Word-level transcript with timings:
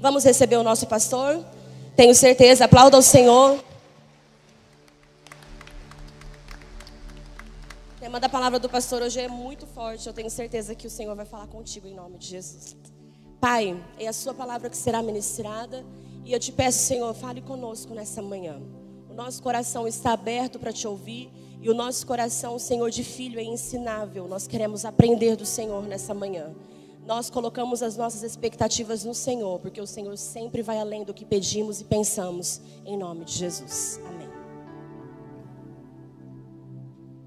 Vamos 0.00 0.24
receber 0.24 0.56
o 0.56 0.62
nosso 0.62 0.86
pastor? 0.86 1.44
Tenho 1.94 2.14
certeza. 2.14 2.64
Aplauda 2.64 2.96
o 2.96 3.02
Senhor. 3.02 3.62
O 7.96 8.00
tema 8.00 8.18
da 8.18 8.26
palavra 8.26 8.58
do 8.58 8.66
pastor 8.66 9.02
hoje 9.02 9.20
é 9.20 9.28
muito 9.28 9.66
forte. 9.66 10.06
Eu 10.06 10.14
tenho 10.14 10.30
certeza 10.30 10.74
que 10.74 10.86
o 10.86 10.90
Senhor 10.90 11.14
vai 11.14 11.26
falar 11.26 11.48
contigo 11.48 11.86
em 11.86 11.94
nome 11.94 12.16
de 12.16 12.28
Jesus. 12.28 12.74
Pai, 13.38 13.78
é 13.98 14.08
a 14.08 14.12
sua 14.14 14.32
palavra 14.32 14.70
que 14.70 14.76
será 14.76 15.02
ministrada. 15.02 15.84
E 16.24 16.32
eu 16.32 16.40
te 16.40 16.50
peço, 16.50 16.78
Senhor, 16.78 17.12
fale 17.12 17.42
conosco 17.42 17.92
nessa 17.94 18.22
manhã. 18.22 18.58
O 19.10 19.12
nosso 19.12 19.42
coração 19.42 19.86
está 19.86 20.14
aberto 20.14 20.58
para 20.58 20.72
te 20.72 20.88
ouvir. 20.88 21.30
E 21.60 21.68
o 21.68 21.74
nosso 21.74 22.06
coração, 22.06 22.58
Senhor, 22.58 22.90
de 22.90 23.04
filho 23.04 23.38
é 23.38 23.44
ensinável. 23.44 24.26
Nós 24.26 24.46
queremos 24.46 24.86
aprender 24.86 25.36
do 25.36 25.44
Senhor 25.44 25.82
nessa 25.82 26.14
manhã. 26.14 26.54
Nós 27.10 27.28
colocamos 27.28 27.82
as 27.82 27.96
nossas 27.96 28.22
expectativas 28.22 29.04
no 29.04 29.12
Senhor, 29.12 29.58
porque 29.58 29.80
o 29.80 29.86
Senhor 29.86 30.16
sempre 30.16 30.62
vai 30.62 30.78
além 30.78 31.02
do 31.02 31.12
que 31.12 31.24
pedimos 31.24 31.80
e 31.80 31.84
pensamos. 31.84 32.62
Em 32.86 32.96
nome 32.96 33.24
de 33.24 33.32
Jesus. 33.32 34.00
Amém. 34.06 34.28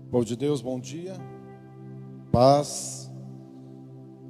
Povo 0.10 0.24
de 0.24 0.38
Deus, 0.38 0.62
bom 0.62 0.80
dia. 0.80 1.18
Paz. 2.32 3.12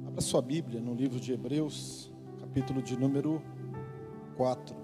Abra 0.08 0.20
sua 0.20 0.42
Bíblia 0.42 0.80
no 0.80 0.92
livro 0.92 1.20
de 1.20 1.32
Hebreus, 1.32 2.10
capítulo 2.40 2.82
de 2.82 2.96
número 2.96 3.40
4. 4.36 4.83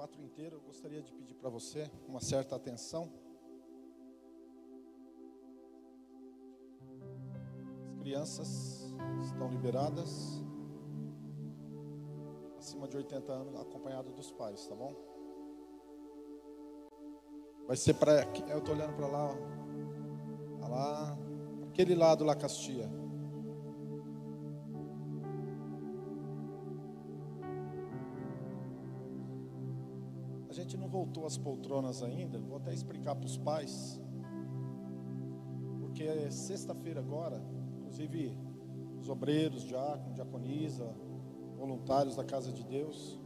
4 0.00 0.22
inteiro. 0.22 0.56
Eu 0.56 0.60
gostaria 0.62 1.02
de 1.02 1.12
pedir 1.12 1.34
para 1.34 1.50
você 1.50 1.90
uma 2.08 2.20
certa 2.20 2.56
atenção. 2.56 3.12
As 7.84 8.00
crianças 8.00 8.94
estão 9.22 9.50
liberadas. 9.50 10.42
Acima 12.58 12.88
de 12.88 12.96
80 12.96 13.30
anos, 13.30 13.60
acompanhado 13.60 14.10
dos 14.12 14.32
pais, 14.32 14.66
tá 14.66 14.74
bom? 14.74 14.94
Vai 17.66 17.76
ser 17.76 17.92
para. 17.92 18.22
Eu 18.48 18.60
estou 18.60 18.74
olhando 18.74 18.96
para 18.96 19.06
lá, 19.06 19.28
ó. 20.62 20.68
lá, 20.68 21.18
aquele 21.68 21.94
lado 21.94 22.24
lá, 22.24 22.34
Castia. 22.34 22.90
Voltou 30.90 31.24
às 31.24 31.38
poltronas 31.38 32.02
ainda, 32.02 32.38
vou 32.38 32.56
até 32.56 32.74
explicar 32.74 33.14
para 33.14 33.26
os 33.26 33.38
pais. 33.38 34.00
Porque 35.80 36.02
é 36.02 36.30
sexta-feira 36.30 37.00
agora, 37.00 37.40
inclusive 37.78 38.36
os 38.98 39.08
obreiros, 39.08 39.62
diácono, 39.62 40.12
diaconisa, 40.12 40.94
voluntários 41.56 42.16
da 42.16 42.24
casa 42.24 42.52
de 42.52 42.64
Deus. 42.64 43.18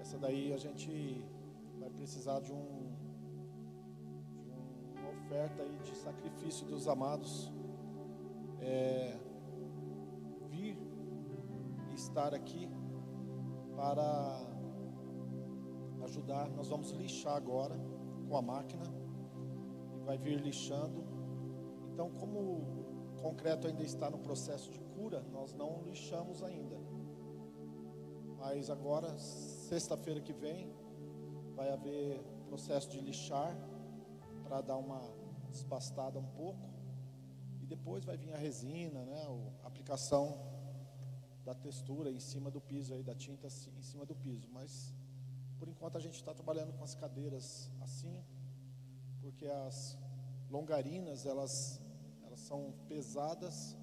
Essa 0.00 0.18
daí 0.18 0.52
a 0.52 0.58
gente 0.58 1.24
vai 1.78 1.90
precisar 1.90 2.40
de, 2.40 2.52
um, 2.52 2.92
de 4.92 4.98
uma 4.98 5.10
oferta 5.10 5.62
aí 5.62 5.78
de 5.78 5.94
sacrifício 5.96 6.66
dos 6.66 6.88
amados. 6.88 7.52
É, 8.60 9.16
vir 10.50 10.78
e 11.90 11.94
estar 11.94 12.34
aqui 12.34 12.68
para 13.76 14.53
ajudar. 16.04 16.48
Nós 16.50 16.68
vamos 16.68 16.90
lixar 16.90 17.36
agora 17.36 17.76
com 18.28 18.36
a 18.36 18.42
máquina 18.42 18.84
e 19.96 20.00
vai 20.00 20.16
vir 20.18 20.40
lixando. 20.40 21.04
Então, 21.92 22.10
como 22.10 22.38
o 22.38 23.22
concreto 23.22 23.66
ainda 23.66 23.82
está 23.82 24.10
no 24.10 24.18
processo 24.18 24.70
de 24.70 24.78
cura, 24.78 25.22
nós 25.32 25.52
não 25.52 25.82
lixamos 25.82 26.42
ainda. 26.42 26.76
Mas 28.38 28.68
agora, 28.68 29.16
sexta-feira 29.18 30.20
que 30.20 30.32
vem, 30.32 30.70
vai 31.54 31.70
haver 31.70 32.20
processo 32.46 32.90
de 32.90 33.00
lixar 33.00 33.56
para 34.42 34.60
dar 34.60 34.76
uma 34.76 35.00
despastada 35.50 36.18
um 36.18 36.26
pouco. 36.26 36.68
E 37.62 37.66
depois 37.66 38.04
vai 38.04 38.16
vir 38.16 38.32
a 38.32 38.36
resina, 38.36 39.04
né, 39.04 39.26
a 39.62 39.66
aplicação 39.66 40.38
da 41.44 41.54
textura 41.54 42.10
em 42.10 42.20
cima 42.20 42.50
do 42.50 42.60
piso 42.60 42.92
aí, 42.94 43.02
da 43.02 43.14
tinta 43.14 43.46
em 43.46 43.82
cima 43.82 44.04
do 44.04 44.14
piso. 44.14 44.48
Mas 44.52 44.92
por 45.64 45.70
enquanto 45.70 45.96
a 45.96 46.00
gente 46.00 46.16
está 46.16 46.34
trabalhando 46.34 46.74
com 46.74 46.84
as 46.84 46.94
cadeiras 46.94 47.70
assim, 47.80 48.22
porque 49.22 49.46
as 49.46 49.98
longarinas 50.50 51.24
elas, 51.24 51.80
elas 52.22 52.40
são 52.40 52.74
pesadas 52.86 53.74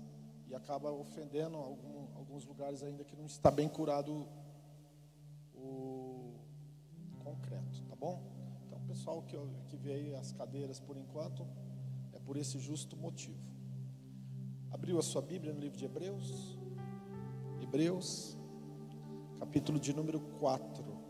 e 0.48 0.54
acaba 0.54 0.92
ofendendo 0.92 1.58
algum, 1.58 2.16
alguns 2.16 2.46
lugares 2.46 2.84
ainda 2.84 3.04
que 3.04 3.16
não 3.16 3.26
está 3.26 3.50
bem 3.50 3.68
curado 3.68 4.28
o 5.56 6.36
concreto, 7.24 7.84
tá 7.90 7.96
bom? 7.96 8.22
Então, 8.68 8.80
pessoal 8.82 9.24
que, 9.24 9.36
que 9.68 9.76
vê 9.76 9.94
aí 9.94 10.14
as 10.14 10.32
cadeiras 10.34 10.80
por 10.80 10.96
enquanto 10.96 11.48
é 12.14 12.20
por 12.20 12.38
esse 12.38 12.60
justo 12.60 12.96
motivo. 12.96 13.42
Abriu 14.70 15.00
a 15.00 15.02
sua 15.02 15.24
Bíblia 15.24 15.52
no 15.52 15.60
livro 15.60 15.80
de 15.80 15.86
Hebreus? 15.86 16.60
Hebreus, 17.60 18.38
capítulo 19.40 19.80
de 19.80 19.96
número 19.96 20.20
4. 20.38 21.01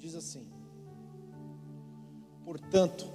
Diz 0.00 0.14
assim: 0.14 0.48
Portanto, 2.42 3.12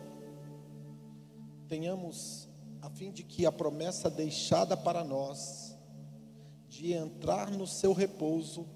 tenhamos 1.68 2.48
a 2.80 2.92
fim 2.92 3.12
de 3.12 3.24
que 3.24 3.44
a 3.44 3.52
promessa 3.52 4.08
deixada 4.08 4.78
para 4.78 5.04
nós 5.04 5.76
de 6.70 6.94
entrar 6.94 7.50
no 7.50 7.66
seu 7.66 7.92
repouso 7.92 8.68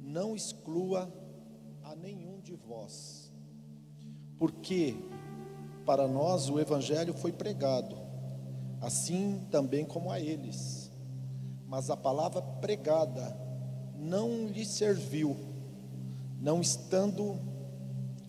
não 0.00 0.34
exclua 0.34 1.12
a 1.82 1.94
nenhum 1.94 2.40
de 2.40 2.54
vós. 2.54 3.30
Porque 4.38 4.96
para 5.84 6.08
nós 6.08 6.48
o 6.48 6.58
evangelho 6.58 7.12
foi 7.12 7.30
pregado, 7.30 7.94
assim 8.80 9.46
também 9.50 9.84
como 9.84 10.10
a 10.10 10.18
eles. 10.18 10.90
Mas 11.66 11.90
a 11.90 11.96
palavra 11.96 12.40
pregada 12.40 13.36
não 13.98 14.46
lhe 14.46 14.64
serviu 14.64 15.57
não 16.40 16.60
estando 16.60 17.38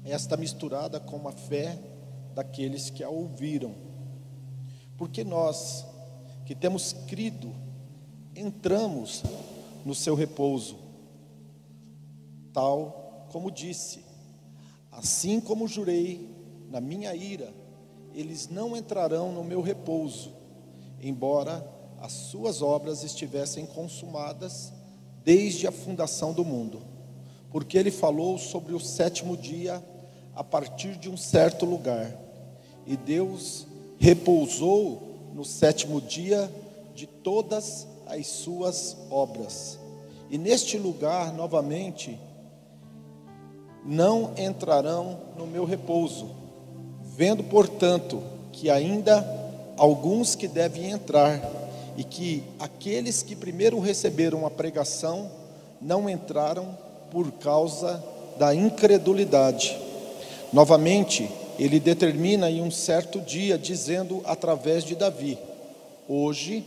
esta 0.03 0.36
misturada 0.36 1.00
com 1.00 1.28
a 1.28 1.31
fé 1.31 1.80
daqueles 2.34 2.90
que 2.90 3.03
a 3.03 3.09
ouviram. 3.09 3.75
Porque 4.97 5.24
nós, 5.24 5.86
que 6.46 6.56
temos 6.56 6.94
crido, 7.08 7.53
entramos 8.36 9.24
no 9.86 9.94
seu 9.94 10.16
repouso, 10.16 10.78
tal 12.52 13.28
como 13.31 13.52
disse: 13.52 14.03
Assim 14.91 15.40
como 15.40 15.68
jurei 15.68 16.28
na 16.70 16.81
minha 16.81 17.16
ira, 17.16 17.53
eles 18.14 18.50
não 18.50 18.76
entrarão 18.76 19.31
no 19.31 19.44
meu 19.44 19.62
repouso, 19.62 20.34
embora 21.00 21.66
as 22.02 22.12
suas 22.12 22.62
obras 22.62 23.03
estivessem 23.03 23.66
consumadas 23.66 24.74
desde 25.24 25.68
a 25.68 25.72
fundação 25.72 26.34
do 26.34 26.44
mundo 26.44 26.98
porque 27.51 27.78
ele 27.78 27.91
falou 27.91 28.37
sobre 28.37 28.73
o 28.73 28.79
sétimo 28.79 29.35
dia 29.35 29.84
a 30.35 30.43
partir 30.43 30.96
de 30.96 31.09
um 31.09 31.17
certo 31.17 31.66
lugar. 31.66 32.16
E 32.85 32.96
Deus 32.96 33.66
repousou 33.97 35.31
no 35.34 35.43
sétimo 35.43 35.99
dia 35.99 36.51
de 36.96 37.05
todas 37.05 37.87
as 38.07 38.28
suas 38.28 38.97
obras. 39.09 39.78
E 40.29 40.37
neste 40.37 40.78
lugar, 40.78 41.34
novamente, 41.34 42.19
não 43.85 44.34
entrarão 44.37 45.19
no 45.37 45.47
meu 45.47 45.66
repouso, 45.66 46.29
vendo, 47.16 47.43
portanto, 47.43 48.22
que 48.51 48.69
ainda 48.69 49.25
alguns 49.78 50.35
que 50.35 50.47
devem 50.47 50.91
entrar, 50.91 51.41
e 51.99 52.03
que 52.05 52.43
aqueles 52.57 53.22
que 53.22 53.35
primeiro 53.35 53.78
receberam 53.78 54.46
a 54.46 54.49
pregação 54.49 55.29
não 55.81 56.09
entraram 56.09 56.78
por 57.11 57.32
causa 57.34 58.03
da 58.38 58.53
incredulidade. 58.56 59.78
Novamente, 60.52 61.29
ele 61.59 61.79
determina 61.79 62.50
em 62.50 62.61
um 62.61 62.72
certo 62.72 63.20
dia, 63.20 63.58
dizendo 63.58 64.22
através 64.26 64.84
de 64.84 64.96
Davi: 64.96 65.38
Hoje, 66.08 66.64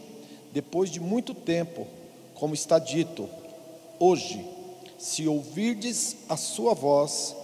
depois 0.53 0.91
de 0.91 1.01
muito 1.01 1.35
tempo, 1.35 1.87
como 2.35 2.55
está 2.55 2.79
dito, 2.79 3.29
hoje, 3.99 4.45
se 4.99 5.27
ouvirdes 5.27 6.17
a 6.29 6.37
sua 6.37 6.75
voz, 6.75 7.35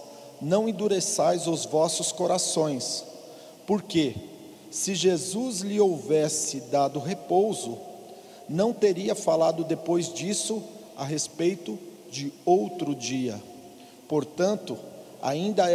não 0.41 0.69
endureçais 0.69 1.47
os 1.47 1.65
vossos 1.65 2.11
corações, 2.11 3.03
porque 3.65 4.15
se 4.71 4.93
Jesus 4.93 5.61
lhe 5.61 5.79
houvesse 5.79 6.61
dado 6.71 6.99
repouso, 6.99 7.77
não 8.47 8.71
teria 8.71 9.15
falado 9.15 9.63
depois 9.63 10.13
disso 10.13 10.63
a 10.95 11.03
respeito 11.03 11.77
de 12.11 12.31
outro 12.45 12.95
dia. 12.95 13.41
Portanto, 14.07 14.77
ainda 15.21 15.65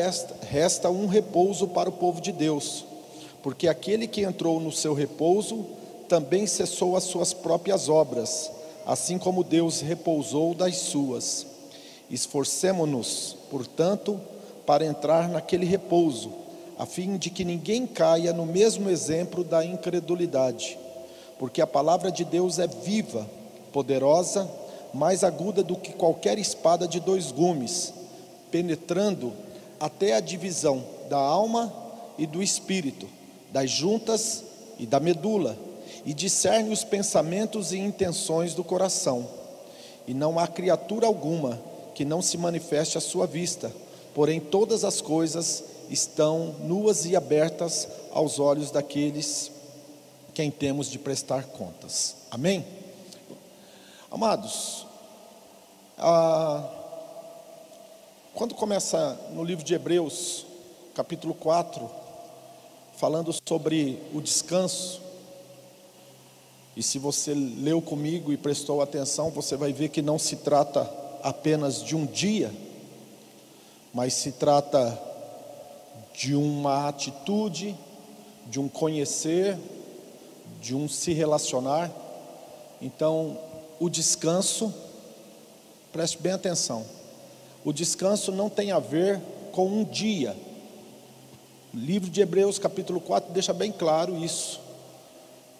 resta 0.42 0.90
um 0.90 1.06
repouso 1.06 1.68
para 1.68 1.88
o 1.88 1.92
povo 1.92 2.20
de 2.20 2.32
Deus, 2.32 2.84
porque 3.42 3.68
aquele 3.68 4.06
que 4.06 4.22
entrou 4.22 4.58
no 4.58 4.72
seu 4.72 4.94
repouso 4.94 5.66
também 6.08 6.46
cessou 6.46 6.96
as 6.96 7.04
suas 7.04 7.32
próprias 7.32 7.88
obras, 7.88 8.50
assim 8.86 9.18
como 9.18 9.44
Deus 9.44 9.80
repousou 9.80 10.54
das 10.54 10.76
suas. 10.76 11.46
Esforcemo-nos, 12.10 13.36
portanto, 13.50 14.20
para 14.66 14.84
entrar 14.84 15.28
naquele 15.28 15.66
repouso, 15.66 16.32
a 16.78 16.86
fim 16.86 17.16
de 17.16 17.30
que 17.30 17.44
ninguém 17.44 17.86
caia 17.86 18.32
no 18.32 18.46
mesmo 18.46 18.90
exemplo 18.90 19.44
da 19.44 19.64
incredulidade, 19.64 20.78
porque 21.38 21.60
a 21.60 21.66
palavra 21.66 22.10
de 22.10 22.24
Deus 22.24 22.58
é 22.58 22.66
viva, 22.66 23.28
poderosa, 23.72 24.50
mais 24.94 25.24
aguda 25.24 25.62
do 25.62 25.76
que 25.76 25.92
qualquer 25.92 26.38
espada 26.38 26.86
de 26.86 27.00
dois 27.00 27.32
gumes 27.32 27.92
penetrando 28.50 29.32
até 29.80 30.14
a 30.14 30.20
divisão 30.20 30.84
da 31.10 31.18
alma 31.18 31.72
e 32.16 32.24
do 32.24 32.40
espírito, 32.40 33.08
das 33.52 33.68
juntas 33.68 34.44
e 34.78 34.86
da 34.86 35.00
medula, 35.00 35.58
e 36.06 36.14
discerne 36.14 36.72
os 36.72 36.84
pensamentos 36.84 37.72
e 37.72 37.78
intenções 37.78 38.54
do 38.54 38.62
coração. 38.62 39.26
E 40.06 40.14
não 40.14 40.38
há 40.38 40.46
criatura 40.46 41.06
alguma 41.06 41.60
que 41.94 42.04
não 42.04 42.22
se 42.22 42.38
manifeste 42.38 42.96
à 42.96 43.00
sua 43.00 43.26
vista, 43.26 43.72
porém 44.14 44.38
todas 44.38 44.84
as 44.84 45.00
coisas 45.00 45.64
estão 45.90 46.54
nuas 46.60 47.04
e 47.04 47.16
abertas 47.16 47.88
aos 48.12 48.38
olhos 48.38 48.70
daqueles 48.70 49.50
quem 50.32 50.50
temos 50.50 50.88
de 50.90 50.98
prestar 50.98 51.44
contas. 51.44 52.16
Amém? 52.30 52.64
Amados, 54.10 54.83
a 55.98 56.70
quando 58.34 58.54
começa 58.56 59.16
no 59.30 59.44
livro 59.44 59.64
de 59.64 59.74
Hebreus, 59.74 60.44
capítulo 60.92 61.34
4, 61.34 61.88
falando 62.96 63.32
sobre 63.46 64.02
o 64.12 64.20
descanso, 64.20 65.00
e 66.76 66.82
se 66.82 66.98
você 66.98 67.32
leu 67.32 67.80
comigo 67.80 68.32
e 68.32 68.36
prestou 68.36 68.82
atenção, 68.82 69.30
você 69.30 69.56
vai 69.56 69.72
ver 69.72 69.90
que 69.90 70.02
não 70.02 70.18
se 70.18 70.36
trata 70.36 70.90
apenas 71.22 71.80
de 71.80 71.94
um 71.94 72.04
dia, 72.04 72.52
mas 73.92 74.14
se 74.14 74.32
trata 74.32 75.00
de 76.12 76.34
uma 76.34 76.88
atitude, 76.88 77.76
de 78.46 78.58
um 78.58 78.68
conhecer, 78.68 79.56
de 80.60 80.74
um 80.74 80.88
se 80.88 81.12
relacionar. 81.12 81.88
Então, 82.82 83.38
o 83.78 83.88
descanso, 83.88 84.74
preste 85.94 86.18
bem 86.18 86.32
atenção, 86.32 86.84
o 87.64 87.72
descanso 87.72 88.32
não 88.32 88.50
tem 88.50 88.72
a 88.72 88.80
ver 88.80 89.20
com 89.52 89.68
um 89.68 89.84
dia. 89.84 90.36
O 91.72 91.76
livro 91.76 92.10
de 92.10 92.20
Hebreus, 92.20 92.58
capítulo 92.58 93.00
4, 93.00 93.32
deixa 93.32 93.52
bem 93.52 93.70
claro 93.70 94.16
isso. 94.16 94.60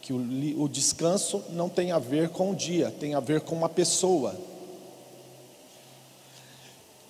Que 0.03 0.13
o, 0.13 0.19
o 0.61 0.69
descanso 0.69 1.41
não 1.51 1.69
tem 1.69 1.93
a 1.93 2.01
ver 2.01 2.31
com 2.31 2.51
um 2.51 2.55
dia, 2.55 2.93
tem 2.99 3.15
a 3.15 3.21
ver 3.21 3.43
com 3.43 3.55
uma 3.55 3.69
pessoa. 3.69 4.35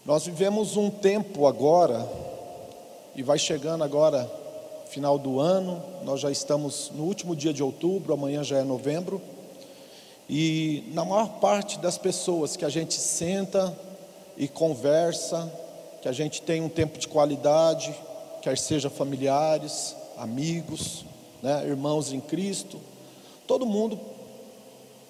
Nós 0.05 0.27
vivemos 0.27 0.77
um 0.77 0.91
tempo 0.91 1.47
agora, 1.47 2.07
e 3.17 3.23
vai 3.23 3.39
chegando 3.39 3.83
agora, 3.83 4.31
final 4.91 5.19
do 5.19 5.41
ano, 5.41 5.83
nós 6.05 6.21
já 6.21 6.31
estamos 6.31 6.93
no 6.95 7.05
último 7.05 7.35
dia 7.35 7.55
de 7.55 7.63
outubro, 7.63 8.13
amanhã 8.13 8.45
já 8.45 8.59
é 8.59 8.65
novembro, 8.65 9.19
e 10.29 10.85
na 10.93 11.05
maior 11.05 11.39
parte 11.41 11.79
das 11.79 11.99
pessoas 11.99 12.57
que 12.57 12.65
a 12.65 12.69
gente 12.69 12.95
senta 12.95 13.77
e 14.37 14.49
conversa, 14.49 15.53
que 16.01 16.09
a 16.09 16.13
gente 16.13 16.43
tenha 16.43 16.63
um 16.63 16.69
tempo 16.69 16.99
de 16.99 17.09
qualidade, 17.09 17.95
quer 18.43 18.57
seja 18.59 18.91
familiares, 18.91 19.95
amigos, 20.17 21.05
né, 21.43 21.67
irmãos 21.67 22.13
em 22.13 22.21
Cristo. 22.21 22.81
Todo 23.47 23.67
mundo 23.67 24.01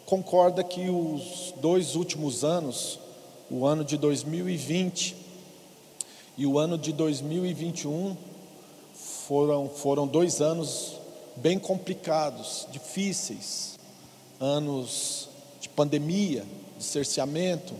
concorda 0.06 0.62
que 0.62 0.90
os 0.90 1.54
dois 1.60 1.94
últimos 1.94 2.44
anos, 2.44 2.98
o 3.50 3.66
ano 3.66 3.84
de 3.84 3.96
2020 3.96 5.16
e 6.36 6.46
o 6.46 6.58
ano 6.58 6.76
de 6.76 6.92
2021, 6.92 8.16
foram, 9.26 9.68
foram 9.68 10.06
dois 10.06 10.40
anos 10.40 10.94
bem 11.36 11.58
complicados, 11.58 12.66
difíceis, 12.70 13.73
anos 14.40 15.28
de 15.60 15.68
pandemia, 15.68 16.44
de 16.76 16.84
cerceamento, 16.84 17.74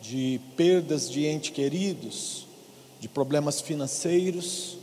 de 0.00 0.40
perdas 0.56 1.10
de 1.10 1.26
entes 1.26 1.50
queridos, 1.50 2.46
de 3.00 3.08
problemas 3.08 3.60
financeiros, 3.60 4.76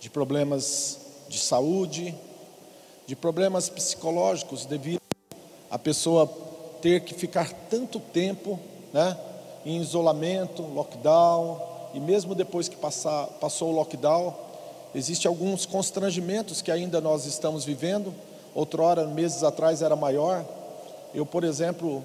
de 0.00 0.10
problemas 0.10 0.98
de 1.28 1.38
saúde, 1.38 2.14
de 3.06 3.16
problemas 3.16 3.68
psicológicos 3.68 4.64
devido 4.66 5.00
a 5.70 5.78
pessoa 5.78 6.26
ter 6.80 7.00
que 7.00 7.14
ficar 7.14 7.52
tanto 7.68 7.98
tempo, 7.98 8.58
né, 8.92 9.16
em 9.64 9.80
isolamento, 9.80 10.62
lockdown, 10.62 11.60
e 11.94 12.00
mesmo 12.00 12.34
depois 12.34 12.68
que 12.68 12.76
passar, 12.76 13.26
passou 13.40 13.72
o 13.72 13.76
lockdown, 13.76 14.34
existem 14.94 15.28
alguns 15.28 15.66
constrangimentos 15.66 16.62
que 16.62 16.70
ainda 16.70 17.00
nós 17.00 17.26
estamos 17.26 17.64
vivendo. 17.64 18.14
Outrora, 18.58 19.06
meses 19.06 19.44
atrás, 19.44 19.82
era 19.82 19.94
maior. 19.94 20.44
Eu, 21.14 21.24
por 21.24 21.44
exemplo, 21.44 22.02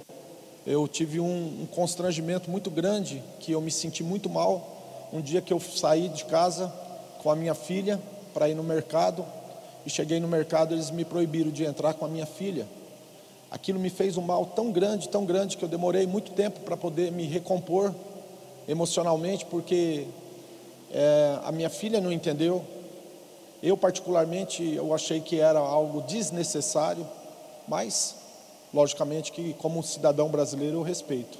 eu 0.68 0.88
tive 0.88 1.20
um, 1.20 1.64
um 1.64 1.66
constrangimento 1.66 2.48
muito 2.52 2.70
grande, 2.70 3.24
que 3.40 3.54
eu 3.54 3.60
me 3.60 3.72
senti 3.72 4.04
muito 4.04 4.30
mal. 4.30 5.10
Um 5.12 5.20
dia 5.20 5.42
que 5.42 5.52
eu 5.52 5.60
saí 5.60 6.10
de 6.10 6.26
casa 6.26 6.72
com 7.24 7.32
a 7.32 7.36
minha 7.36 7.56
filha 7.56 8.00
para 8.36 8.48
ir 8.48 8.54
no 8.54 8.62
mercado, 8.62 9.26
e 9.84 9.90
cheguei 9.90 10.20
no 10.20 10.28
mercado, 10.28 10.76
eles 10.76 10.92
me 10.92 11.04
proibiram 11.04 11.50
de 11.50 11.66
entrar 11.66 11.96
com 11.96 12.06
a 12.06 12.08
minha 12.08 12.28
filha. 12.28 12.68
Aquilo 13.50 13.80
me 13.80 13.90
fez 13.90 14.16
um 14.16 14.22
mal 14.22 14.46
tão 14.46 14.72
grande, 14.72 15.10
tão 15.10 15.26
grande, 15.26 15.58
que 15.58 15.66
eu 15.66 15.70
demorei 15.70 16.06
muito 16.06 16.34
tempo 16.34 16.60
para 16.60 16.78
poder 16.78 17.12
me 17.12 17.26
recompor 17.26 17.92
emocionalmente, 18.68 19.44
porque 19.45 20.06
é, 20.92 21.40
a 21.45 21.52
minha 21.52 21.72
filha 21.72 22.00
não 22.00 22.12
entendeu. 22.12 22.64
Eu, 23.64 23.76
particularmente, 23.76 24.76
eu 24.76 24.94
achei 24.94 25.22
que 25.22 25.40
era 25.40 25.58
algo 25.58 26.02
desnecessário, 26.02 27.08
mas 27.68 28.16
Logicamente 28.74 29.32
que, 29.32 29.54
como 29.54 29.84
cidadão 29.84 30.30
brasileiro, 30.30 30.78
eu 30.78 30.82
respeito. 30.82 31.38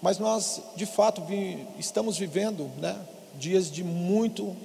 Mas 0.00 0.18
nós, 0.18 0.60
de 0.74 0.84
fato, 0.84 1.22
vi, 1.22 1.64
estamos 1.78 2.18
vivendo 2.18 2.68
né, 2.78 2.98
dias 3.36 3.70
de 3.70 3.84
muito 3.84 4.56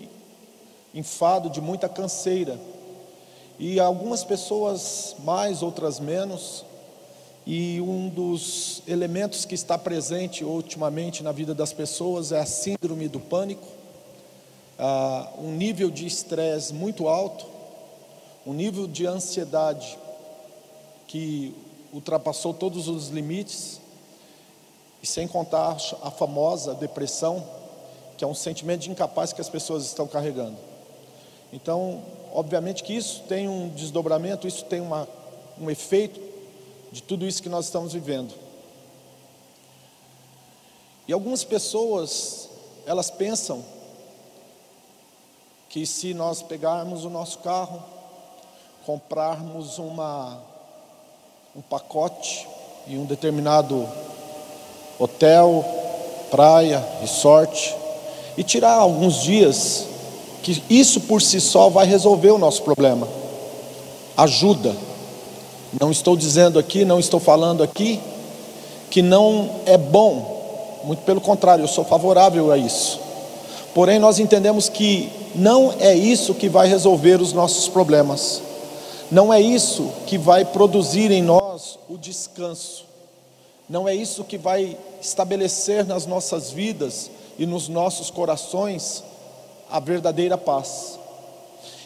enfado, 0.96 1.52
de 1.52 1.62
muita 1.62 1.88
canseira. 1.88 2.60
E 3.60 3.80
algumas 3.80 4.24
pessoas 4.24 5.16
mais, 5.20 5.62
outras 5.62 6.00
menos. 6.00 6.66
E 7.46 7.80
um 7.80 8.10
dos 8.10 8.82
elementos 8.88 9.46
que 9.46 9.54
está 9.54 9.78
presente 9.78 10.44
ultimamente 10.44 11.22
na 11.22 11.32
vida 11.32 11.54
das 11.54 11.72
pessoas 11.72 12.32
é 12.32 12.40
a 12.40 12.46
síndrome 12.46 13.08
do 13.08 13.20
pânico, 13.20 13.68
ah, 14.80 15.32
um 15.40 15.52
nível 15.52 15.90
de 15.90 16.06
estresse 16.06 16.74
muito 16.74 17.08
alto, 17.08 17.46
um 18.46 18.54
nível 18.54 18.88
de 18.88 19.06
ansiedade 19.06 19.98
que 21.08 21.54
ultrapassou 21.92 22.54
todos 22.54 22.88
os 22.88 23.10
limites, 23.10 23.82
e 25.02 25.08
sem 25.08 25.28
contar 25.28 25.78
a 26.02 26.12
famosa 26.12 26.74
depressão, 26.74 27.44
que 28.18 28.24
é 28.24 28.28
um 28.28 28.34
sentimento 28.34 28.82
de 28.82 28.92
incapaz 28.92 29.32
que 29.32 29.42
as 29.42 29.50
pessoas 29.50 29.86
estão 29.86 30.08
carregando. 30.08 30.58
Então, 31.54 32.04
obviamente 32.34 32.84
que 32.84 32.94
isso 32.94 33.24
tem 33.28 33.48
um 33.48 33.70
desdobramento, 33.70 34.48
isso 34.48 34.66
tem 34.66 34.82
uma, 34.82 35.08
um 35.60 35.70
efeito 35.70 36.20
de 36.92 37.02
tudo 37.04 37.26
isso 37.26 37.42
que 37.42 37.50
nós 37.50 37.66
estamos 37.66 37.94
vivendo. 37.94 38.34
E 41.08 41.14
algumas 41.14 41.44
pessoas, 41.44 42.50
elas 42.86 43.10
pensam 43.10 43.64
que 45.78 45.86
se 45.86 46.12
nós 46.12 46.42
pegarmos 46.42 47.06
o 47.06 47.10
nosso 47.12 47.38
carro, 47.38 47.80
comprarmos 48.84 49.78
uma 49.78 50.40
um 51.56 51.62
pacote 51.62 52.48
em 52.88 52.98
um 52.98 53.06
determinado 53.06 53.88
hotel, 54.98 55.64
praia, 56.32 56.84
resort, 57.00 57.76
e 58.36 58.44
tirar 58.44 58.74
alguns 58.74 59.22
dias, 59.22 59.86
que 60.42 60.64
isso 60.68 61.02
por 61.02 61.22
si 61.22 61.40
só 61.40 61.70
vai 61.70 61.86
resolver 61.86 62.32
o 62.32 62.40
nosso 62.40 62.64
problema. 62.64 63.08
Ajuda. 64.18 64.76
Não 65.80 65.92
estou 65.92 66.18
dizendo 66.18 66.58
aqui, 66.58 66.86
não 66.86 67.00
estou 67.00 67.20
falando 67.20 67.62
aqui 67.62 68.02
que 68.90 69.04
não 69.04 69.62
é 69.68 69.78
bom, 69.78 70.82
muito 70.86 71.04
pelo 71.04 71.22
contrário, 71.22 71.64
eu 71.64 71.68
sou 71.68 71.86
favorável 71.86 72.52
a 72.52 72.58
isso. 72.58 73.00
Porém, 73.76 74.00
nós 74.00 74.18
entendemos 74.18 74.70
que 74.70 75.17
não 75.38 75.72
é 75.80 75.94
isso 75.94 76.34
que 76.34 76.50
vai 76.50 76.68
resolver 76.68 77.22
os 77.22 77.32
nossos 77.32 77.68
problemas, 77.68 78.42
não 79.12 79.32
é 79.32 79.40
isso 79.40 79.94
que 80.08 80.18
vai 80.18 80.44
produzir 80.44 81.12
em 81.12 81.22
nós 81.22 81.78
o 81.88 81.96
descanso, 81.96 82.86
não 83.70 83.88
é 83.88 83.94
isso 83.94 84.24
que 84.24 84.38
vai 84.38 84.76
estabelecer 85.00 85.86
nas 85.86 86.08
nossas 86.08 86.50
vidas 86.50 87.12
e 87.38 87.46
nos 87.46 87.70
nossos 87.70 88.10
corações 88.10 89.04
a 89.70 89.80
verdadeira 89.80 90.38
paz. 90.38 90.98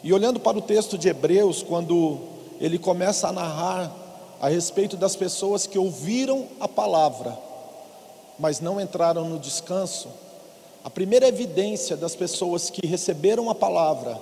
E 0.01 0.13
olhando 0.13 0.39
para 0.39 0.58
o 0.58 0.62
texto 0.62 0.98
de 0.98 1.10
Hebreus, 1.10 1.62
quando 1.62 2.20
ele 2.60 2.79
começa 2.79 3.27
a 3.27 3.34
narrar 3.34 3.91
a 4.39 4.48
respeito 4.48 4.96
das 4.96 5.15
pessoas 5.15 5.67
que 5.67 5.77
ouviram 5.77 6.48
a 6.60 6.67
palavra, 6.67 7.38
mas 8.39 8.62
não 8.62 8.79
entraram 8.79 9.27
no 9.27 9.38
descanso, 9.38 10.08
a 10.84 10.90
primeira 10.90 11.28
evidência 11.28 11.96
das 11.96 12.16
pessoas 12.16 12.70
que 12.70 12.86
receberam 12.88 13.50
a 13.50 13.56
palavra, 13.56 14.20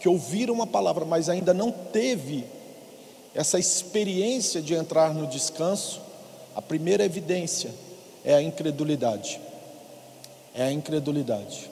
que 0.00 0.08
ouviram 0.08 0.60
a 0.60 0.66
palavra, 0.66 1.04
mas 1.04 1.28
ainda 1.28 1.54
não 1.54 1.70
teve 1.70 2.44
essa 3.34 3.58
experiência 3.58 4.60
de 4.60 4.74
entrar 4.74 5.14
no 5.14 5.26
descanso, 5.26 6.00
a 6.54 6.60
primeira 6.60 7.04
evidência 7.04 7.70
é 8.24 8.34
a 8.34 8.42
incredulidade. 8.42 9.40
É 10.54 10.64
a 10.64 10.72
incredulidade. 10.72 11.70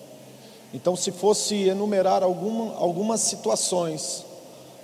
Então, 0.73 0.95
se 0.95 1.11
fosse 1.11 1.65
enumerar 1.65 2.23
alguma, 2.23 2.77
algumas 2.77 3.21
situações, 3.23 4.25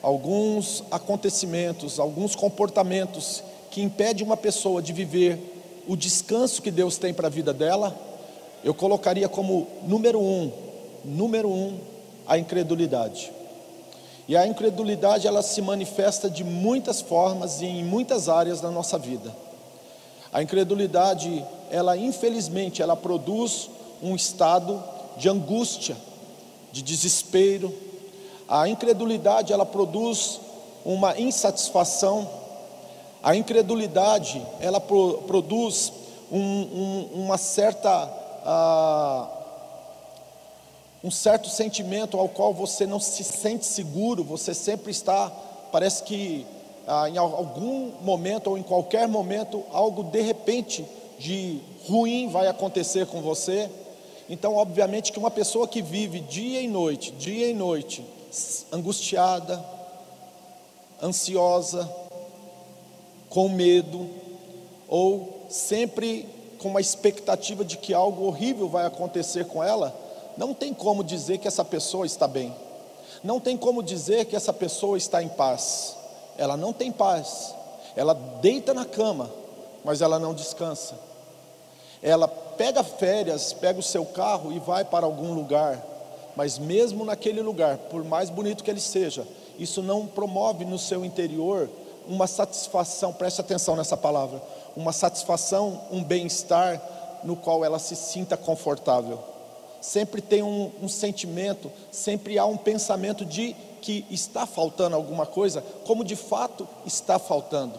alguns 0.02 0.82
acontecimentos, 0.90 2.00
alguns 2.00 2.34
comportamentos 2.34 3.44
que 3.70 3.82
impedem 3.82 4.24
uma 4.24 4.36
pessoa 4.36 4.82
de 4.82 4.92
viver 4.92 5.38
o 5.86 5.96
descanso 5.96 6.62
que 6.62 6.70
Deus 6.70 6.96
tem 6.98 7.14
para 7.14 7.28
a 7.28 7.30
vida 7.30 7.52
dela, 7.52 7.96
eu 8.64 8.72
colocaria 8.72 9.28
como 9.28 9.68
número 9.82 10.18
um, 10.18 10.50
número 11.04 11.50
um, 11.50 11.78
a 12.26 12.38
incredulidade. 12.38 13.30
E 14.26 14.34
a 14.34 14.46
incredulidade 14.46 15.26
ela 15.26 15.42
se 15.42 15.60
manifesta 15.60 16.30
de 16.30 16.42
muitas 16.42 17.02
formas 17.02 17.60
e 17.60 17.66
em 17.66 17.84
muitas 17.84 18.26
áreas 18.26 18.62
da 18.62 18.70
nossa 18.70 18.98
vida. 18.98 19.30
A 20.32 20.42
incredulidade, 20.42 21.44
ela 21.70 21.94
infelizmente, 21.94 22.80
ela 22.80 22.96
produz 22.96 23.68
um 24.02 24.16
estado 24.16 24.82
de 25.18 25.28
angústia, 25.28 25.94
de 26.72 26.82
desespero. 26.82 27.72
A 28.48 28.66
incredulidade, 28.66 29.52
ela 29.52 29.66
produz 29.66 30.40
uma 30.86 31.20
insatisfação. 31.20 32.26
A 33.22 33.36
incredulidade, 33.36 34.42
ela 34.58 34.80
pro, 34.80 35.22
produz 35.26 35.92
um, 36.32 36.40
um, 36.40 37.08
uma 37.24 37.36
certa 37.36 38.23
uh, 38.44 39.26
um 41.02 41.10
certo 41.10 41.48
sentimento 41.48 42.18
ao 42.18 42.28
qual 42.28 42.54
você 42.54 42.86
não 42.86 43.00
se 43.00 43.22
sente 43.24 43.66
seguro, 43.66 44.24
você 44.24 44.54
sempre 44.54 44.90
está, 44.90 45.30
parece 45.70 46.02
que 46.02 46.46
ah, 46.86 47.08
em 47.08 47.16
algum 47.16 47.92
momento 48.02 48.48
ou 48.50 48.58
em 48.58 48.62
qualquer 48.62 49.08
momento, 49.08 49.62
algo 49.72 50.02
de 50.04 50.20
repente 50.20 50.84
de 51.18 51.60
ruim 51.86 52.28
vai 52.28 52.46
acontecer 52.46 53.06
com 53.06 53.20
você. 53.20 53.70
Então, 54.28 54.54
obviamente, 54.56 55.12
que 55.12 55.18
uma 55.18 55.30
pessoa 55.30 55.68
que 55.68 55.82
vive 55.82 56.20
dia 56.20 56.60
e 56.60 56.68
noite, 56.68 57.12
dia 57.12 57.48
e 57.48 57.54
noite, 57.54 58.04
angustiada, 58.72 59.62
ansiosa, 61.02 61.90
com 63.28 63.48
medo, 63.48 64.08
ou 64.88 65.46
sempre 65.48 66.26
com 66.64 66.70
uma 66.70 66.80
expectativa 66.80 67.62
de 67.62 67.76
que 67.76 67.92
algo 67.92 68.24
horrível 68.24 68.70
vai 68.70 68.86
acontecer 68.86 69.44
com 69.44 69.62
ela, 69.62 69.94
não 70.34 70.54
tem 70.54 70.72
como 70.72 71.04
dizer 71.04 71.36
que 71.36 71.46
essa 71.46 71.62
pessoa 71.62 72.06
está 72.06 72.26
bem, 72.26 72.56
não 73.22 73.38
tem 73.38 73.54
como 73.54 73.82
dizer 73.82 74.24
que 74.24 74.34
essa 74.34 74.50
pessoa 74.50 74.96
está 74.96 75.22
em 75.22 75.28
paz. 75.28 75.94
Ela 76.38 76.56
não 76.56 76.72
tem 76.72 76.90
paz, 76.90 77.54
ela 77.94 78.14
deita 78.14 78.72
na 78.72 78.86
cama, 78.86 79.30
mas 79.84 80.00
ela 80.00 80.18
não 80.18 80.32
descansa. 80.32 80.94
Ela 82.02 82.26
pega 82.26 82.82
férias, 82.82 83.52
pega 83.52 83.78
o 83.78 83.82
seu 83.82 84.06
carro 84.06 84.50
e 84.50 84.58
vai 84.58 84.86
para 84.86 85.04
algum 85.04 85.34
lugar, 85.34 85.84
mas 86.34 86.58
mesmo 86.58 87.04
naquele 87.04 87.42
lugar, 87.42 87.76
por 87.76 88.02
mais 88.02 88.30
bonito 88.30 88.64
que 88.64 88.70
ele 88.70 88.80
seja, 88.80 89.28
isso 89.58 89.82
não 89.82 90.06
promove 90.06 90.64
no 90.64 90.78
seu 90.78 91.04
interior 91.04 91.68
uma 92.06 92.26
satisfação, 92.26 93.12
preste 93.12 93.42
atenção 93.42 93.76
nessa 93.76 93.98
palavra, 93.98 94.42
uma 94.76 94.92
satisfação, 94.92 95.80
um 95.90 96.02
bem-estar 96.02 96.80
no 97.22 97.36
qual 97.36 97.64
ela 97.64 97.78
se 97.78 97.96
sinta 97.96 98.36
confortável. 98.36 99.18
Sempre 99.80 100.20
tem 100.20 100.42
um, 100.42 100.70
um 100.82 100.88
sentimento, 100.88 101.70
sempre 101.90 102.38
há 102.38 102.46
um 102.46 102.56
pensamento 102.56 103.24
de 103.24 103.54
que 103.80 104.06
está 104.10 104.46
faltando 104.46 104.96
alguma 104.96 105.26
coisa, 105.26 105.62
como 105.86 106.04
de 106.04 106.16
fato 106.16 106.66
está 106.86 107.18
faltando. 107.18 107.78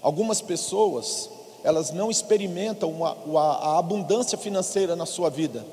Algumas 0.00 0.40
pessoas, 0.40 1.28
elas 1.62 1.90
não 1.90 2.10
experimentam 2.10 2.90
uma, 2.90 3.16
a 3.58 3.78
abundância 3.78 4.38
financeira 4.38 4.96
na 4.96 5.06
sua 5.06 5.28
vida, 5.28 5.64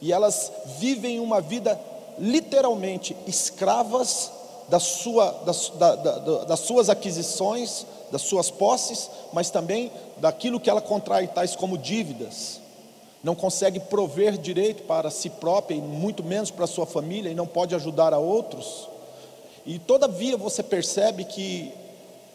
e 0.00 0.12
elas 0.12 0.52
vivem 0.78 1.18
uma 1.18 1.40
vida 1.40 1.78
literalmente 2.18 3.16
escravas 3.26 4.30
da 4.68 4.78
sua, 4.78 5.30
das, 5.44 5.70
da, 5.70 5.94
da, 5.96 6.44
das 6.44 6.60
suas 6.60 6.88
aquisições, 6.88 7.86
das 8.12 8.22
suas 8.22 8.50
posses, 8.50 9.10
mas 9.32 9.50
também 9.50 9.90
daquilo 10.18 10.60
que 10.60 10.68
ela 10.68 10.80
contrai, 10.80 11.26
tais 11.26 11.56
como 11.56 11.78
dívidas 11.78 12.60
não 13.22 13.34
consegue 13.34 13.80
prover 13.80 14.38
direito 14.38 14.84
para 14.84 15.10
si 15.10 15.28
própria 15.28 15.74
e 15.74 15.80
muito 15.80 16.22
menos 16.22 16.50
para 16.50 16.66
sua 16.66 16.86
família 16.86 17.30
e 17.30 17.34
não 17.34 17.46
pode 17.46 17.74
ajudar 17.74 18.14
a 18.14 18.18
outros. 18.18 18.88
E 19.66 19.78
todavia 19.78 20.36
você 20.36 20.62
percebe 20.62 21.24
que 21.24 21.72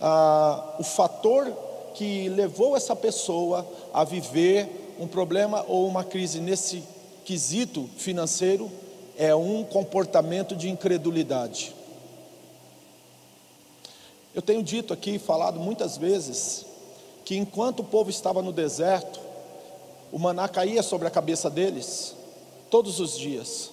ah, 0.01 0.75
o 0.79 0.83
fator 0.83 1.51
que 1.93 2.27
levou 2.29 2.75
essa 2.75 2.95
pessoa 2.95 3.65
a 3.93 4.03
viver 4.03 4.95
um 4.99 5.07
problema 5.07 5.63
ou 5.67 5.87
uma 5.87 6.03
crise 6.03 6.39
nesse 6.39 6.83
quesito 7.23 7.89
financeiro 7.97 8.69
é 9.17 9.33
um 9.33 9.63
comportamento 9.63 10.55
de 10.55 10.69
incredulidade. 10.69 11.73
Eu 14.35 14.41
tenho 14.41 14.63
dito 14.63 14.93
aqui, 14.93 15.19
falado 15.19 15.59
muitas 15.59 15.95
vezes, 15.95 16.65
que 17.23 17.37
enquanto 17.37 17.81
o 17.81 17.83
povo 17.83 18.09
estava 18.09 18.41
no 18.41 18.51
deserto, 18.51 19.19
o 20.11 20.17
maná 20.17 20.47
caía 20.47 20.81
sobre 20.81 21.07
a 21.07 21.11
cabeça 21.11 21.49
deles 21.49 22.15
todos 22.69 22.99
os 22.99 23.17
dias. 23.17 23.69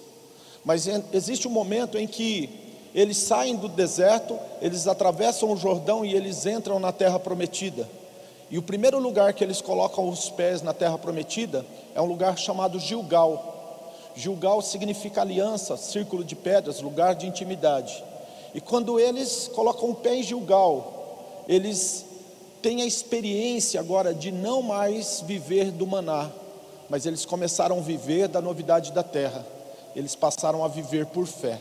Mas 0.63 0.87
existe 1.11 1.47
um 1.47 1.51
momento 1.51 1.97
em 1.97 2.05
que 2.05 2.49
eles 2.93 3.17
saem 3.17 3.55
do 3.55 3.67
deserto, 3.67 4.37
eles 4.61 4.85
atravessam 4.85 5.51
o 5.51 5.57
Jordão 5.57 6.05
e 6.05 6.13
eles 6.13 6.45
entram 6.45 6.79
na 6.79 6.91
terra 6.91 7.17
prometida. 7.17 7.89
E 8.51 8.57
o 8.57 8.61
primeiro 8.61 8.99
lugar 8.99 9.33
que 9.33 9.43
eles 9.43 9.61
colocam 9.61 10.09
os 10.09 10.29
pés 10.29 10.61
na 10.61 10.73
terra 10.73 10.97
prometida 10.97 11.65
é 11.95 12.01
um 12.01 12.05
lugar 12.05 12.37
chamado 12.37 12.79
Gilgal. 12.79 13.93
Gilgal 14.13 14.61
significa 14.61 15.21
aliança, 15.21 15.77
círculo 15.77 16.23
de 16.23 16.35
pedras, 16.35 16.81
lugar 16.81 17.15
de 17.15 17.25
intimidade. 17.25 18.03
E 18.53 18.59
quando 18.59 18.99
eles 18.99 19.49
colocam 19.53 19.89
o 19.89 19.95
pé 19.95 20.15
em 20.15 20.23
Gilgal, 20.23 21.43
eles 21.47 22.05
têm 22.61 22.81
a 22.81 22.85
experiência 22.85 23.79
agora 23.79 24.13
de 24.13 24.31
não 24.31 24.61
mais 24.61 25.21
viver 25.21 25.71
do 25.71 25.87
maná, 25.87 26.29
mas 26.89 27.05
eles 27.05 27.25
começaram 27.25 27.77
a 27.77 27.81
viver 27.81 28.27
da 28.27 28.41
novidade 28.41 28.91
da 28.91 29.03
terra, 29.03 29.45
eles 29.95 30.15
passaram 30.15 30.63
a 30.63 30.67
viver 30.67 31.05
por 31.07 31.25
fé. 31.25 31.59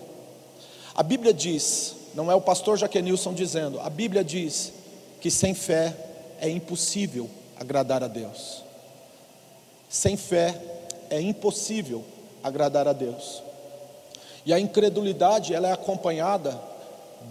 A 0.95 1.03
Bíblia 1.03 1.33
diz, 1.33 1.95
não 2.15 2.31
é 2.31 2.35
o 2.35 2.41
pastor 2.41 2.77
Jaquenilson 2.77 3.33
dizendo, 3.33 3.81
a 3.81 3.89
Bíblia 3.89 4.25
diz 4.25 4.73
que 5.21 5.31
sem 5.31 5.55
fé 5.55 5.97
é 6.41 6.49
impossível 6.49 7.31
agradar 7.59 8.03
a 8.03 8.09
Deus. 8.09 8.65
Sem 9.89 10.17
fé 10.17 10.61
é 11.09 11.21
impossível 11.21 12.05
agradar 12.43 12.89
a 12.89 12.93
Deus. 12.93 13.43
E 14.45 14.53
a 14.53 14.59
incredulidade, 14.59 15.55
ela 15.55 15.69
é 15.69 15.73
acompanhada 15.73 16.70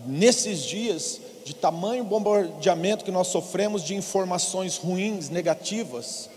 nesses 0.06 0.64
dias 0.64 1.20
de 1.44 1.54
tamanho 1.54 2.04
bombardeamento 2.04 3.04
que 3.04 3.12
nós 3.12 3.28
sofremos 3.28 3.84
de 3.84 3.96
informações 3.96 4.78
ruins, 4.78 5.30
negativas, 5.30 6.30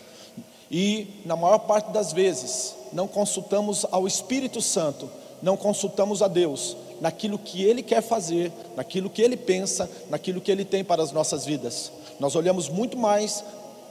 e 0.71 1.21
na 1.27 1.37
maior 1.37 1.59
parte 1.59 1.91
das 1.93 2.13
vezes 2.13 2.75
não 2.93 3.07
consultamos 3.07 3.85
ao 3.91 4.07
Espírito 4.07 4.63
Santo, 4.63 5.09
não 5.43 5.57
consultamos 5.57 6.23
a 6.23 6.29
Deus 6.29 6.77
naquilo 7.01 7.39
que 7.39 7.63
Ele 7.63 7.83
quer 7.83 8.01
fazer, 8.01 8.53
naquilo 8.77 9.11
que 9.11 9.21
Ele 9.21 9.37
pensa, 9.37 9.91
naquilo 10.09 10.41
que 10.41 10.51
Ele 10.51 10.65
tem 10.65 10.85
para 10.85 11.03
as 11.03 11.13
nossas 11.13 11.45
vidas. 11.45 11.93
Nós 12.19 12.35
olhamos 12.37 12.69
muito 12.69 12.97
mais 12.97 13.45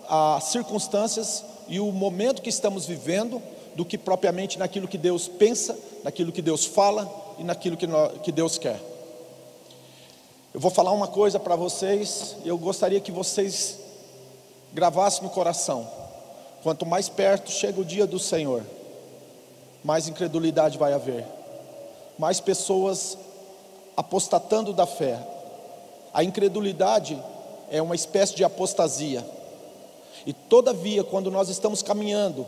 as 0.08 0.46
circunstâncias 0.46 1.44
e 1.68 1.80
o 1.80 1.92
momento 1.92 2.42
que 2.42 2.50
estamos 2.50 2.86
vivendo 2.86 3.42
do 3.76 3.86
que 3.86 3.98
propriamente 3.98 4.58
naquilo 4.58 4.88
que 4.88 4.98
Deus 4.98 5.28
pensa, 5.28 5.78
naquilo 6.04 6.32
que 6.32 6.42
Deus 6.42 6.66
fala 6.66 7.10
e 7.38 7.44
naquilo 7.44 7.78
que, 7.78 8.32
Deus 8.32 8.58
quer. 8.58 8.91
Eu 10.54 10.60
vou 10.60 10.70
falar 10.70 10.92
uma 10.92 11.08
coisa 11.08 11.40
para 11.40 11.56
vocês, 11.56 12.36
eu 12.44 12.58
gostaria 12.58 13.00
que 13.00 13.12
vocês 13.12 13.80
gravasse 14.74 15.24
no 15.24 15.30
coração: 15.30 15.88
quanto 16.62 16.86
mais 16.86 17.08
perto 17.08 17.50
chega 17.50 17.80
o 17.80 17.86
dia 17.86 18.06
do 18.06 18.20
Senhor, 18.20 18.62
mais 19.82 20.10
incredulidade 20.10 20.78
vai 20.78 20.92
haver, 20.92 21.26
mais 22.20 22.42
pessoas 22.42 23.18
apostatando 23.96 24.74
da 24.74 24.86
fé. 24.86 25.18
A 26.14 26.22
incredulidade 26.22 27.18
é 27.70 27.82
uma 27.82 27.96
espécie 27.96 28.36
de 28.36 28.44
apostasia. 28.44 29.26
E 30.26 30.34
todavia, 30.34 31.02
quando 31.02 31.32
nós 31.32 31.48
estamos 31.48 31.82
caminhando 31.82 32.46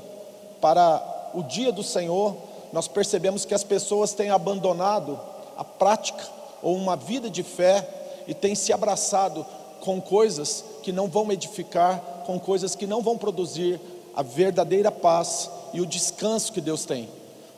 para 0.60 1.32
o 1.34 1.42
dia 1.42 1.72
do 1.72 1.82
Senhor, 1.82 2.36
nós 2.74 2.86
percebemos 2.86 3.46
que 3.46 3.54
as 3.54 3.64
pessoas 3.64 4.12
têm 4.12 4.30
abandonado 4.30 5.18
a 5.56 5.64
prática 5.64 6.33
ou 6.64 6.76
uma 6.76 6.96
vida 6.96 7.30
de 7.30 7.44
fé 7.44 7.88
e 8.26 8.34
têm 8.34 8.56
se 8.56 8.74
abraçado 8.74 9.46
com 9.82 10.02
coisas 10.02 10.64
que 10.82 10.92
não 10.92 11.08
vão 11.08 11.32
edificar, 11.32 12.00
com 12.26 12.40
coisas 12.40 12.74
que 12.74 12.88
não 12.88 13.02
vão 13.02 13.18
produzir 13.18 13.80
a 14.16 14.24
verdadeira 14.24 14.92
paz 14.92 15.50
e 15.74 15.82
o 15.82 15.86
descanso 15.86 16.54
que 16.54 16.62
Deus 16.62 16.86
tem. 16.86 17.10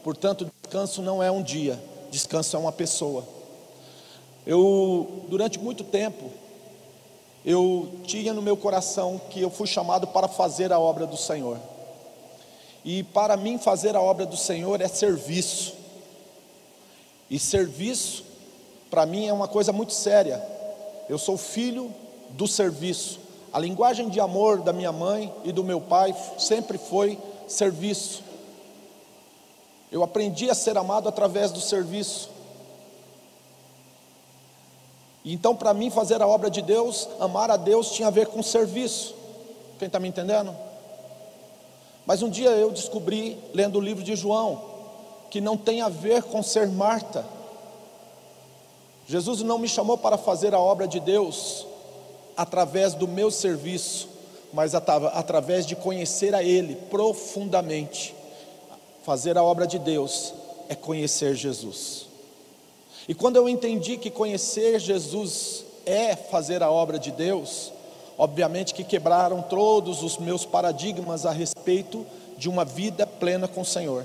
Portanto, 0.03 0.49
descanso 0.61 1.01
não 1.01 1.21
é 1.21 1.29
um 1.29 1.43
dia, 1.43 1.79
descanso 2.09 2.55
é 2.55 2.59
uma 2.59 2.71
pessoa. 2.71 3.23
Eu, 4.45 5.25
durante 5.27 5.59
muito 5.59 5.83
tempo, 5.83 6.31
eu 7.45 7.89
tinha 8.05 8.33
no 8.33 8.41
meu 8.41 8.57
coração 8.57 9.21
que 9.29 9.39
eu 9.39 9.51
fui 9.51 9.67
chamado 9.67 10.07
para 10.07 10.27
fazer 10.27 10.73
a 10.73 10.79
obra 10.79 11.05
do 11.05 11.17
Senhor. 11.17 11.59
E 12.83 13.03
para 13.03 13.37
mim, 13.37 13.57
fazer 13.57 13.95
a 13.95 14.01
obra 14.01 14.25
do 14.25 14.37
Senhor 14.37 14.81
é 14.81 14.87
serviço. 14.87 15.73
E 17.29 17.39
serviço, 17.39 18.23
para 18.95 19.05
mim, 19.05 19.27
é 19.27 19.33
uma 19.33 19.49
coisa 19.49 19.73
muito 19.73 19.91
séria. 19.91 20.41
Eu 21.09 21.17
sou 21.17 21.35
filho 21.35 21.93
do 22.29 22.47
serviço. 22.47 23.19
A 23.51 23.59
linguagem 23.59 24.07
de 24.07 24.21
amor 24.21 24.61
da 24.61 24.71
minha 24.71 24.93
mãe 24.93 25.33
e 25.43 25.51
do 25.51 25.65
meu 25.65 25.81
pai 25.81 26.15
sempre 26.39 26.77
foi 26.77 27.19
serviço. 27.45 28.23
Eu 29.91 30.01
aprendi 30.01 30.49
a 30.49 30.55
ser 30.55 30.77
amado 30.77 31.09
através 31.09 31.51
do 31.51 31.59
serviço. 31.59 32.29
Então, 35.25 35.53
para 35.53 35.73
mim, 35.73 35.89
fazer 35.89 36.21
a 36.21 36.27
obra 36.27 36.49
de 36.49 36.61
Deus, 36.61 37.09
amar 37.19 37.51
a 37.51 37.57
Deus, 37.57 37.91
tinha 37.91 38.07
a 38.07 38.11
ver 38.11 38.27
com 38.27 38.41
serviço. 38.41 39.13
Quem 39.77 39.87
está 39.87 39.99
me 39.99 40.07
entendendo? 40.07 40.55
Mas 42.05 42.21
um 42.21 42.29
dia 42.29 42.51
eu 42.51 42.71
descobri, 42.71 43.37
lendo 43.53 43.77
o 43.77 43.81
livro 43.81 44.05
de 44.05 44.15
João, 44.15 44.63
que 45.29 45.41
não 45.41 45.57
tem 45.57 45.81
a 45.81 45.89
ver 45.89 46.23
com 46.23 46.41
ser 46.41 46.69
Marta. 46.69 47.34
Jesus 49.07 49.41
não 49.41 49.59
me 49.59 49.67
chamou 49.67 49.97
para 49.97 50.17
fazer 50.17 50.53
a 50.53 50.59
obra 50.59 50.87
de 50.87 50.99
Deus 50.99 51.65
através 52.35 52.93
do 52.93 53.07
meu 53.07 53.29
serviço, 53.29 54.09
mas 54.51 54.73
através 54.73 55.65
de 55.65 55.75
conhecer 55.75 56.33
a 56.33 56.43
Ele 56.43 56.75
profundamente. 56.89 58.15
Fazer 59.03 59.37
a 59.37 59.43
obra 59.43 59.67
de 59.67 59.77
Deus 59.77 60.33
é 60.67 60.75
conhecer 60.75 61.35
Jesus. 61.35 62.07
E 63.07 63.13
quando 63.13 63.35
eu 63.35 63.47
entendi 63.47 63.97
que 63.97 64.09
conhecer 64.09 64.79
Jesus 64.79 65.63
é 65.85 66.15
fazer 66.15 66.63
a 66.63 66.71
obra 66.71 66.97
de 66.97 67.11
Deus, 67.11 67.71
obviamente 68.17 68.73
que 68.73 68.83
quebraram 68.83 69.43
todos 69.43 70.01
os 70.01 70.17
meus 70.17 70.43
paradigmas 70.43 71.25
a 71.25 71.31
respeito 71.31 72.03
de 72.35 72.49
uma 72.49 72.65
vida 72.65 73.05
plena 73.05 73.47
com 73.47 73.61
o 73.61 73.65
Senhor. 73.65 74.03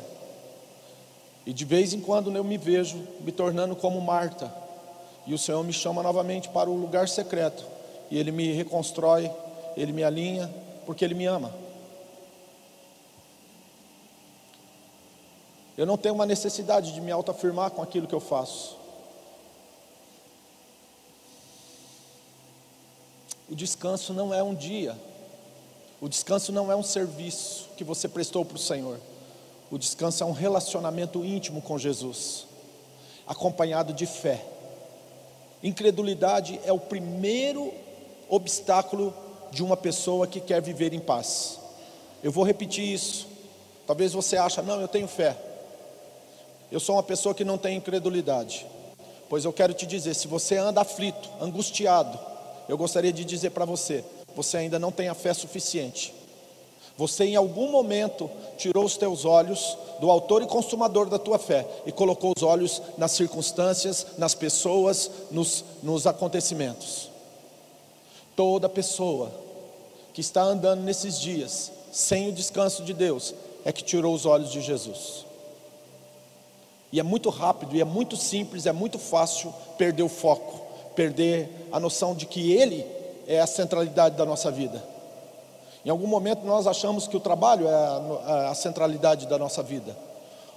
E 1.47 1.53
de 1.55 1.65
vez 1.65 1.95
em 1.95 2.01
quando 2.01 2.31
eu 2.37 2.45
me 2.45 2.59
vejo 2.59 3.03
me 3.21 3.33
tornando 3.33 3.75
como 3.75 3.99
Marta, 4.03 4.53
e 5.27 5.35
o 5.35 5.39
Senhor 5.39 5.63
me 5.65 5.73
chama 5.73 6.03
novamente 6.03 6.49
para 6.49 6.69
o 6.69 6.75
lugar 6.75 7.09
secreto, 7.09 7.65
e 8.11 8.19
Ele 8.19 8.33
me 8.33 8.53
reconstrói, 8.53 9.31
Ele 9.77 9.93
me 9.93 10.03
alinha, 10.03 10.53
porque 10.87 11.05
Ele 11.05 11.15
me 11.15 11.27
ama. 11.27 11.53
Eu 15.77 15.87
não 15.87 15.97
tenho 15.97 16.15
uma 16.15 16.27
necessidade 16.27 16.93
de 16.93 17.01
me 17.01 17.11
autoafirmar 17.11 17.71
com 17.71 17.81
aquilo 17.81 18.07
que 18.07 18.15
eu 18.15 18.21
faço. 18.21 18.77
O 23.49 23.55
descanso 23.55 24.13
não 24.13 24.33
é 24.33 24.43
um 24.43 24.55
dia, 24.55 24.97
o 26.01 26.09
descanso 26.09 26.53
não 26.53 26.71
é 26.71 26.77
um 26.77 26.83
serviço 26.83 27.69
que 27.77 27.83
você 27.83 28.09
prestou 28.09 28.45
para 28.45 28.57
o 28.57 28.61
Senhor. 28.61 29.01
O 29.71 29.79
descanso 29.79 30.23
é 30.23 30.27
um 30.27 30.33
relacionamento 30.33 31.25
íntimo 31.25 31.63
com 31.63 31.79
Jesus, 31.79 32.47
acompanhado 33.27 33.93
de 33.93 34.07
fé. 34.07 34.45
Incredulidade 35.63 36.59
é 36.65 36.73
o 36.73 36.79
primeiro 36.79 37.73
obstáculo 38.29 39.13
de 39.51 39.63
uma 39.63 39.77
pessoa 39.77 40.27
que 40.27 40.41
quer 40.41 40.63
viver 40.63 40.93
em 40.93 41.01
paz. 41.01 41.59
Eu 42.23 42.33
vou 42.33 42.45
repetir 42.45 42.85
isso. 42.85 43.27
Talvez 43.87 44.13
você 44.13 44.37
ache, 44.37 44.63
não, 44.63 44.81
eu 44.81 44.89
tenho 44.89 45.09
fé. 45.09 45.37
Eu 46.71 46.79
sou 46.79 46.95
uma 46.95 47.03
pessoa 47.03 47.35
que 47.35 47.45
não 47.45 47.59
tem 47.59 47.77
incredulidade. 47.77 48.67
Pois 49.29 49.45
eu 49.45 49.53
quero 49.53 49.75
te 49.75 49.87
dizer, 49.87 50.15
se 50.15 50.29
você 50.29 50.57
anda 50.57 50.81
aflito, 50.81 51.29
angustiado, 51.41 52.19
eu 52.69 52.79
gostaria 52.79 53.13
de 53.13 53.25
dizer 53.25 53.51
para 53.51 53.65
você: 53.65 54.05
você 54.35 54.59
ainda 54.59 54.79
não 54.79 54.93
tem 54.93 55.09
a 55.09 55.15
fé 55.15 55.35
suficiente. 55.35 56.15
Você 57.01 57.25
em 57.25 57.35
algum 57.35 57.71
momento 57.71 58.31
tirou 58.59 58.85
os 58.85 58.99
teus 58.99 59.25
olhos 59.25 59.75
do 60.01 60.11
autor 60.11 60.43
e 60.43 60.47
consumador 60.47 61.09
da 61.09 61.19
tua 61.19 61.39
fé 61.39 61.67
e 61.87 61.91
colocou 61.91 62.35
os 62.37 62.43
olhos 62.43 62.83
nas 62.99 63.13
circunstâncias, 63.13 64.07
nas 64.19 64.35
pessoas, 64.35 65.11
nos, 65.31 65.65
nos 65.83 66.07
acontecimentos. 66.07 67.09
Toda 68.37 68.69
pessoa 68.69 69.33
que 70.13 70.21
está 70.21 70.43
andando 70.43 70.83
nesses 70.83 71.19
dias 71.19 71.73
sem 71.91 72.29
o 72.29 72.33
descanso 72.33 72.85
de 72.85 72.93
Deus 72.93 73.33
é 73.65 73.73
que 73.73 73.83
tirou 73.83 74.15
os 74.15 74.27
olhos 74.27 74.53
de 74.53 74.61
Jesus. 74.61 75.25
E 76.93 77.01
é 77.01 77.03
muito 77.03 77.31
rápido, 77.31 77.75
e 77.75 77.81
é 77.81 77.85
muito 77.85 78.15
simples, 78.15 78.67
é 78.67 78.73
muito 78.73 78.99
fácil 78.99 79.55
perder 79.79 80.03
o 80.03 80.09
foco 80.11 80.69
perder 80.95 81.49
a 81.73 81.81
noção 81.81 82.15
de 82.15 82.27
que 82.27 82.53
Ele 82.53 82.85
é 83.27 83.41
a 83.41 83.47
centralidade 83.47 84.19
da 84.19 84.27
nossa 84.27 84.51
vida. 84.51 85.00
Em 85.85 85.91
algum 85.91 86.07
momento 86.07 86.45
nós 86.45 86.67
achamos 86.67 87.09
que 87.09 87.17
o 87.17 87.21
trabalho 87.21 87.67
é 87.67 87.75
a, 87.75 88.51
a 88.51 88.55
centralidade 88.55 89.27
da 89.27 89.39
nossa 89.39 89.63
vida. 89.63 89.97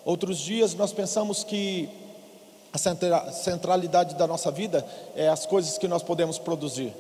Outros 0.03 0.37
dias 0.37 0.73
nós 0.75 0.91
pensamos 0.91 1.43
que 1.43 1.89
a 2.73 3.31
centralidade 3.31 4.15
da 4.15 4.25
nossa 4.25 4.49
vida 4.49 4.85
é 5.15 5.27
as 5.27 5.45
coisas 5.45 5.77
que 5.77 5.87
nós 5.87 6.01
podemos 6.01 6.39
produzir, 6.39 6.93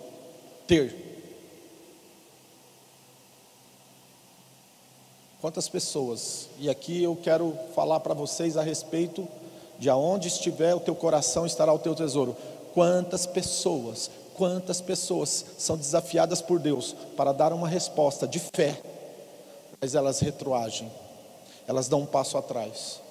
ter. 0.67 1.11
Quantas 5.41 5.67
pessoas, 5.67 6.47
e 6.59 6.69
aqui 6.69 7.03
eu 7.03 7.17
quero 7.21 7.57
falar 7.75 7.99
para 7.99 8.13
vocês 8.13 8.55
a 8.55 8.61
respeito 8.61 9.27
de 9.77 9.89
aonde 9.89 10.29
estiver 10.29 10.73
o 10.73 10.79
teu 10.79 10.95
coração 10.95 11.45
estará 11.45 11.73
o 11.73 11.79
teu 11.79 11.93
tesouro. 11.93 12.37
Quantas 12.73 13.25
pessoas, 13.25 14.09
quantas 14.35 14.81
pessoas 14.81 15.45
são 15.57 15.77
desafiadas 15.77 16.41
por 16.41 16.59
Deus 16.59 16.95
para 17.15 17.31
dar 17.31 17.53
uma 17.53 17.67
resposta 17.67 18.27
de 18.27 18.39
fé, 18.39 18.81
mas 19.79 19.95
elas 19.95 20.19
retroagem, 20.19 20.91
elas 21.67 21.87
dão 21.87 22.01
um 22.01 22.05
passo 22.05 22.37
atrás. 22.37 23.01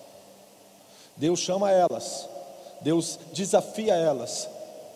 Deus 1.16 1.40
chama 1.40 1.70
elas, 1.70 2.28
Deus 2.80 3.18
desafia 3.32 3.94
elas, 3.94 4.48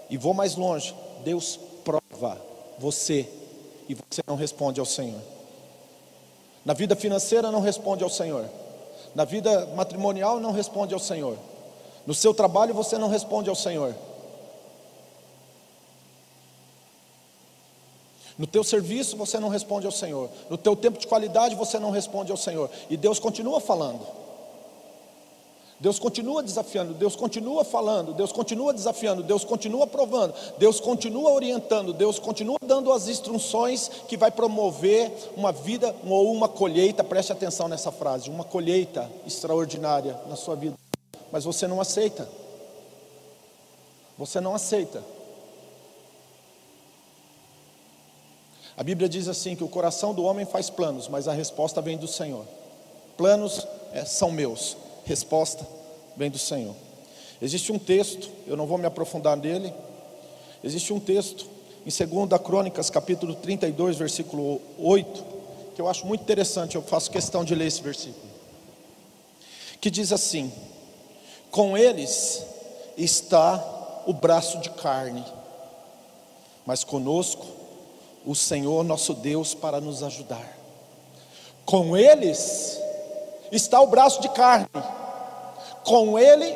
e 0.08 0.16
vou 0.16 0.34
mais 0.34 0.56
longe: 0.56 0.94
Deus 1.24 1.58
prova 1.84 2.40
você, 2.78 3.28
e 3.88 3.94
você 3.94 4.22
não 4.26 4.36
responde 4.36 4.80
ao 4.80 4.86
Senhor. 4.86 5.20
Na 6.64 6.74
vida 6.74 6.96
financeira, 6.96 7.52
não 7.52 7.60
responde 7.60 8.02
ao 8.02 8.10
Senhor, 8.10 8.44
na 9.14 9.24
vida 9.24 9.66
matrimonial, 9.76 10.40
não 10.40 10.52
responde 10.52 10.92
ao 10.92 11.00
Senhor, 11.00 11.38
no 12.06 12.14
seu 12.14 12.32
trabalho, 12.32 12.72
você 12.72 12.96
não 12.96 13.08
responde 13.08 13.50
ao 13.50 13.56
Senhor. 13.56 13.94
No 18.38 18.46
teu 18.46 18.62
serviço 18.62 19.16
você 19.16 19.38
não 19.38 19.48
responde 19.48 19.86
ao 19.86 19.92
Senhor. 19.92 20.28
No 20.50 20.58
teu 20.58 20.76
tempo 20.76 20.98
de 20.98 21.06
qualidade 21.06 21.54
você 21.54 21.78
não 21.78 21.90
responde 21.90 22.30
ao 22.30 22.36
Senhor. 22.36 22.70
E 22.90 22.96
Deus 22.96 23.18
continua 23.18 23.60
falando. 23.60 24.06
Deus 25.78 25.98
continua 25.98 26.42
desafiando, 26.42 26.94
Deus 26.94 27.14
continua 27.14 27.62
falando, 27.62 28.14
Deus 28.14 28.32
continua 28.32 28.72
desafiando, 28.72 29.22
Deus 29.22 29.44
continua 29.44 29.86
provando, 29.86 30.32
Deus 30.56 30.80
continua 30.80 31.30
orientando, 31.32 31.92
Deus 31.92 32.18
continua 32.18 32.56
dando 32.62 32.90
as 32.90 33.08
instruções 33.08 33.90
que 34.08 34.16
vai 34.16 34.30
promover 34.30 35.12
uma 35.36 35.52
vida 35.52 35.94
ou 36.06 36.32
uma 36.32 36.48
colheita, 36.48 37.04
preste 37.04 37.30
atenção 37.30 37.68
nessa 37.68 37.92
frase, 37.92 38.30
uma 38.30 38.42
colheita 38.42 39.10
extraordinária 39.26 40.18
na 40.28 40.34
sua 40.34 40.56
vida. 40.56 40.74
Mas 41.30 41.44
você 41.44 41.66
não 41.66 41.78
aceita. 41.78 42.26
Você 44.16 44.40
não 44.40 44.54
aceita. 44.54 45.02
A 48.76 48.82
Bíblia 48.82 49.08
diz 49.08 49.26
assim: 49.28 49.56
que 49.56 49.64
o 49.64 49.68
coração 49.68 50.12
do 50.12 50.22
homem 50.24 50.44
faz 50.44 50.68
planos, 50.68 51.08
mas 51.08 51.26
a 51.26 51.32
resposta 51.32 51.80
vem 51.80 51.96
do 51.96 52.06
Senhor. 52.06 52.44
Planos 53.16 53.66
é, 53.92 54.04
são 54.04 54.30
meus, 54.30 54.76
resposta 55.04 55.66
vem 56.16 56.30
do 56.30 56.38
Senhor. 56.38 56.74
Existe 57.40 57.72
um 57.72 57.78
texto, 57.78 58.30
eu 58.46 58.56
não 58.56 58.66
vou 58.66 58.78
me 58.78 58.86
aprofundar 58.86 59.36
nele. 59.36 59.72
Existe 60.62 60.92
um 60.92 61.00
texto 61.00 61.46
em 61.86 62.06
2 62.06 62.42
Crônicas, 62.42 62.90
capítulo 62.90 63.34
32, 63.34 63.96
versículo 63.96 64.60
8, 64.78 65.24
que 65.74 65.80
eu 65.80 65.88
acho 65.88 66.06
muito 66.06 66.22
interessante, 66.22 66.74
eu 66.74 66.82
faço 66.82 67.10
questão 67.10 67.44
de 67.44 67.54
ler 67.54 67.66
esse 67.66 67.80
versículo. 67.82 68.26
Que 69.80 69.90
diz 69.90 70.12
assim: 70.12 70.52
Com 71.50 71.78
eles 71.78 72.44
está 72.96 74.02
o 74.06 74.12
braço 74.12 74.58
de 74.58 74.70
carne, 74.70 75.24
mas 76.66 76.82
conosco 76.84 77.55
o 78.26 78.34
Senhor 78.34 78.82
nosso 78.82 79.14
Deus 79.14 79.54
para 79.54 79.80
nos 79.80 80.02
ajudar. 80.02 80.58
Com 81.64 81.96
eles 81.96 82.78
está 83.52 83.80
o 83.80 83.86
braço 83.86 84.20
de 84.20 84.28
carne, 84.30 84.66
com 85.84 86.18
ele 86.18 86.52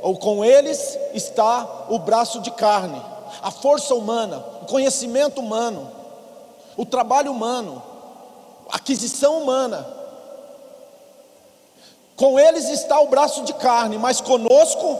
ou 0.00 0.16
com 0.16 0.42
eles 0.42 0.98
está 1.12 1.86
o 1.90 1.98
braço 1.98 2.40
de 2.40 2.50
carne, 2.50 3.00
a 3.42 3.50
força 3.50 3.94
humana, 3.94 4.42
o 4.62 4.66
conhecimento 4.66 5.40
humano, 5.40 5.90
o 6.76 6.86
trabalho 6.86 7.30
humano, 7.30 7.82
a 8.70 8.76
aquisição 8.76 9.42
humana. 9.42 9.86
Com 12.16 12.40
eles 12.40 12.68
está 12.70 12.98
o 13.00 13.08
braço 13.08 13.44
de 13.44 13.52
carne, 13.54 13.98
mas 13.98 14.20
conosco 14.20 14.98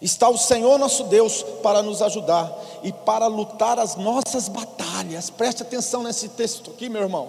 está 0.00 0.28
o 0.28 0.38
Senhor 0.38 0.78
nosso 0.78 1.04
Deus 1.04 1.42
para 1.62 1.82
nos 1.82 2.00
ajudar 2.00 2.59
e 2.82 2.92
para 2.92 3.26
lutar 3.26 3.78
as 3.78 3.96
nossas 3.96 4.48
batalhas. 4.48 5.30
Preste 5.30 5.62
atenção 5.62 6.02
nesse 6.02 6.28
texto 6.30 6.70
aqui, 6.70 6.88
meu 6.88 7.02
irmão. 7.02 7.28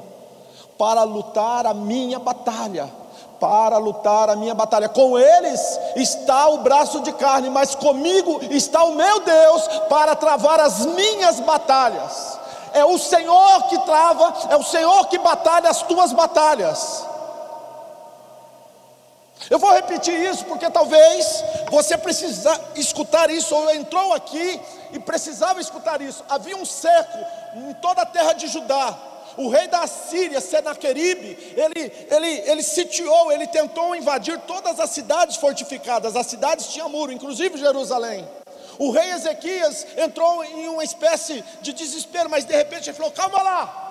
Para 0.78 1.04
lutar 1.04 1.66
a 1.66 1.74
minha 1.74 2.20
batalha 2.20 3.02
para 3.42 3.80
lutar 3.80 4.30
a 4.30 4.36
minha 4.36 4.54
batalha. 4.54 4.88
Com 4.88 5.18
eles 5.18 5.60
está 5.96 6.48
o 6.50 6.60
braço 6.60 7.00
de 7.00 7.12
carne, 7.12 7.50
mas 7.50 7.74
comigo 7.74 8.40
está 8.52 8.84
o 8.84 8.94
meu 8.94 9.20
Deus 9.22 9.68
para 9.90 10.16
travar 10.16 10.60
as 10.60 10.86
minhas 10.86 11.40
batalhas. 11.40 12.40
É 12.72 12.86
o 12.86 13.00
Senhor 13.00 13.64
que 13.64 13.80
trava, 13.80 14.34
é 14.50 14.56
o 14.56 14.64
Senhor 14.64 15.08
que 15.08 15.18
batalha 15.18 15.70
as 15.70 15.82
tuas 15.82 16.14
batalhas. 16.14 17.11
Eu 19.52 19.60
vou 19.60 19.74
repetir 19.74 20.14
isso 20.14 20.46
porque 20.46 20.70
talvez 20.70 21.44
você 21.70 21.98
precisa 21.98 22.58
escutar 22.74 23.30
isso, 23.30 23.54
ou 23.54 23.70
entrou 23.76 24.14
aqui 24.14 24.58
e 24.94 24.98
precisava 24.98 25.60
escutar 25.60 26.02
isso. 26.02 26.24
Havia 26.30 26.56
um 26.56 26.64
cerco 26.64 27.18
em 27.58 27.74
toda 27.74 28.04
a 28.04 28.06
terra 28.06 28.32
de 28.32 28.48
Judá, 28.48 28.98
o 29.36 29.50
rei 29.50 29.68
da 29.68 29.86
Síria, 29.88 30.40
Senaqueribe, 30.40 31.38
ele, 31.58 31.92
ele, 32.10 32.50
ele 32.50 32.64
sitiou, 32.64 33.30
ele 33.30 33.46
tentou 33.46 33.94
invadir 33.94 34.40
todas 34.48 34.80
as 34.80 34.90
cidades 34.92 35.36
fortificadas. 35.36 36.16
As 36.16 36.28
cidades 36.28 36.68
tinham 36.68 36.88
muro, 36.88 37.12
inclusive 37.12 37.58
Jerusalém. 37.58 38.26
O 38.80 38.90
rei 38.90 39.12
Ezequias 39.12 39.86
entrou 39.98 40.46
em 40.46 40.70
uma 40.70 40.84
espécie 40.84 41.44
de 41.62 41.74
desespero, 41.74 42.30
mas 42.30 42.46
de 42.46 42.56
repente 42.56 42.90
ele 42.90 42.96
falou: 42.96 43.12
calma 43.12 43.42
lá. 43.42 43.91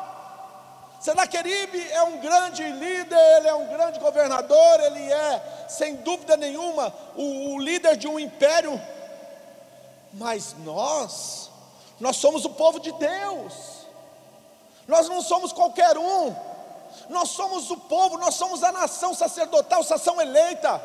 Senaqueribe 1.00 1.90
é 1.90 2.02
um 2.02 2.18
grande 2.18 2.62
líder, 2.62 3.36
ele 3.38 3.48
é 3.48 3.54
um 3.54 3.66
grande 3.68 3.98
governador, 3.98 4.80
ele 4.80 5.10
é, 5.10 5.66
sem 5.66 5.96
dúvida 5.96 6.36
nenhuma, 6.36 6.92
o, 7.16 7.54
o 7.54 7.58
líder 7.58 7.96
de 7.96 8.06
um 8.06 8.20
império. 8.20 8.78
Mas 10.12 10.54
nós, 10.58 11.50
nós 11.98 12.16
somos 12.16 12.44
o 12.44 12.50
povo 12.50 12.78
de 12.78 12.92
Deus. 12.92 13.80
Nós 14.86 15.08
não 15.08 15.22
somos 15.22 15.54
qualquer 15.54 15.96
um. 15.96 16.36
Nós 17.08 17.30
somos 17.30 17.70
o 17.70 17.78
povo, 17.78 18.18
nós 18.18 18.34
somos 18.34 18.62
a 18.62 18.70
nação 18.70 19.14
sacerdotal, 19.14 19.82
nação 19.88 20.20
eleita. 20.20 20.82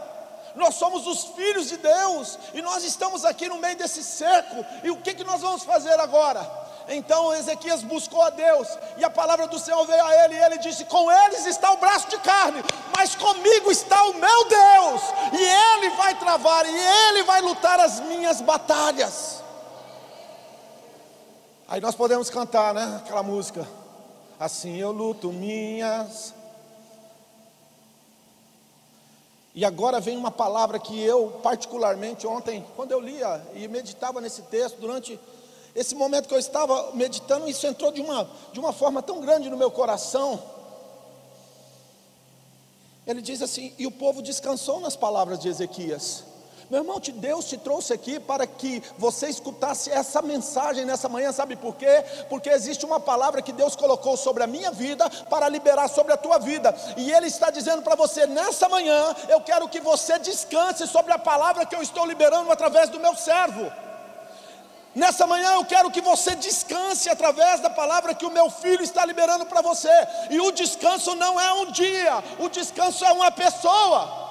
Nós 0.56 0.76
somos 0.76 1.06
os 1.06 1.26
filhos 1.36 1.68
de 1.68 1.76
Deus 1.76 2.40
e 2.54 2.62
nós 2.62 2.86
estamos 2.86 3.26
aqui 3.26 3.50
no 3.50 3.58
meio 3.58 3.76
desse 3.76 4.02
cerco. 4.02 4.66
E 4.82 4.90
o 4.90 5.02
que, 5.02 5.14
que 5.14 5.26
nós 5.26 5.42
vamos 5.42 5.64
fazer 5.64 6.00
agora? 6.00 6.65
Então 6.88 7.34
Ezequias 7.34 7.84
buscou 7.84 8.22
a 8.22 8.30
Deus, 8.30 8.68
e 8.98 9.04
a 9.04 9.10
palavra 9.10 9.48
do 9.48 9.58
Senhor 9.58 9.86
veio 9.86 10.04
a 10.06 10.26
ele, 10.26 10.36
e 10.36 10.44
ele 10.44 10.58
disse: 10.60 10.86
Com 10.86 11.12
eles 11.12 11.46
está 11.46 11.72
o 11.72 11.78
braço 11.78 12.08
de 12.10 12.18
carne, 12.20 12.64
mas 12.96 13.16
comigo 13.16 13.72
está 13.72 14.04
o 14.04 14.14
meu 14.14 14.48
Deus, 14.48 15.02
e 15.34 15.44
ele 15.44 15.90
vai 15.96 16.14
travar, 16.20 16.66
e 16.66 16.78
ele 16.78 17.24
vai 17.24 17.42
lutar 17.42 17.80
as 17.80 18.00
minhas 18.02 18.42
batalhas. 18.42 19.44
Aí 21.68 21.82
nós 21.82 21.96
podemos 21.96 22.30
cantar, 22.30 22.74
né? 22.74 23.02
Aquela 23.04 23.24
música 23.24 23.68
assim 24.40 24.78
eu 24.78 24.92
luto 24.92 25.32
minhas. 25.32 26.34
E 29.54 29.64
agora 29.64 30.02
vem 30.02 30.18
uma 30.18 30.32
palavra 30.32 30.78
que 30.78 31.02
eu, 31.02 31.40
particularmente, 31.42 32.28
ontem, 32.28 32.66
quando 32.76 32.92
eu 32.92 33.00
lia 33.00 33.42
e 33.54 33.68
meditava 33.70 34.20
nesse 34.20 34.42
texto, 34.44 34.78
durante 34.80 35.18
esse 35.76 35.94
momento 35.94 36.28
que 36.30 36.34
eu 36.34 36.40
estava 36.40 36.92
meditando, 36.94 37.50
isso 37.50 37.68
entrou 37.68 37.92
de 37.92 38.00
uma, 38.00 38.30
de 38.54 38.60
uma 38.60 38.72
forma 38.72 39.04
tão 39.04 39.20
grande 39.20 39.50
no 39.50 39.58
meu 39.58 39.70
coração. 39.70 40.42
Ele 43.06 43.22
diz 43.22 43.42
assim: 43.42 43.74
E 43.78 43.86
o 43.86 43.92
povo 43.92 44.22
descansou 44.22 44.80
nas 44.80 44.96
palavras 44.96 45.38
de 45.38 45.50
Ezequias. 45.50 46.24
Meu 46.70 46.80
irmão, 46.80 47.00
Deus 47.00 47.46
te 47.46 47.58
trouxe 47.58 47.94
aqui 47.94 48.20
para 48.20 48.48
que 48.48 48.82
você 48.98 49.28
escutasse 49.28 49.92
essa 49.92 50.20
mensagem 50.22 50.84
nessa 50.84 51.08
manhã, 51.08 51.32
sabe 51.32 51.56
por 51.56 51.76
quê? 51.76 52.04
Porque 52.28 52.50
existe 52.50 52.84
uma 52.86 53.00
palavra 53.00 53.42
que 53.42 53.54
Deus 53.54 53.76
colocou 53.76 54.18
sobre 54.18 54.42
a 54.42 54.48
minha 54.48 54.72
vida 54.72 55.08
para 55.30 55.48
liberar 55.48 55.88
sobre 55.88 56.14
a 56.14 56.18
tua 56.18 56.40
vida, 56.40 56.74
e 56.98 57.12
Ele 57.12 57.28
está 57.28 57.52
dizendo 57.52 57.84
para 57.84 57.96
você 57.96 58.26
nessa 58.26 58.68
manhã: 58.70 59.16
eu 59.28 59.42
quero 59.42 59.68
que 59.68 59.82
você 59.82 60.18
descanse 60.18 60.88
sobre 60.88 61.12
a 61.12 61.20
palavra 61.20 61.66
que 61.66 61.76
eu 61.76 61.84
estou 61.84 62.06
liberando 62.06 62.52
através 62.52 62.90
do 62.90 63.00
meu 63.00 63.16
servo. 63.16 63.85
Nessa 64.96 65.28
manhã 65.28 65.56
eu 65.56 65.66
quero 65.66 65.92
que 65.92 66.00
você 66.00 66.36
descanse 66.36 67.10
através 67.10 67.60
da 67.60 67.70
palavra 67.70 68.16
que 68.16 68.26
o 68.26 68.32
meu 68.32 68.50
filho 68.50 68.82
está 68.82 69.06
liberando 69.06 69.46
para 69.46 69.62
você. 69.62 69.90
E 70.30 70.40
o 70.40 70.52
descanso 70.52 71.14
não 71.16 71.38
é 71.40 71.54
um 71.54 71.70
dia, 71.70 72.24
o 72.40 72.48
descanso 72.48 73.04
é 73.04 73.12
uma 73.12 73.30
pessoa. 73.30 74.24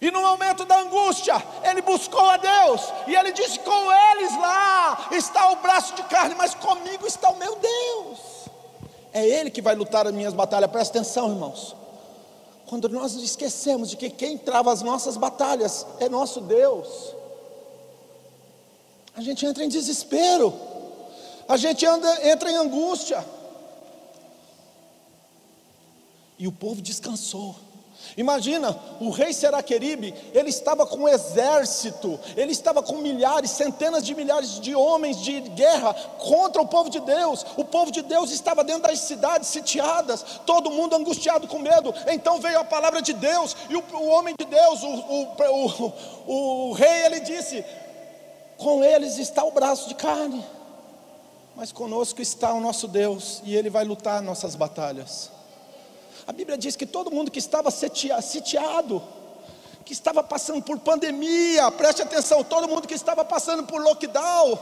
E 0.00 0.10
no 0.10 0.22
momento 0.22 0.64
da 0.64 0.78
angústia, 0.80 1.34
ele 1.62 1.82
buscou 1.82 2.30
a 2.30 2.38
Deus, 2.38 2.80
e 3.06 3.14
ele 3.14 3.32
disse: 3.32 3.58
Com 3.58 3.92
eles 3.92 4.34
lá 4.38 5.08
está 5.12 5.50
o 5.50 5.56
braço 5.56 5.94
de 5.94 6.02
carne, 6.04 6.34
mas 6.34 6.54
comigo 6.54 7.06
está 7.06 7.28
o 7.28 7.36
meu 7.36 7.56
Deus. 7.56 8.18
É 9.12 9.26
Ele 9.26 9.50
que 9.50 9.60
vai 9.60 9.74
lutar 9.74 10.06
as 10.06 10.14
minhas 10.14 10.32
batalhas, 10.32 10.70
presta 10.70 10.98
atenção, 10.98 11.30
irmãos. 11.30 11.76
Quando 12.66 12.88
nós 12.88 13.14
esquecemos 13.16 13.90
de 13.90 13.96
que 13.96 14.08
quem 14.08 14.38
trava 14.38 14.72
as 14.72 14.80
nossas 14.80 15.16
batalhas 15.16 15.84
é 15.98 16.08
nosso 16.08 16.40
Deus, 16.40 17.14
a 19.20 19.22
gente 19.22 19.44
entra 19.44 19.62
em 19.62 19.68
desespero, 19.68 20.58
a 21.46 21.54
gente 21.58 21.84
anda, 21.84 22.26
entra 22.26 22.50
em 22.50 22.56
angústia, 22.56 23.22
e 26.38 26.48
o 26.48 26.52
povo 26.52 26.80
descansou. 26.80 27.54
Imagina, 28.16 28.74
o 28.98 29.10
rei 29.10 29.34
Seraqueribe, 29.34 30.14
ele 30.32 30.48
estava 30.48 30.86
com 30.86 31.00
um 31.00 31.08
exército, 31.08 32.18
ele 32.34 32.50
estava 32.50 32.82
com 32.82 32.96
milhares, 32.96 33.50
centenas 33.50 34.06
de 34.06 34.14
milhares 34.14 34.58
de 34.58 34.74
homens 34.74 35.18
de 35.20 35.38
guerra 35.50 35.92
contra 36.18 36.62
o 36.62 36.66
povo 36.66 36.88
de 36.88 37.00
Deus. 37.00 37.44
O 37.58 37.64
povo 37.64 37.92
de 37.92 38.00
Deus 38.00 38.30
estava 38.30 38.64
dentro 38.64 38.84
das 38.84 39.00
cidades 39.00 39.48
sitiadas, 39.48 40.40
todo 40.46 40.70
mundo 40.70 40.96
angustiado 40.96 41.46
com 41.46 41.58
medo. 41.58 41.92
Então 42.10 42.40
veio 42.40 42.58
a 42.58 42.64
palavra 42.64 43.02
de 43.02 43.12
Deus, 43.12 43.54
e 43.68 43.76
o, 43.76 43.84
o 43.92 44.06
homem 44.06 44.34
de 44.40 44.46
Deus, 44.46 44.82
o, 44.82 44.88
o, 44.88 45.92
o, 46.26 46.70
o 46.70 46.72
rei, 46.72 47.04
ele 47.04 47.20
disse: 47.20 47.62
Com 48.60 48.84
eles 48.84 49.16
está 49.16 49.42
o 49.42 49.50
braço 49.50 49.88
de 49.88 49.94
carne, 49.94 50.44
mas 51.56 51.72
conosco 51.72 52.20
está 52.20 52.52
o 52.52 52.60
nosso 52.60 52.86
Deus, 52.86 53.40
e 53.42 53.56
ele 53.56 53.70
vai 53.70 53.86
lutar 53.86 54.20
nossas 54.20 54.54
batalhas. 54.54 55.30
A 56.26 56.32
Bíblia 56.32 56.58
diz 56.58 56.76
que 56.76 56.84
todo 56.84 57.10
mundo 57.10 57.30
que 57.30 57.38
estava 57.38 57.70
sitiado, 57.70 59.02
que 59.82 59.94
estava 59.94 60.22
passando 60.22 60.62
por 60.62 60.78
pandemia, 60.78 61.70
preste 61.70 62.02
atenção, 62.02 62.44
todo 62.44 62.68
mundo 62.68 62.86
que 62.86 62.92
estava 62.92 63.24
passando 63.24 63.64
por 63.64 63.80
lockdown, 63.80 64.58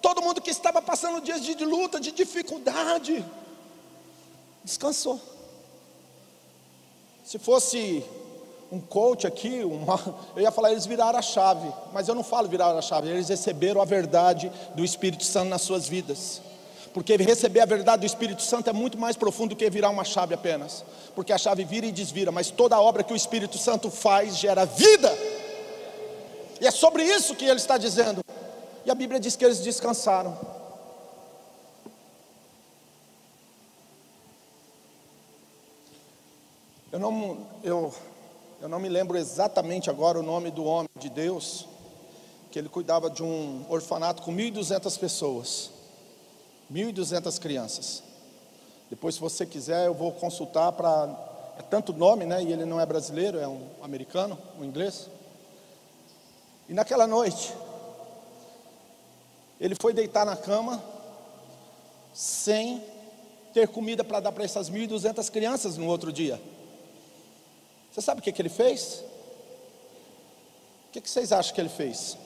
todo 0.00 0.22
mundo 0.22 0.40
que 0.40 0.50
estava 0.50 0.80
passando 0.80 1.20
dias 1.20 1.42
de 1.42 1.62
luta, 1.62 2.00
de 2.00 2.10
dificuldade, 2.10 3.22
descansou. 4.64 5.20
Se 7.26 7.38
fosse 7.38 8.02
um 8.70 8.80
coach 8.80 9.26
aqui, 9.26 9.64
uma, 9.64 9.98
eu 10.36 10.42
ia 10.42 10.50
falar, 10.50 10.70
eles 10.70 10.86
viraram 10.86 11.18
a 11.18 11.22
chave, 11.22 11.72
mas 11.92 12.08
eu 12.08 12.14
não 12.14 12.22
falo 12.22 12.48
viraram 12.48 12.78
a 12.78 12.82
chave, 12.82 13.08
eles 13.08 13.28
receberam 13.28 13.80
a 13.80 13.84
verdade 13.84 14.50
do 14.74 14.84
Espírito 14.84 15.24
Santo 15.24 15.48
nas 15.48 15.62
suas 15.62 15.88
vidas. 15.88 16.40
Porque 16.92 17.16
receber 17.16 17.60
a 17.60 17.66
verdade 17.66 18.00
do 18.00 18.06
Espírito 18.06 18.42
Santo 18.42 18.68
é 18.68 18.72
muito 18.72 18.98
mais 18.98 19.16
profundo 19.16 19.50
do 19.50 19.56
que 19.56 19.68
virar 19.70 19.90
uma 19.90 20.04
chave 20.04 20.34
apenas. 20.34 20.84
Porque 21.14 21.32
a 21.32 21.38
chave 21.38 21.64
vira 21.64 21.86
e 21.86 21.92
desvira, 21.92 22.32
mas 22.32 22.50
toda 22.50 22.80
obra 22.80 23.04
que 23.04 23.12
o 23.12 23.16
Espírito 23.16 23.58
Santo 23.58 23.90
faz 23.90 24.36
gera 24.36 24.64
vida. 24.64 25.16
E 26.60 26.66
é 26.66 26.70
sobre 26.70 27.04
isso 27.04 27.36
que 27.36 27.44
ele 27.44 27.60
está 27.60 27.78
dizendo. 27.78 28.24
E 28.84 28.90
a 28.90 28.94
Bíblia 28.94 29.20
diz 29.20 29.36
que 29.36 29.44
eles 29.44 29.60
descansaram. 29.60 30.36
Eu 36.90 36.98
não, 36.98 37.46
eu, 37.62 37.94
eu 38.60 38.68
não 38.68 38.78
me 38.78 38.90
lembro 38.90 39.16
exatamente 39.16 39.88
agora 39.88 40.18
o 40.18 40.22
nome 40.22 40.50
do 40.50 40.64
homem 40.64 40.90
de 40.98 41.08
Deus, 41.08 41.66
que 42.50 42.58
ele 42.58 42.68
cuidava 42.68 43.08
de 43.08 43.22
um 43.22 43.64
orfanato 43.70 44.22
com 44.22 44.34
1.200 44.34 44.98
pessoas, 44.98 45.70
1.200 46.70 47.40
crianças. 47.40 48.02
Depois, 48.90 49.14
se 49.14 49.20
você 49.20 49.46
quiser, 49.46 49.86
eu 49.86 49.94
vou 49.94 50.12
consultar 50.12 50.72
para. 50.72 51.28
É 51.58 51.62
tanto 51.62 51.92
nome, 51.92 52.26
né? 52.26 52.42
E 52.42 52.52
ele 52.52 52.64
não 52.64 52.80
é 52.80 52.84
brasileiro, 52.84 53.38
é 53.38 53.48
um 53.48 53.66
americano, 53.82 54.38
um 54.58 54.64
inglês. 54.64 55.08
E 56.68 56.74
naquela 56.74 57.06
noite, 57.06 57.54
ele 59.58 59.74
foi 59.80 59.94
deitar 59.94 60.26
na 60.26 60.36
cama, 60.36 60.82
sem 62.12 62.82
ter 63.54 63.68
comida 63.68 64.04
para 64.04 64.20
dar 64.20 64.32
para 64.32 64.44
essas 64.44 64.70
1.200 64.70 65.30
crianças 65.30 65.76
no 65.76 65.86
outro 65.86 66.12
dia. 66.12 66.40
Você 67.90 68.00
sabe 68.00 68.20
o 68.20 68.22
que, 68.22 68.32
que 68.32 68.40
ele 68.40 68.48
fez? 68.48 69.04
O 70.88 70.92
que, 70.92 71.00
que 71.00 71.10
vocês 71.10 71.32
acham 71.32 71.54
que 71.54 71.60
ele 71.60 71.68
fez? 71.68 72.16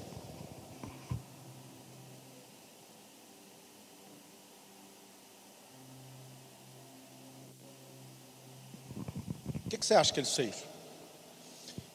O 9.64 9.70
que, 9.70 9.78
que 9.78 9.86
você 9.86 9.94
acha 9.94 10.12
que 10.12 10.20
ele 10.20 10.26
fez? 10.26 10.64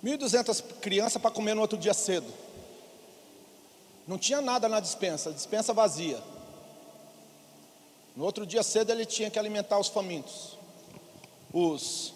1.200 0.04 0.64
crianças 0.80 1.22
para 1.22 1.32
comer 1.32 1.54
no 1.54 1.62
outro 1.62 1.78
dia 1.78 1.94
cedo. 1.94 2.32
Não 4.08 4.18
tinha 4.18 4.42
nada 4.42 4.68
na 4.68 4.80
dispensa, 4.80 5.32
dispensa 5.32 5.74
vazia. 5.74 6.22
No 8.16 8.24
outro 8.24 8.46
dia 8.46 8.64
cedo 8.64 8.92
ele 8.92 9.06
tinha 9.06 9.30
que 9.30 9.38
alimentar 9.38 9.78
os 9.80 9.88
famintos, 9.88 10.58
os, 11.54 12.14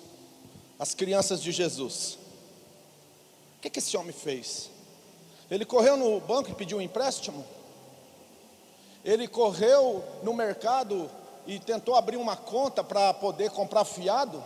as 0.84 0.94
crianças 0.94 1.42
de 1.42 1.50
Jesus. 1.50 2.18
O 3.58 3.62
que, 3.62 3.70
que 3.70 3.80
esse 3.80 3.96
homem 3.96 4.12
fez? 4.12 4.70
Ele 5.50 5.64
correu 5.64 5.96
no 5.96 6.20
banco 6.20 6.52
e 6.52 6.54
pediu 6.54 6.78
um 6.78 6.82
empréstimo? 6.82 7.46
Ele 9.02 9.26
correu 9.26 10.04
no 10.24 10.34
mercado 10.34 11.10
e 11.48 11.58
tentou 11.58 11.96
abrir 11.96 12.18
uma 12.18 12.36
conta 12.36 12.84
para 12.84 13.14
poder 13.14 13.50
comprar 13.52 13.86
fiado? 13.86 14.44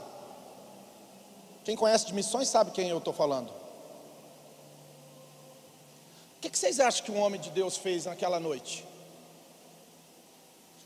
Quem 1.66 1.76
conhece 1.76 2.06
de 2.06 2.14
missões 2.14 2.48
sabe 2.48 2.70
quem 2.70 2.88
eu 2.88 3.00
estou 3.00 3.14
falando. 3.14 3.50
O 3.50 3.54
que, 6.40 6.52
que 6.52 6.58
vocês 6.60 6.80
acham 6.80 7.04
que 7.04 7.12
um 7.12 7.20
homem 7.20 7.42
de 7.42 7.50
Deus 7.50 7.78
fez 7.78 8.06
naquela 8.06 8.40
noite? 8.40 8.86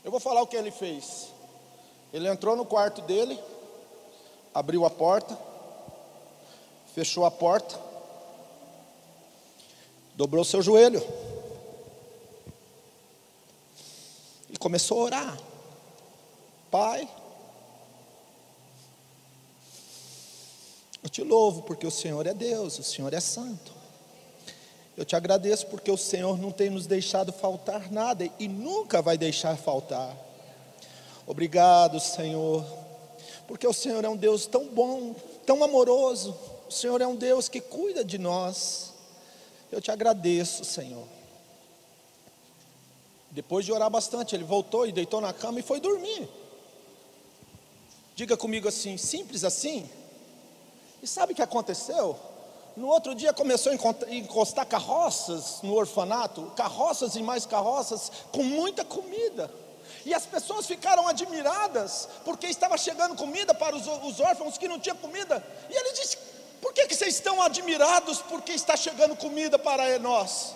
Eu 0.02 0.10
vou 0.10 0.18
falar 0.18 0.40
o 0.40 0.46
que 0.46 0.56
ele 0.56 0.70
fez. 0.70 1.28
Ele 2.10 2.26
entrou 2.26 2.56
no 2.56 2.64
quarto 2.64 3.02
dele, 3.02 3.38
abriu 4.54 4.84
a 4.84 4.90
porta, 4.90 5.38
fechou 6.94 7.24
a 7.24 7.30
porta, 7.30 7.78
dobrou 10.14 10.44
seu 10.44 10.60
joelho 10.60 11.02
e 14.50 14.56
começou 14.58 15.00
a 15.00 15.04
orar. 15.04 15.38
Pai, 16.70 17.08
eu 21.02 21.08
te 21.08 21.22
louvo 21.22 21.62
porque 21.62 21.86
o 21.86 21.90
Senhor 21.90 22.26
é 22.26 22.34
Deus, 22.34 22.78
o 22.78 22.82
Senhor 22.82 23.12
é 23.12 23.20
santo. 23.20 23.72
Eu 24.96 25.06
te 25.06 25.16
agradeço 25.16 25.66
porque 25.68 25.90
o 25.90 25.96
Senhor 25.96 26.38
não 26.38 26.52
tem 26.52 26.68
nos 26.68 26.86
deixado 26.86 27.32
faltar 27.32 27.90
nada 27.90 28.28
e 28.38 28.46
nunca 28.46 29.00
vai 29.00 29.16
deixar 29.16 29.56
faltar. 29.56 30.14
Obrigado, 31.26 31.98
Senhor, 31.98 32.64
porque 33.52 33.66
o 33.66 33.72
Senhor 33.74 34.02
é 34.02 34.08
um 34.08 34.16
Deus 34.16 34.46
tão 34.46 34.64
bom, 34.64 35.14
tão 35.44 35.62
amoroso. 35.62 36.34
O 36.66 36.72
Senhor 36.72 37.02
é 37.02 37.06
um 37.06 37.14
Deus 37.14 37.50
que 37.50 37.60
cuida 37.60 38.02
de 38.02 38.16
nós. 38.16 38.94
Eu 39.70 39.78
te 39.78 39.90
agradeço, 39.90 40.64
Senhor. 40.64 41.06
Depois 43.30 43.66
de 43.66 43.70
orar 43.70 43.90
bastante, 43.90 44.34
ele 44.34 44.42
voltou 44.42 44.86
e 44.86 44.90
deitou 44.90 45.20
na 45.20 45.34
cama 45.34 45.60
e 45.60 45.62
foi 45.62 45.80
dormir. 45.80 46.26
Diga 48.14 48.38
comigo 48.38 48.68
assim, 48.68 48.96
simples 48.96 49.44
assim. 49.44 49.86
E 51.02 51.06
sabe 51.06 51.34
o 51.34 51.36
que 51.36 51.42
aconteceu? 51.42 52.18
No 52.74 52.88
outro 52.88 53.14
dia 53.14 53.34
começou 53.34 53.70
a 53.70 54.14
encostar 54.14 54.64
carroças 54.64 55.60
no 55.62 55.74
orfanato, 55.74 56.50
carroças 56.56 57.16
e 57.16 57.22
mais 57.22 57.44
carroças 57.44 58.10
com 58.32 58.44
muita 58.44 58.82
comida. 58.82 59.52
E 60.04 60.12
as 60.12 60.26
pessoas 60.26 60.66
ficaram 60.66 61.06
admiradas, 61.06 62.08
porque 62.24 62.46
estava 62.46 62.76
chegando 62.76 63.14
comida 63.14 63.54
para 63.54 63.76
os, 63.76 63.86
os 63.86 64.20
órfãos 64.20 64.58
que 64.58 64.68
não 64.68 64.80
tinham 64.80 64.96
comida. 64.96 65.44
E 65.70 65.74
ele 65.74 65.92
disse: 65.92 66.16
Por 66.60 66.72
que, 66.72 66.86
que 66.86 66.94
vocês 66.94 67.14
estão 67.14 67.40
admirados 67.40 68.20
porque 68.22 68.52
está 68.52 68.76
chegando 68.76 69.16
comida 69.16 69.58
para 69.58 69.98
nós? 69.98 70.54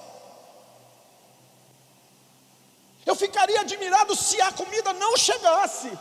Eu 3.04 3.14
ficaria 3.14 3.60
admirado 3.60 4.16
se 4.16 4.40
a 4.40 4.50
comida 4.50 4.92
não 4.92 5.16
chegasse. 5.16 5.96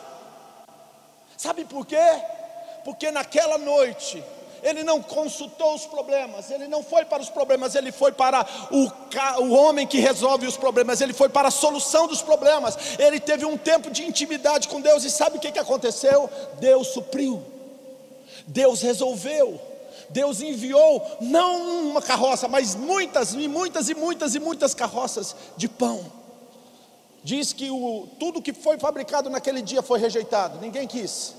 Sabe 1.38 1.64
por 1.66 1.86
quê? 1.86 1.98
Porque 2.84 3.12
naquela 3.12 3.60
noite 3.60 4.24
ele 4.66 4.84
não 4.84 5.00
consultou 5.00 5.76
os 5.76 5.86
problemas, 5.86 6.50
ele 6.50 6.68
não 6.68 6.82
foi 6.82 7.06
para 7.06 7.22
os 7.22 7.30
problemas, 7.30 7.76
ele 7.76 7.92
foi 7.92 8.12
para 8.12 8.44
o, 8.72 8.92
o 9.44 9.54
homem 9.54 9.86
que 9.86 10.00
resolve 10.00 10.48
os 10.48 10.58
problemas, 10.58 11.02
ele 11.02 11.14
foi 11.14 11.30
para 11.30 11.50
a 11.50 11.52
solução 11.52 12.08
dos 12.08 12.24
problemas. 12.24 12.76
Ele 12.98 13.20
teve 13.20 13.46
um 13.46 13.58
tempo 13.58 13.92
de 13.92 14.04
intimidade 14.04 14.68
com 14.68 14.82
Deus, 14.82 15.04
e 15.04 15.12
sabe 15.12 15.38
o 15.38 15.40
que, 15.40 15.52
que 15.52 15.60
aconteceu? 15.60 16.28
Deus 16.60 16.88
supriu, 16.88 17.44
Deus 18.48 18.82
resolveu. 18.82 19.62
Deus 20.08 20.40
enviou 20.40 21.18
não 21.20 21.90
uma 21.90 22.02
carroça, 22.02 22.48
mas 22.48 22.76
muitas 22.76 23.34
e 23.34 23.48
muitas 23.48 23.90
e 23.90 23.96
muitas 23.96 24.36
e 24.36 24.40
muitas 24.40 24.74
carroças 24.74 25.36
de 25.58 25.68
pão. 25.68 26.12
Diz 27.24 27.52
que 27.54 27.72
o, 27.72 28.08
tudo 28.20 28.42
que 28.42 28.54
foi 28.54 28.78
fabricado 28.78 29.32
naquele 29.32 29.64
dia 29.64 29.82
foi 29.82 30.00
rejeitado, 30.00 30.60
ninguém 30.60 30.88
quis. 30.88 31.34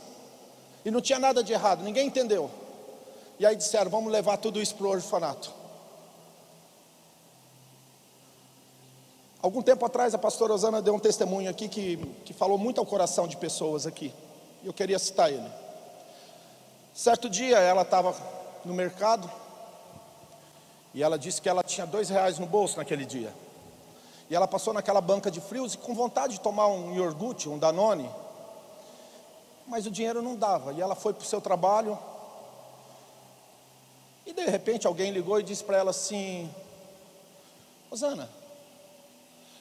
E 0.85 0.91
não 0.91 1.01
tinha 1.01 1.19
nada 1.19 1.45
de 1.45 1.53
errado, 1.53 1.85
ninguém 1.85 2.09
entendeu. 2.09 2.51
E 3.39 3.47
aí 3.47 3.57
disseram: 3.57 3.91
vamos 3.91 4.13
levar 4.13 4.37
tudo 4.39 4.61
isso 4.61 4.75
para 4.75 4.87
o 4.87 4.91
orfanato. 4.91 5.53
Algum 9.43 9.63
tempo 9.63 9.85
atrás, 9.85 10.15
a 10.15 10.19
pastora 10.19 10.55
Osana 10.55 10.83
deu 10.83 10.95
um 10.95 10.99
testemunho 10.99 11.49
aqui 11.49 11.69
que, 11.69 11.97
que 12.25 12.33
falou 12.33 12.59
muito 12.59 12.81
ao 12.81 12.87
coração 12.87 13.29
de 13.29 13.37
pessoas 13.37 13.87
aqui. 13.87 14.13
Eu 14.65 14.73
queria 14.73 14.99
citar 14.99 15.31
ele. 15.31 15.49
Certo 16.93 17.29
dia, 17.29 17.59
ela 17.59 17.83
estava 17.83 18.17
no 18.65 18.75
mercado 18.75 19.31
e 20.93 21.03
ela 21.03 21.19
disse 21.19 21.41
que 21.41 21.49
ela 21.49 21.63
tinha 21.63 21.87
dois 21.87 22.09
reais 22.09 22.39
no 22.39 22.47
bolso 22.47 22.79
naquele 22.79 23.05
dia. 23.05 23.33
E 24.29 24.35
ela 24.35 24.49
passou 24.49 24.73
naquela 24.73 25.01
banca 25.01 25.31
de 25.31 25.41
frios 25.41 25.75
e 25.75 25.79
com 25.79 25.95
vontade 25.95 26.33
de 26.35 26.41
tomar 26.41 26.67
um 26.67 26.97
iogurte, 26.97 27.49
um 27.49 27.59
Danone, 27.59 28.11
mas 29.67 29.87
o 29.87 29.91
dinheiro 29.91 30.23
não 30.23 30.35
dava. 30.35 30.73
E 30.73 30.81
ela 30.81 30.95
foi 30.95 31.13
para 31.13 31.23
o 31.23 31.27
seu 31.27 31.41
trabalho, 31.41 31.97
e 34.27 34.33
de 34.33 34.45
repente 34.45 34.87
alguém 34.87 35.13
ligou 35.13 35.39
e 35.39 35.45
disse 35.45 35.63
para 35.63 35.79
ela 35.79 35.91
assim: 35.91 36.53
Rosana, 37.89 38.29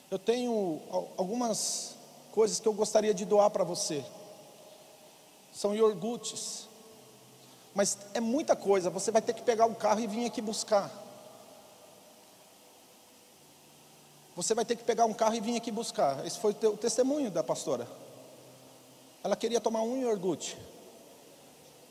eu 0.09 0.17
tenho 0.17 0.81
algumas 1.15 1.95
coisas 2.31 2.59
que 2.59 2.67
eu 2.67 2.73
gostaria 2.73 3.13
de 3.13 3.23
doar 3.23 3.49
para 3.51 3.63
você. 3.63 4.03
São 5.53 5.75
iogurtes. 5.75 6.67
Mas 7.73 7.97
é 8.13 8.19
muita 8.19 8.55
coisa, 8.55 8.89
você 8.89 9.11
vai 9.11 9.21
ter 9.21 9.33
que 9.33 9.41
pegar 9.41 9.65
um 9.65 9.73
carro 9.73 9.99
e 9.99 10.07
vir 10.07 10.25
aqui 10.25 10.41
buscar. 10.41 10.89
Você 14.35 14.53
vai 14.53 14.65
ter 14.65 14.75
que 14.75 14.83
pegar 14.83 15.05
um 15.05 15.13
carro 15.13 15.35
e 15.35 15.41
vir 15.41 15.57
aqui 15.57 15.71
buscar. 15.71 16.25
Esse 16.25 16.39
foi 16.39 16.51
o 16.51 16.77
testemunho 16.77 17.29
da 17.29 17.43
pastora. 17.43 17.87
Ela 19.23 19.35
queria 19.35 19.61
tomar 19.61 19.81
um 19.81 20.01
iogurte. 20.01 20.57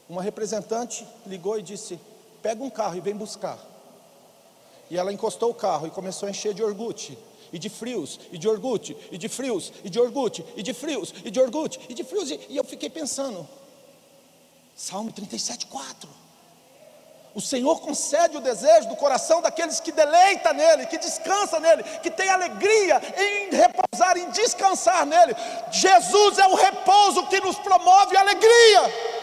Uma 0.08 0.22
representante 0.22 1.06
ligou 1.26 1.58
e 1.58 1.62
disse: 1.62 1.98
pega 2.44 2.62
um 2.62 2.68
carro 2.68 2.94
e 2.94 3.00
vem 3.00 3.16
buscar. 3.16 3.58
E 4.90 4.98
ela 4.98 5.10
encostou 5.10 5.50
o 5.50 5.54
carro 5.54 5.86
e 5.86 5.90
começou 5.90 6.26
a 6.26 6.30
encher 6.30 6.52
de 6.52 6.62
orgute, 6.62 7.16
e 7.50 7.58
de 7.58 7.70
frios, 7.70 8.20
e 8.30 8.36
de 8.36 8.46
orgute, 8.46 8.94
e 9.10 9.16
de 9.16 9.30
frios, 9.30 9.72
e 9.82 9.88
de 9.88 9.98
orgute, 9.98 10.44
e 10.54 10.62
de 10.62 10.74
frios, 10.74 11.14
e 11.24 11.30
de 11.30 11.40
orgute, 11.40 11.80
e 11.88 11.94
de 11.94 12.04
frios. 12.04 12.30
E, 12.30 12.54
eu 12.54 12.62
fiquei 12.62 12.90
pensando, 12.90 13.48
Salmo 14.76 15.10
37, 15.10 15.64
4. 15.68 16.06
O 17.34 17.40
Senhor 17.40 17.80
concede 17.80 18.36
o 18.36 18.42
desejo 18.42 18.90
do 18.90 18.96
coração 18.96 19.40
daqueles 19.40 19.80
que 19.80 19.90
deleita 19.90 20.52
nele, 20.52 20.84
que 20.84 20.98
descansa 20.98 21.58
nele, 21.58 21.82
que 22.02 22.10
tem 22.10 22.28
alegria 22.28 23.00
em 23.16 23.56
repousar, 23.56 24.18
em 24.18 24.28
descansar 24.30 25.06
nele. 25.06 25.34
Jesus 25.72 26.38
é 26.38 26.46
o 26.46 26.54
repouso 26.54 27.26
que 27.26 27.40
nos 27.40 27.58
promove 27.58 28.18
alegria. 28.18 29.14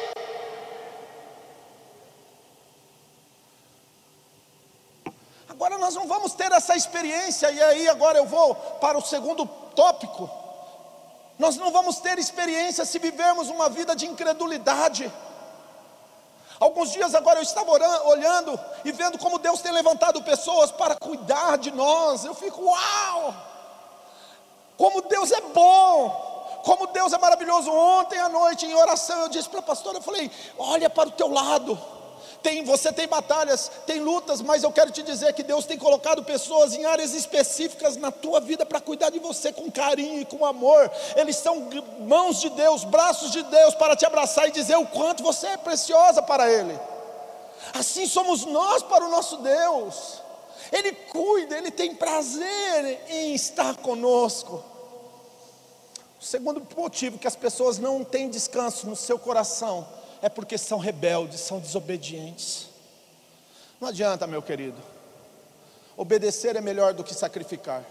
Agora 5.62 5.78
nós 5.92 5.96
não 5.96 6.08
vamos 6.08 6.34
ter 6.34 6.52
essa 6.54 6.76
experiência, 6.76 7.52
e 7.52 7.62
aí 7.62 7.90
agora 7.90 8.18
eu 8.18 8.26
vou 8.26 8.56
para 8.56 8.98
o 8.98 9.02
segundo 9.02 9.46
tópico. 9.76 10.30
Nós 11.38 11.58
não 11.58 11.70
vamos 11.72 11.98
ter 11.98 12.18
experiência 12.18 12.86
se 12.86 12.98
vivermos 12.98 13.50
uma 13.50 13.68
vida 13.68 13.94
de 13.94 14.06
incredulidade. 14.06 15.12
Alguns 16.60 16.92
dias 16.92 17.14
agora 17.14 17.40
eu 17.40 17.44
estava 17.44 17.70
orando, 17.70 18.08
olhando 18.08 18.60
e 18.86 18.92
vendo 18.92 19.18
como 19.18 19.40
Deus 19.40 19.62
tem 19.62 19.72
levantado 19.74 20.24
pessoas 20.24 20.72
para 20.72 20.96
cuidar 20.96 21.58
de 21.58 21.72
nós. 21.72 22.24
Eu 22.24 22.36
fico, 22.36 22.64
uau! 22.64 23.34
Como 24.78 25.02
Deus 25.02 25.32
é 25.32 25.42
bom! 25.42 26.30
Como 26.64 26.88
Deus 26.88 27.12
é 27.12 27.18
maravilhoso. 27.18 27.72
Ontem 27.72 28.20
à 28.20 28.30
noite, 28.30 28.66
em 28.66 28.76
oração, 28.76 29.24
eu 29.24 29.30
disse 29.30 29.50
para 29.50 29.60
a 29.60 29.64
pastora: 29.64 29.98
eu 29.98 30.02
falei, 30.02 30.32
olha 30.58 30.90
para 30.90 31.10
o 31.10 31.12
teu 31.12 31.28
lado 31.28 32.01
tem, 32.42 32.64
você 32.64 32.92
tem 32.92 33.08
batalhas, 33.08 33.72
tem 33.86 34.00
lutas, 34.00 34.42
mas 34.42 34.64
eu 34.64 34.72
quero 34.72 34.92
te 34.92 35.04
dizer 35.04 35.34
que 35.34 35.44
Deus 35.44 35.66
tem 35.66 35.78
colocado 35.78 36.24
pessoas 36.24 36.74
em 36.74 36.86
áreas 36.86 37.14
específicas 37.14 37.98
na 37.98 38.12
tua 38.12 38.40
vida 38.40 38.66
para 38.66 38.82
cuidar 38.82 39.12
de 39.12 39.20
você 39.20 39.54
com 39.54 39.72
carinho 39.72 40.22
e 40.22 40.26
com 40.26 40.46
amor. 40.46 40.92
Eles 41.16 41.36
são 41.36 41.70
mãos 42.00 42.42
de 42.42 42.50
Deus, 42.50 42.84
braços 42.84 43.32
de 43.32 43.44
Deus 43.44 43.76
para 43.76 43.96
te 43.96 44.06
abraçar 44.06 44.48
e 44.48 44.52
dizer 44.52 44.76
o 44.76 44.88
quanto 44.88 45.22
você 45.22 45.48
é 45.48 45.58
preciosa 45.58 46.22
para 46.22 46.52
Ele. 46.52 46.78
Assim 47.74 48.08
somos 48.08 48.44
nós 48.46 48.82
para 48.82 49.06
o 49.06 49.12
nosso 49.12 49.38
Deus. 49.38 50.22
Ele 50.72 50.94
cuida, 50.94 51.58
Ele 51.58 51.70
tem 51.70 51.94
prazer 51.94 53.02
em 53.08 53.36
estar 53.36 53.76
conosco. 53.78 54.64
O 56.20 56.24
segundo 56.24 56.66
motivo 56.76 57.20
que 57.20 57.28
as 57.28 57.36
pessoas 57.36 57.78
não 57.78 58.04
têm 58.04 58.30
descanso 58.30 58.88
no 58.88 58.96
seu 58.96 59.20
coração 59.20 60.01
é 60.22 60.30
porque 60.30 60.58
são 60.58 60.78
rebeldes, 60.78 61.40
são 61.40 61.60
desobedientes. 61.60 62.68
Não 63.80 63.88
adianta, 63.88 64.28
meu 64.28 64.42
querido. 64.42 64.78
Obedecer 65.98 66.56
é 66.56 66.62
melhor 66.62 66.94
do 66.94 67.04
que 67.04 67.14
sacrificar. 67.14 67.84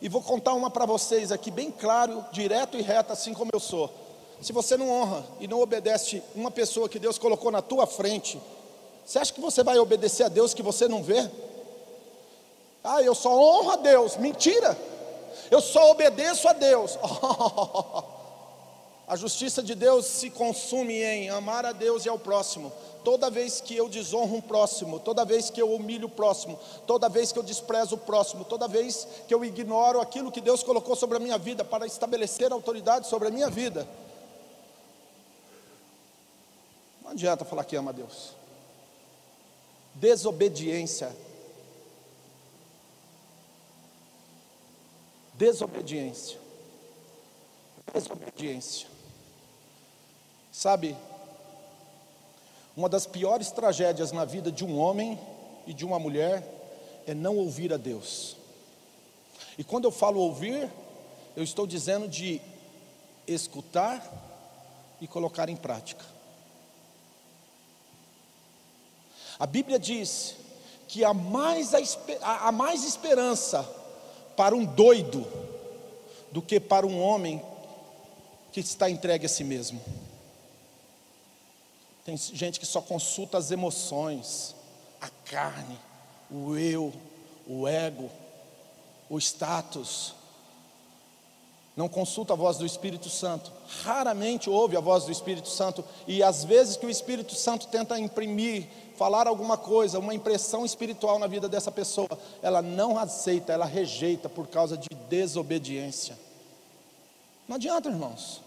E 0.00 0.08
vou 0.08 0.22
contar 0.22 0.54
uma 0.54 0.70
para 0.70 0.86
vocês 0.86 1.30
aqui, 1.30 1.50
bem 1.50 1.70
claro, 1.70 2.24
direto 2.32 2.78
e 2.78 2.82
reto, 2.82 3.12
assim 3.12 3.34
como 3.34 3.50
eu 3.52 3.60
sou. 3.60 3.92
Se 4.40 4.52
você 4.52 4.76
não 4.76 4.90
honra 4.90 5.24
e 5.38 5.46
não 5.46 5.60
obedece 5.60 6.22
uma 6.34 6.50
pessoa 6.50 6.88
que 6.88 6.98
Deus 6.98 7.18
colocou 7.18 7.50
na 7.50 7.60
tua 7.60 7.86
frente, 7.86 8.40
você 9.04 9.18
acha 9.18 9.32
que 9.32 9.40
você 9.40 9.62
vai 9.62 9.78
obedecer 9.78 10.24
a 10.24 10.28
Deus 10.28 10.54
que 10.54 10.62
você 10.62 10.88
não 10.88 11.02
vê? 11.02 11.30
Ah, 12.82 13.02
eu 13.02 13.14
só 13.14 13.30
honro 13.30 13.72
a 13.72 13.76
Deus. 13.76 14.16
Mentira! 14.16 14.76
Eu 15.50 15.60
só 15.60 15.90
obedeço 15.90 16.48
a 16.48 16.54
Deus. 16.54 16.98
A 19.10 19.16
justiça 19.16 19.60
de 19.60 19.74
Deus 19.74 20.06
se 20.06 20.30
consume 20.30 21.02
em 21.02 21.30
amar 21.30 21.66
a 21.66 21.72
Deus 21.72 22.06
e 22.06 22.08
ao 22.08 22.16
próximo. 22.16 22.72
Toda 23.02 23.28
vez 23.28 23.60
que 23.60 23.76
eu 23.76 23.88
desonro 23.88 24.36
um 24.36 24.40
próximo, 24.40 25.00
toda 25.00 25.24
vez 25.24 25.50
que 25.50 25.60
eu 25.60 25.74
humilho 25.74 26.06
o 26.06 26.08
próximo, 26.10 26.56
toda 26.86 27.08
vez 27.08 27.32
que 27.32 27.38
eu 27.40 27.42
desprezo 27.42 27.96
o 27.96 27.98
próximo, 27.98 28.44
toda 28.44 28.68
vez 28.68 29.08
que 29.26 29.34
eu 29.34 29.44
ignoro 29.44 30.00
aquilo 30.00 30.30
que 30.30 30.40
Deus 30.40 30.62
colocou 30.62 30.94
sobre 30.94 31.16
a 31.16 31.20
minha 31.20 31.36
vida 31.38 31.64
para 31.64 31.86
estabelecer 31.86 32.52
autoridade 32.52 33.08
sobre 33.08 33.26
a 33.26 33.32
minha 33.32 33.50
vida. 33.50 33.84
Não 37.02 37.10
adianta 37.10 37.44
falar 37.44 37.64
que 37.64 37.74
ama 37.74 37.90
a 37.90 37.94
Deus. 37.94 38.32
Desobediência. 39.92 41.12
Desobediência. 45.34 46.38
Desobediência. 47.92 48.89
Sabe, 50.52 50.96
uma 52.76 52.88
das 52.88 53.06
piores 53.06 53.50
tragédias 53.50 54.12
na 54.12 54.24
vida 54.24 54.50
de 54.50 54.64
um 54.64 54.78
homem 54.78 55.18
e 55.66 55.72
de 55.72 55.84
uma 55.84 55.98
mulher 55.98 56.42
é 57.06 57.14
não 57.14 57.36
ouvir 57.36 57.72
a 57.72 57.76
Deus. 57.76 58.36
E 59.58 59.64
quando 59.64 59.84
eu 59.84 59.90
falo 59.90 60.20
ouvir, 60.20 60.70
eu 61.36 61.42
estou 61.42 61.66
dizendo 61.66 62.08
de 62.08 62.40
escutar 63.26 64.02
e 65.00 65.06
colocar 65.06 65.48
em 65.48 65.56
prática. 65.56 66.04
A 69.38 69.46
Bíblia 69.46 69.78
diz 69.78 70.36
que 70.88 71.04
há 71.04 71.14
mais, 71.14 71.72
a, 71.74 72.48
há 72.48 72.52
mais 72.52 72.84
esperança 72.84 73.62
para 74.36 74.54
um 74.54 74.64
doido 74.64 75.26
do 76.32 76.42
que 76.42 76.58
para 76.58 76.86
um 76.86 77.00
homem 77.00 77.42
que 78.52 78.60
está 78.60 78.90
entregue 78.90 79.26
a 79.26 79.28
si 79.28 79.44
mesmo. 79.44 79.80
Tem 82.10 82.16
gente 82.16 82.58
que 82.58 82.66
só 82.66 82.80
consulta 82.80 83.38
as 83.38 83.52
emoções, 83.52 84.56
a 85.00 85.08
carne, 85.30 85.78
o 86.28 86.56
eu, 86.56 86.92
o 87.46 87.68
ego, 87.68 88.10
o 89.08 89.16
status. 89.16 90.12
Não 91.76 91.88
consulta 91.88 92.32
a 92.32 92.36
voz 92.36 92.58
do 92.58 92.66
Espírito 92.66 93.08
Santo. 93.08 93.52
Raramente 93.84 94.50
ouve 94.50 94.76
a 94.76 94.80
voz 94.80 95.04
do 95.04 95.12
Espírito 95.12 95.48
Santo. 95.48 95.84
E 96.04 96.20
às 96.20 96.42
vezes 96.42 96.76
que 96.76 96.84
o 96.84 96.90
Espírito 96.90 97.36
Santo 97.36 97.68
tenta 97.68 97.96
imprimir, 97.96 98.66
falar 98.96 99.28
alguma 99.28 99.56
coisa, 99.56 100.00
uma 100.00 100.12
impressão 100.12 100.66
espiritual 100.66 101.16
na 101.16 101.28
vida 101.28 101.48
dessa 101.48 101.70
pessoa, 101.70 102.18
ela 102.42 102.60
não 102.60 102.98
aceita, 102.98 103.52
ela 103.52 103.66
rejeita 103.66 104.28
por 104.28 104.48
causa 104.48 104.76
de 104.76 104.88
desobediência. 105.08 106.18
Não 107.46 107.54
adianta, 107.54 107.88
irmãos. 107.88 108.42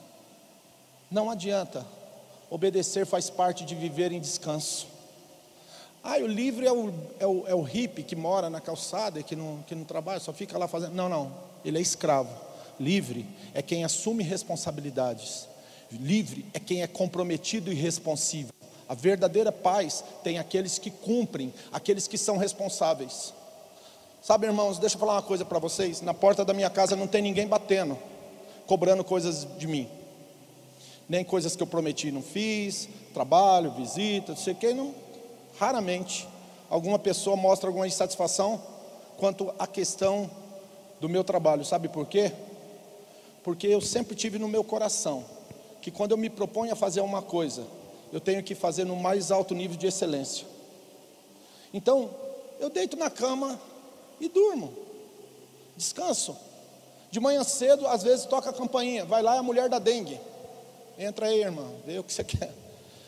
Não 1.10 1.30
adianta. 1.30 2.02
Obedecer 2.49 3.06
faz 3.06 3.29
parte 3.29 3.65
de 3.65 3.75
viver 3.75 4.12
em 4.12 4.19
descanso. 4.19 4.88
Ah, 6.03 6.17
o 6.17 6.27
livre 6.27 6.67
é 6.67 6.71
o, 6.71 6.93
é 7.19 7.25
o, 7.25 7.47
é 7.47 7.56
o 7.56 7.62
hippie 7.62 8.03
que 8.03 8.15
mora 8.15 8.49
na 8.49 8.60
calçada 8.60 9.19
e 9.19 9.23
que 9.23 9.36
não, 9.36 9.63
que 9.65 9.73
não 9.73 9.86
trabalha, 9.86 10.19
só 10.19 10.34
fica 10.34 10.58
lá 10.58 10.67
fazendo. 10.67 10.93
Não, 10.93 11.08
não, 11.08 11.34
ele 11.63 11.77
é 11.77 11.82
escravo. 11.82 12.29
Livre 12.77 13.25
é 13.53 13.62
quem 13.62 13.86
assume 13.86 14.23
responsabilidades. 14.23 15.47
Livre 15.89 16.45
é 16.53 16.60
quem 16.60 16.82
é 16.82 16.88
comprometido 16.88 17.71
e 17.71 17.75
responsivo. 17.75 18.51
A 18.89 18.93
verdadeira 18.93 19.51
paz 19.51 20.03
tem 20.23 20.38
aqueles 20.38 20.77
que 20.77 20.91
cumprem, 20.91 21.53
aqueles 21.71 22.06
que 22.06 22.17
são 22.17 22.36
responsáveis. 22.36 23.34
Sabe, 24.21 24.47
irmãos, 24.47 24.79
deixa 24.79 24.95
eu 24.95 24.99
falar 24.99 25.13
uma 25.13 25.21
coisa 25.21 25.45
para 25.45 25.60
vocês: 25.60 26.01
na 26.01 26.13
porta 26.13 26.43
da 26.43 26.53
minha 26.53 26.69
casa 26.69 26.97
não 26.97 27.08
tem 27.08 27.21
ninguém 27.21 27.47
batendo, 27.47 27.97
cobrando 28.67 29.03
coisas 29.06 29.47
de 29.58 29.67
mim 29.67 30.02
nem 31.13 31.23
coisas 31.23 31.56
que 31.56 31.62
eu 31.62 31.67
prometi 31.67 32.12
não 32.12 32.23
fiz, 32.23 32.89
trabalho, 33.13 33.69
visita, 33.69 34.32
não 34.32 34.38
sei 34.38 34.54
o 34.54 34.56
que, 34.56 34.73
não, 34.73 34.95
raramente 35.60 36.28
alguma 36.71 36.97
pessoa 36.97 37.36
mostra 37.36 37.69
alguma 37.69 37.86
insatisfação 37.86 38.60
quanto 39.15 39.54
à 39.60 39.67
questão 39.67 40.28
do 40.99 41.08
meu 41.08 41.23
trabalho. 41.23 41.63
Sabe 41.63 41.88
por 41.88 42.08
quê? 42.08 42.32
Porque 43.43 43.67
eu 43.67 43.80
sempre 43.80 44.15
tive 44.15 44.39
no 44.39 44.47
meu 44.47 44.63
coração 44.63 45.23
que 45.84 45.91
quando 45.91 46.13
eu 46.13 46.17
me 46.17 46.32
proponho 46.32 46.73
a 46.73 46.76
fazer 46.76 47.02
uma 47.02 47.21
coisa, 47.21 47.63
eu 48.12 48.19
tenho 48.19 48.41
que 48.41 48.56
fazer 48.56 48.84
no 48.84 48.95
mais 48.95 49.30
alto 49.30 49.54
nível 49.54 49.78
de 49.78 49.86
excelência. 49.86 50.47
Então, 51.71 52.10
eu 52.60 52.71
deito 52.71 52.97
na 52.97 53.12
cama 53.12 53.62
e 54.19 54.28
durmo, 54.28 54.73
descanso. 55.78 56.36
De 57.12 57.19
manhã 57.19 57.43
cedo, 57.43 57.86
às 57.86 58.02
vezes 58.02 58.26
toca 58.26 58.49
a 58.49 58.54
campainha, 58.54 59.06
vai 59.06 59.21
lá 59.21 59.36
é 59.36 59.38
a 59.38 59.43
mulher 59.43 59.69
da 59.69 59.78
dengue. 59.78 60.19
Entra 60.97 61.27
aí, 61.27 61.41
irmã, 61.41 61.69
vê 61.86 61.99
o 61.99 62.03
que 62.03 62.13
você 62.13 62.23
quer. 62.25 62.51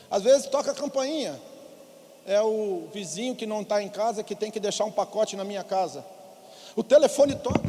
Às 0.10 0.24
vezes 0.24 0.48
toca 0.48 0.72
a 0.72 0.76
campainha. 0.76 1.40
É 2.26 2.42
o 2.42 2.88
vizinho 2.92 3.36
que 3.36 3.46
não 3.46 3.62
está 3.62 3.84
em 3.84 3.90
casa 3.90 4.24
que 4.24 4.36
tem 4.36 4.50
que 4.50 4.60
deixar 4.60 4.86
um 4.86 4.92
pacote 4.92 5.36
na 5.36 5.44
minha 5.44 5.64
casa. 5.64 6.04
O 6.76 6.84
telefone 6.84 7.36
toca. 7.36 7.62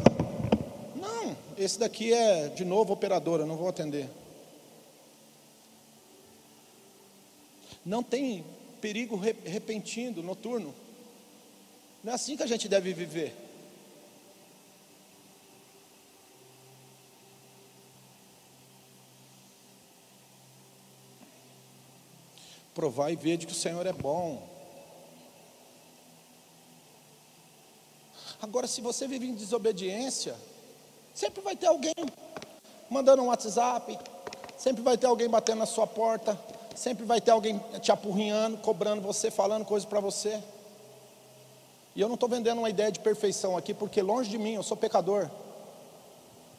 Não, 0.95 1.37
esse 1.57 1.77
daqui 1.77 2.11
é 2.11 2.47
de 2.47 2.65
novo 2.65 2.93
operadora, 2.93 3.45
não 3.45 3.55
vou 3.55 3.69
atender. 3.69 4.09
Não 7.85 8.01
tem 8.03 8.43
perigo 8.81 9.15
repentino, 9.15 10.21
noturno. 10.21 10.73
Não 12.03 12.11
é 12.11 12.15
assim 12.15 12.35
que 12.35 12.43
a 12.43 12.47
gente 12.47 12.67
deve 12.67 12.93
viver. 12.93 13.46
Provar 22.77 23.09
e 23.09 23.15
ver 23.15 23.37
de 23.37 23.47
que 23.47 23.53
o 23.53 23.55
Senhor 23.55 23.87
é 23.87 23.91
bom. 23.91 24.39
Agora, 28.39 28.67
se 28.67 28.81
você 28.81 29.07
vive 29.07 29.25
em 29.25 29.33
desobediência, 29.33 30.35
sempre 31.11 31.41
vai 31.41 31.55
ter 31.55 31.65
alguém 31.65 31.95
mandando 32.87 33.23
um 33.23 33.29
WhatsApp, 33.29 33.97
sempre 34.59 34.83
vai 34.83 34.95
ter 34.95 35.07
alguém 35.07 35.27
batendo 35.27 35.57
na 35.57 35.65
sua 35.65 35.87
porta, 35.87 36.39
sempre 36.75 37.03
vai 37.03 37.19
ter 37.19 37.31
alguém 37.31 37.59
te 37.81 37.91
apurrinhando, 37.91 38.57
cobrando 38.59 39.01
você, 39.01 39.31
falando 39.31 39.65
coisas 39.65 39.89
para 39.89 39.99
você. 39.99 40.39
E 41.95 42.01
eu 42.01 42.07
não 42.07 42.13
estou 42.13 42.29
vendendo 42.29 42.59
uma 42.59 42.69
ideia 42.69 42.91
de 42.91 42.99
perfeição 42.99 43.57
aqui, 43.57 43.73
porque 43.73 44.03
longe 44.03 44.29
de 44.29 44.37
mim, 44.37 44.53
eu 44.53 44.61
sou 44.61 44.77
pecador. 44.77 45.27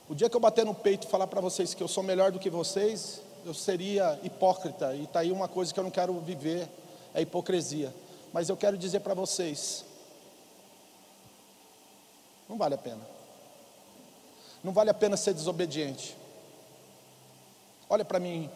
O 0.09 0.17
dia 0.17 0.29
que 0.29 0.35
eu 0.35 0.41
bater 0.41 0.67
no 0.67 0.75
peito 0.75 1.07
e 1.07 1.11
falar 1.11 1.29
para 1.29 1.41
vocês 1.41 1.75
que 1.75 1.83
eu 1.83 1.87
sou 1.87 2.03
melhor 2.03 2.33
do 2.33 2.41
que 2.41 2.51
vocês, 2.51 3.21
eu 3.49 3.55
seria 3.55 4.19
hipócrita, 4.23 4.95
e 4.95 5.05
está 5.05 5.21
aí 5.21 5.33
uma 5.33 5.49
coisa 5.49 5.73
que 5.73 5.81
eu 5.81 5.85
não 5.85 5.91
quero 5.91 6.19
viver, 6.21 6.69
é 7.15 7.23
hipocrisia. 7.23 7.93
Mas 8.33 8.49
eu 8.49 8.57
quero 8.57 8.77
dizer 8.77 9.01
para 9.01 9.15
vocês: 9.15 9.85
não 12.49 12.59
vale 12.59 12.75
a 12.75 12.79
pena. 12.79 13.01
Não 14.63 14.73
vale 14.73 14.91
a 14.91 14.95
pena 14.95 15.17
ser 15.17 15.33
desobediente. 15.33 16.17
Olha 17.89 18.05
para 18.05 18.21
mim, 18.21 18.51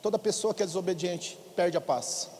toda 0.00 0.18
pessoa 0.18 0.54
que 0.54 0.62
é 0.62 0.66
desobediente 0.66 1.38
perde 1.54 1.76
a 1.76 1.80
paz. 1.80 2.30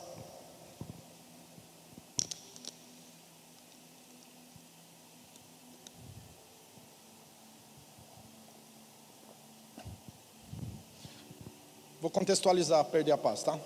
Vou 12.02 12.10
contextualizar, 12.10 12.84
perder 12.86 13.12
a 13.12 13.16
paz, 13.16 13.44
tá? 13.44 13.56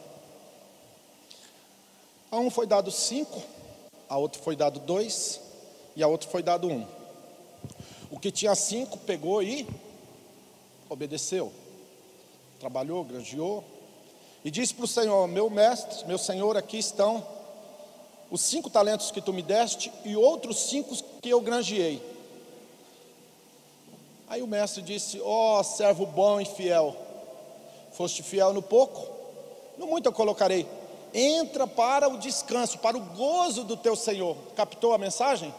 A 2.30 2.36
um 2.36 2.50
foi 2.50 2.66
dado 2.66 2.90
cinco, 2.90 3.42
a 4.10 4.18
outro 4.18 4.42
foi 4.42 4.54
dado 4.54 4.78
dois 4.78 5.40
e 5.96 6.02
a 6.02 6.06
outro 6.06 6.28
foi 6.28 6.42
dado 6.42 6.68
um. 6.68 6.86
O 8.10 8.20
que 8.20 8.30
tinha 8.30 8.54
cinco 8.54 8.98
pegou 8.98 9.42
e 9.42 9.66
obedeceu, 10.90 11.50
trabalhou, 12.60 13.02
granjeou 13.04 13.64
e 14.44 14.50
disse 14.50 14.74
para 14.74 14.84
o 14.84 14.88
Senhor: 14.88 15.26
Meu 15.26 15.48
mestre, 15.48 16.06
meu 16.06 16.18
Senhor, 16.18 16.58
aqui 16.58 16.76
estão 16.76 17.26
os 18.30 18.42
cinco 18.42 18.68
talentos 18.68 19.10
que 19.10 19.22
tu 19.22 19.32
me 19.32 19.40
deste 19.40 19.90
e 20.04 20.14
outros 20.14 20.58
cinco 20.68 20.94
que 21.22 21.30
eu 21.30 21.40
granjeei. 21.40 22.02
Aí 24.28 24.42
o 24.42 24.46
mestre 24.46 24.82
disse: 24.82 25.22
Ó 25.22 25.58
oh, 25.58 25.64
servo 25.64 26.04
bom 26.04 26.38
e 26.38 26.44
fiel, 26.44 27.05
foste 27.96 28.22
fiel 28.22 28.52
no 28.52 28.60
pouco, 28.60 29.06
no 29.78 29.86
muito 29.86 30.06
eu 30.06 30.12
colocarei. 30.12 30.68
Entra 31.14 31.66
para 31.66 32.08
o 32.08 32.18
descanso, 32.18 32.78
para 32.78 32.96
o 32.96 33.00
gozo 33.00 33.64
do 33.64 33.76
teu 33.76 33.96
Senhor. 33.96 34.36
Captou 34.54 34.92
a 34.92 34.98
mensagem? 34.98 35.54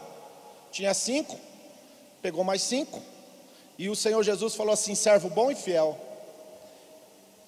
Tinha 0.70 0.94
cinco, 0.94 1.36
pegou 2.22 2.44
mais 2.44 2.62
cinco, 2.62 3.02
e 3.76 3.88
o 3.88 3.96
Senhor 3.96 4.22
Jesus 4.22 4.54
falou 4.54 4.72
assim: 4.72 4.94
servo 4.94 5.28
bom 5.28 5.50
e 5.50 5.56
fiel, 5.56 5.98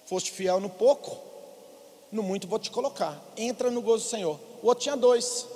foste 0.07 0.33
fiel 0.33 0.59
no 0.59 0.69
pouco, 0.69 1.17
no 2.11 2.23
muito 2.23 2.49
vou 2.49 2.59
te 2.59 2.71
colocar. 2.71 3.17
Entra 3.37 3.71
no 3.71 3.81
gozo 3.81 4.05
do 4.05 4.11
Senhor. 4.11 4.41
O 4.61 4.67
outro 4.67 4.83
tinha 4.83 4.97
dois, 4.97 5.47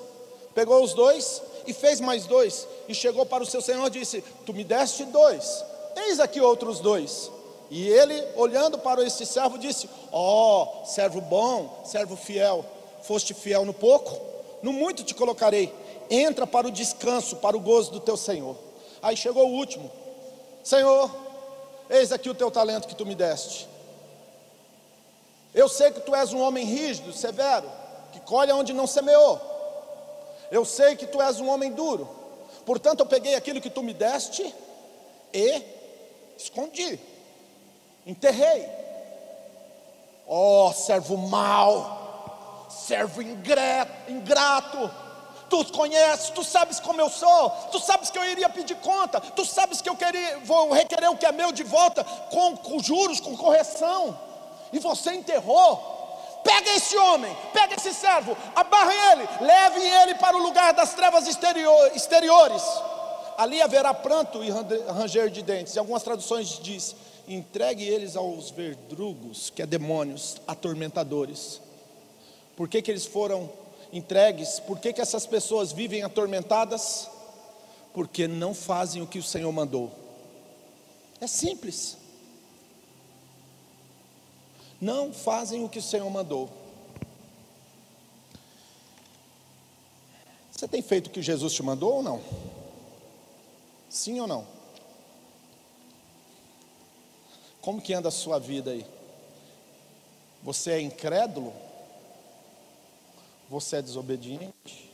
pegou 0.54 0.82
os 0.82 0.94
dois 0.94 1.42
e 1.66 1.72
fez 1.72 2.00
mais 2.00 2.24
dois, 2.26 2.68
e 2.88 2.94
chegou 2.94 3.26
para 3.26 3.42
o 3.42 3.46
seu 3.46 3.60
senhor 3.60 3.86
e 3.88 3.90
disse: 3.90 4.22
Tu 4.46 4.54
me 4.54 4.62
deste 4.62 5.04
dois, 5.06 5.64
eis 5.96 6.20
aqui 6.20 6.40
outros 6.40 6.78
dois. 6.78 7.33
E 7.70 7.88
ele, 7.88 8.22
olhando 8.36 8.78
para 8.78 9.02
esse 9.04 9.24
servo, 9.24 9.58
disse: 9.58 9.88
Ó, 10.12 10.82
oh, 10.82 10.86
servo 10.86 11.20
bom, 11.20 11.82
servo 11.84 12.16
fiel, 12.16 12.64
foste 13.02 13.34
fiel 13.34 13.64
no 13.64 13.72
pouco, 13.72 14.20
no 14.62 14.72
muito 14.72 15.02
te 15.02 15.14
colocarei. 15.14 15.72
Entra 16.10 16.46
para 16.46 16.66
o 16.66 16.70
descanso, 16.70 17.36
para 17.36 17.56
o 17.56 17.60
gozo 17.60 17.90
do 17.92 18.00
teu 18.00 18.16
senhor. 18.16 18.56
Aí 19.02 19.16
chegou 19.16 19.48
o 19.48 19.54
último: 19.54 19.90
Senhor, 20.62 21.10
eis 21.88 22.12
aqui 22.12 22.28
o 22.28 22.34
teu 22.34 22.50
talento 22.50 22.88
que 22.88 22.94
tu 22.94 23.06
me 23.06 23.14
deste. 23.14 23.68
Eu 25.54 25.68
sei 25.68 25.90
que 25.92 26.00
tu 26.00 26.14
és 26.14 26.32
um 26.32 26.40
homem 26.40 26.64
rígido, 26.64 27.12
severo, 27.12 27.70
que 28.12 28.20
colhe 28.20 28.52
onde 28.52 28.72
não 28.72 28.86
semeou. 28.86 29.40
Eu 30.50 30.64
sei 30.64 30.96
que 30.96 31.06
tu 31.06 31.22
és 31.22 31.40
um 31.40 31.48
homem 31.48 31.70
duro, 31.72 32.08
portanto 32.66 33.00
eu 33.00 33.06
peguei 33.06 33.34
aquilo 33.34 33.60
que 33.60 33.70
tu 33.70 33.82
me 33.82 33.94
deste 33.94 34.54
e 35.32 35.62
escondi, 36.36 36.98
enterrei. 38.06 38.68
Ó 40.26 40.68
oh, 40.68 40.72
servo 40.72 41.16
mau, 41.16 42.66
servo 42.70 43.22
ingrato, 43.22 44.90
tu 45.48 45.64
conheces, 45.72 46.30
tu 46.30 46.42
sabes 46.42 46.80
como 46.80 47.00
eu 47.00 47.08
sou, 47.08 47.50
tu 47.70 47.78
sabes 47.78 48.10
que 48.10 48.18
eu 48.18 48.24
iria 48.24 48.48
pedir 48.48 48.76
conta, 48.76 49.20
tu 49.20 49.44
sabes 49.44 49.80
que 49.80 49.88
eu 49.88 49.96
queria, 49.96 50.38
vou 50.40 50.72
requerer 50.72 51.10
o 51.10 51.16
que 51.16 51.26
é 51.26 51.32
meu 51.32 51.52
de 51.52 51.62
volta, 51.62 52.02
com, 52.04 52.56
com 52.56 52.78
juros, 52.82 53.20
com 53.20 53.36
correção, 53.36 54.18
e 54.72 54.78
você 54.78 55.12
enterrou. 55.12 55.92
Pega 56.42 56.70
esse 56.72 56.94
homem, 56.96 57.34
pega 57.54 57.74
esse 57.74 57.94
servo, 57.94 58.36
abarre 58.54 58.94
ele, 59.12 59.28
leve 59.40 59.80
ele 59.80 60.14
para 60.16 60.36
o 60.36 60.42
lugar 60.42 60.74
das 60.74 60.92
trevas 60.92 61.26
exterior, 61.26 61.90
exteriores. 61.94 62.62
Ali 63.38 63.62
haverá 63.62 63.94
pranto 63.94 64.44
e 64.44 64.50
ranger 64.50 65.30
de 65.30 65.42
dentes. 65.42 65.74
Em 65.74 65.78
algumas 65.78 66.02
traduções 66.02 66.58
diz: 66.62 66.94
entregue 67.26 67.84
eles 67.84 68.16
aos 68.16 68.50
verdrugos, 68.50 69.50
que 69.50 69.62
é 69.62 69.66
demônios, 69.66 70.36
atormentadores. 70.46 71.60
Por 72.56 72.68
que, 72.68 72.82
que 72.82 72.90
eles 72.90 73.06
foram 73.06 73.50
entregues? 73.92 74.60
Por 74.60 74.78
que, 74.78 74.92
que 74.92 75.00
essas 75.00 75.26
pessoas 75.26 75.72
vivem 75.72 76.02
atormentadas? 76.02 77.08
Porque 77.92 78.26
não 78.26 78.54
fazem 78.54 79.02
o 79.02 79.06
que 79.06 79.18
o 79.18 79.22
Senhor 79.22 79.50
mandou. 79.52 79.90
É 81.20 81.26
simples 81.26 81.96
não 84.84 85.14
fazem 85.14 85.64
o 85.64 85.68
que 85.68 85.78
o 85.78 85.82
Senhor 85.82 86.08
mandou. 86.10 86.50
Você 90.52 90.68
tem 90.68 90.82
feito 90.82 91.06
o 91.06 91.10
que 91.10 91.22
Jesus 91.22 91.54
te 91.54 91.62
mandou 91.62 91.94
ou 91.94 92.02
não? 92.02 92.22
Sim 93.88 94.20
ou 94.20 94.26
não? 94.26 94.46
Como 97.64 97.80
que 97.80 97.94
anda 97.94 98.08
a 98.10 98.12
sua 98.12 98.38
vida 98.38 98.72
aí? 98.72 98.84
Você 100.42 100.72
é 100.72 100.80
incrédulo? 100.82 101.50
Você 103.48 103.76
é 103.76 103.82
desobediente? 103.82 104.92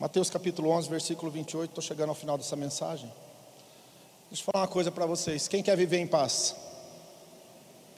Mateus 0.00 0.28
capítulo 0.28 0.68
11, 0.70 0.88
versículo 0.88 1.30
28, 1.30 1.70
estou 1.70 1.80
chegando 1.80 2.08
ao 2.08 2.16
final 2.16 2.36
dessa 2.36 2.56
mensagem. 2.56 3.06
Deixa 4.28 4.42
eu 4.42 4.52
falar 4.52 4.64
uma 4.64 4.68
coisa 4.68 4.90
para 4.90 5.06
vocês. 5.06 5.46
Quem 5.46 5.62
quer 5.62 5.76
viver 5.76 5.98
em 5.98 6.08
paz? 6.08 6.56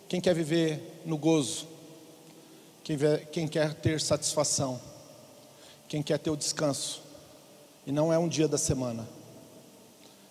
Quem 0.06 0.20
quer 0.20 0.34
viver 0.34 1.00
no 1.06 1.16
gozo? 1.16 1.66
Quem, 3.32 3.48
quer 3.48 3.72
ter 3.72 3.98
satisfação? 4.02 4.78
Quem 5.88 6.02
quer 6.02 6.18
ter 6.18 6.28
o 6.28 6.36
descanso? 6.36 7.03
E 7.86 7.92
não 7.92 8.12
é 8.12 8.18
um 8.18 8.28
dia 8.28 8.48
da 8.48 8.58
semana. 8.58 9.06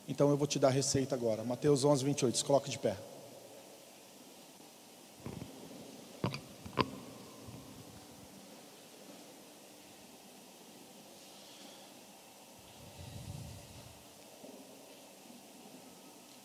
Então 0.07 0.29
eu 0.29 0.37
vou 0.37 0.47
te 0.47 0.59
dar 0.59 0.69
a 0.69 0.71
receita 0.71 1.15
agora. 1.15 1.43
Mateus 1.43 1.83
11, 1.83 2.03
28. 2.03 2.37
Se 2.37 2.43
coloque 2.43 2.69
de 2.69 2.79
pé. 2.79 2.97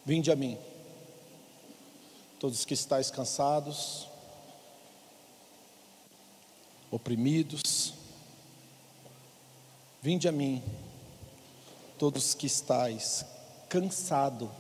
Vinde 0.09 0.32
a 0.32 0.36
mim, 0.36 0.56
todos 2.40 2.64
que 2.64 2.72
estáis 2.72 3.11
cansados, 3.11 4.09
oprimidos, 6.90 7.92
vinde 10.00 10.26
a 10.26 10.32
mim, 10.32 10.62
todos 11.99 12.32
que 12.34 12.46
estáis 12.46 13.24
cansado, 13.68 14.51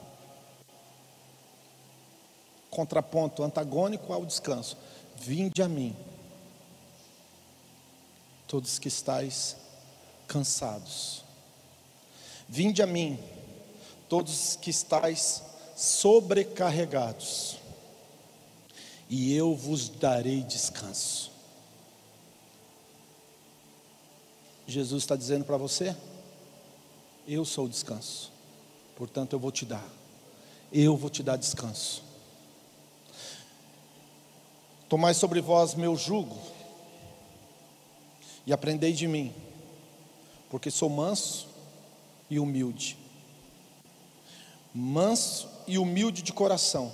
contraponto 2.70 3.42
antagônico 3.42 4.12
ao 4.12 4.26
descanso, 4.26 4.76
vinde 5.16 5.62
a 5.62 5.68
mim, 5.68 5.96
todos 8.46 8.78
que 8.78 8.88
estáis 8.88 9.56
cansados, 10.26 11.24
vinde 12.48 12.82
a 12.82 12.86
mim, 12.86 13.18
todos 14.08 14.56
que 14.56 14.70
estáis 14.70 15.42
sobrecarregados, 15.76 17.56
e 19.08 19.32
eu 19.32 19.54
vos 19.54 19.88
darei 19.88 20.42
descanso. 20.42 21.30
Jesus 24.66 25.04
está 25.04 25.16
dizendo 25.16 25.46
para 25.46 25.56
você: 25.56 25.96
Eu 27.30 27.44
sou 27.44 27.66
o 27.66 27.68
descanso, 27.68 28.32
portanto 28.96 29.34
eu 29.34 29.38
vou 29.38 29.52
te 29.52 29.66
dar, 29.66 29.86
eu 30.72 30.96
vou 30.96 31.10
te 31.10 31.22
dar 31.22 31.36
descanso. 31.36 32.02
Tomai 34.88 35.12
sobre 35.12 35.42
vós 35.42 35.74
meu 35.74 35.94
jugo, 35.94 36.38
e 38.46 38.52
aprendei 38.52 38.94
de 38.94 39.06
mim, 39.06 39.30
porque 40.48 40.70
sou 40.70 40.88
manso 40.88 41.48
e 42.30 42.40
humilde. 42.40 42.96
Manso 44.74 45.50
e 45.66 45.76
humilde 45.76 46.22
de 46.22 46.32
coração, 46.32 46.90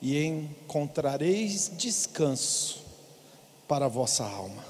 e 0.00 0.24
encontrareis 0.24 1.70
descanso 1.76 2.82
para 3.68 3.84
a 3.84 3.90
vossa 3.90 4.24
alma, 4.24 4.64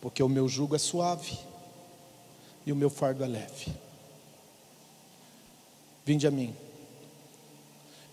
porque 0.00 0.20
o 0.20 0.28
meu 0.28 0.48
jugo 0.48 0.74
é 0.74 0.80
suave 0.80 1.46
e 2.68 2.72
o 2.72 2.76
meu 2.76 2.90
fardo 2.90 3.24
é 3.24 3.26
leve. 3.26 3.72
Vinde 6.04 6.26
a 6.26 6.30
mim. 6.30 6.54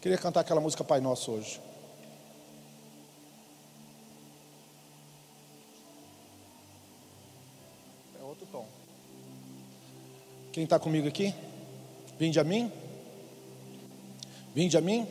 Queria 0.02 0.18
cantar 0.18 0.40
aquela 0.40 0.62
música 0.62 0.82
Pai 0.82 1.02
Nosso 1.02 1.30
hoje. 1.30 1.60
É 8.18 8.24
outro 8.24 8.48
tom. 8.50 8.66
Quem 10.54 10.64
está 10.64 10.80
comigo 10.80 11.06
aqui? 11.06 11.36
Vinde 12.18 12.40
a 12.40 12.44
mim. 12.46 12.72
Vinde 14.54 14.78
a 14.78 14.82
mim, 14.82 15.06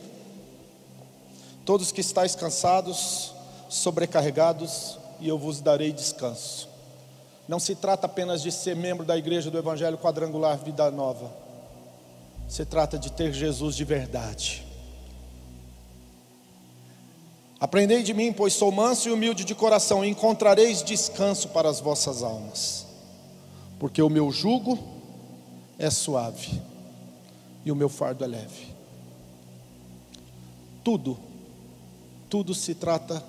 todos 1.63 1.91
que 1.91 2.01
estáis 2.01 2.33
cansados, 2.33 3.31
sobrecarregados, 3.69 4.97
e 5.19 5.27
eu 5.27 5.37
vos 5.37 5.61
darei 5.61 5.93
descanso. 5.93 6.74
Não 7.47 7.59
se 7.59 7.75
trata 7.75 8.07
apenas 8.07 8.41
de 8.41 8.51
ser 8.51 8.75
membro 8.75 9.05
da 9.05 9.17
igreja 9.17 9.51
do 9.51 9.57
Evangelho 9.57 9.97
Quadrangular 9.97 10.57
Vida 10.57 10.89
Nova, 10.89 11.31
se 12.47 12.65
trata 12.65 12.97
de 12.97 13.11
ter 13.11 13.33
Jesus 13.33 13.75
de 13.75 13.83
verdade. 13.83 14.65
Aprendei 17.59 18.03
de 18.03 18.13
mim, 18.13 18.33
pois 18.33 18.53
sou 18.53 18.71
manso 18.71 19.09
e 19.09 19.11
humilde 19.11 19.43
de 19.43 19.55
coração, 19.55 20.03
e 20.03 20.09
encontrareis 20.09 20.83
descanso 20.83 21.49
para 21.49 21.69
as 21.69 21.79
vossas 21.79 22.21
almas, 22.21 22.85
porque 23.79 24.01
o 24.01 24.09
meu 24.09 24.31
jugo 24.31 24.77
é 25.77 25.89
suave 25.89 26.61
e 27.63 27.71
o 27.71 27.75
meu 27.75 27.89
fardo 27.89 28.23
é 28.23 28.27
leve. 28.27 28.75
Tudo, 30.83 31.17
tudo 32.29 32.53
se 32.53 32.75
trata 32.75 33.23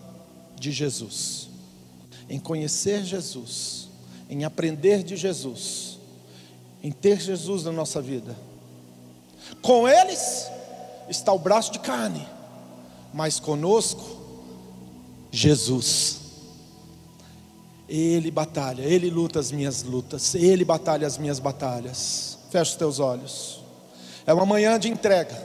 de 0.58 0.70
Jesus, 0.70 1.48
em 2.28 2.38
conhecer 2.38 3.04
Jesus, 3.04 3.85
em 4.28 4.44
aprender 4.44 5.02
de 5.02 5.16
Jesus, 5.16 5.98
em 6.82 6.90
ter 6.90 7.20
Jesus 7.20 7.64
na 7.64 7.72
nossa 7.72 8.00
vida. 8.00 8.36
Com 9.62 9.88
eles 9.88 10.50
está 11.08 11.32
o 11.32 11.38
braço 11.38 11.72
de 11.72 11.78
carne, 11.78 12.26
mas 13.12 13.38
conosco, 13.38 14.04
Jesus. 15.30 16.20
Ele 17.88 18.32
batalha, 18.32 18.82
Ele 18.82 19.08
luta 19.10 19.38
as 19.38 19.52
minhas 19.52 19.84
lutas, 19.84 20.34
Ele 20.34 20.64
batalha 20.64 21.06
as 21.06 21.18
minhas 21.18 21.38
batalhas. 21.38 22.38
Fecha 22.50 22.72
os 22.72 22.76
teus 22.76 22.98
olhos. 22.98 23.60
É 24.26 24.34
uma 24.34 24.44
manhã 24.44 24.78
de 24.78 24.88
entrega, 24.88 25.40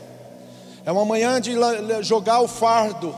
é 0.84 0.92
uma 0.92 1.06
manhã 1.06 1.40
de 1.40 1.54
jogar 2.02 2.42
o 2.42 2.48
fardo, 2.48 3.16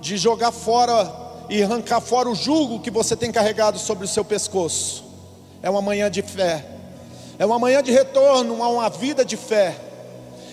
de 0.00 0.16
jogar 0.16 0.50
fora 0.50 1.27
e 1.48 1.62
arrancar 1.62 2.00
fora 2.00 2.28
o 2.28 2.34
jugo 2.34 2.80
que 2.80 2.90
você 2.90 3.16
tem 3.16 3.32
carregado 3.32 3.78
sobre 3.78 4.04
o 4.04 4.08
seu 4.08 4.24
pescoço. 4.24 5.04
É 5.62 5.70
uma 5.70 5.82
manhã 5.82 6.10
de 6.10 6.22
fé, 6.22 6.64
é 7.38 7.46
uma 7.46 7.58
manhã 7.58 7.82
de 7.82 7.90
retorno 7.90 8.62
a 8.62 8.68
uma 8.68 8.88
vida 8.88 9.24
de 9.24 9.36
fé. 9.36 9.74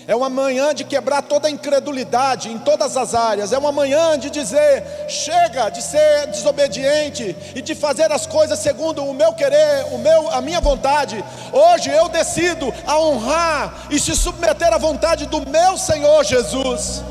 É 0.08 0.14
uma 0.14 0.30
manhã 0.30 0.72
de 0.72 0.84
quebrar 0.84 1.20
toda 1.20 1.48
a 1.48 1.50
incredulidade 1.50 2.48
em 2.48 2.58
todas 2.58 2.96
as 2.96 3.12
áreas. 3.12 3.52
É 3.52 3.58
uma 3.58 3.72
manhã 3.72 4.16
de 4.16 4.30
dizer: 4.30 4.84
chega 5.08 5.68
de 5.68 5.82
ser 5.82 6.28
desobediente 6.28 7.36
e 7.56 7.60
de 7.60 7.74
fazer 7.74 8.12
as 8.12 8.24
coisas 8.24 8.60
segundo 8.60 9.04
o 9.04 9.12
meu 9.12 9.32
querer, 9.32 9.84
o 9.92 9.98
meu, 9.98 10.30
a 10.30 10.40
minha 10.40 10.60
vontade. 10.60 11.24
Hoje 11.52 11.90
eu 11.90 12.08
decido 12.08 12.72
a 12.86 13.00
honrar 13.00 13.88
e 13.90 13.98
se 13.98 14.14
submeter 14.14 14.72
à 14.72 14.78
vontade 14.78 15.26
do 15.26 15.44
meu 15.50 15.76
Senhor 15.76 16.22
Jesus. 16.22 17.02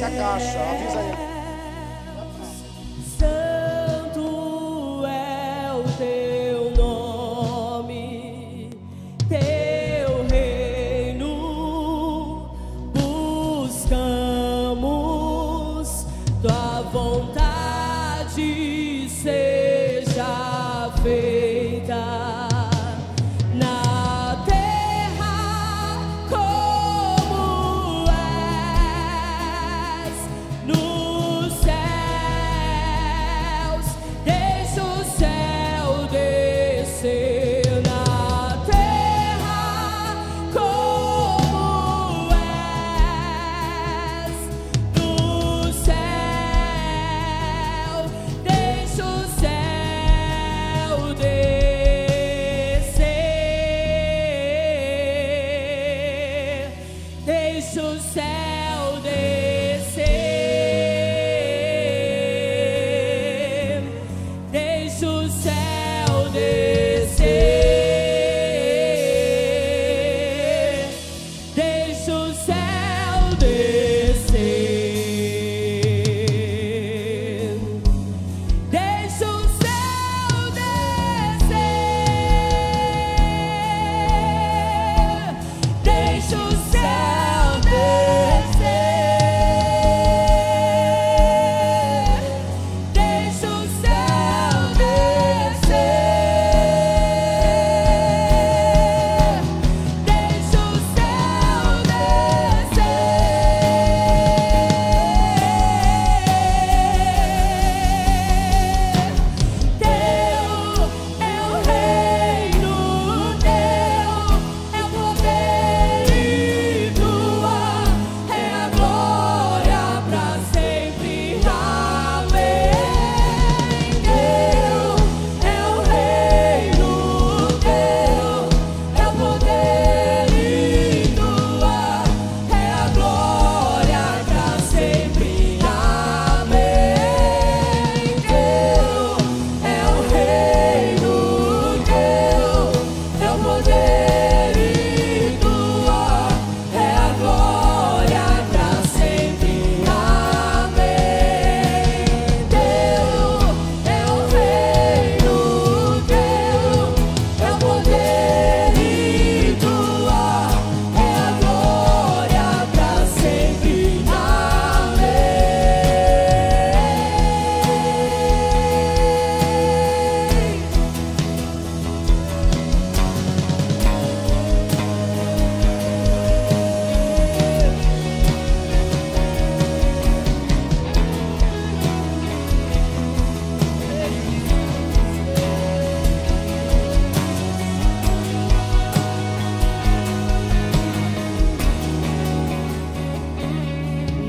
Tem 0.00 1.29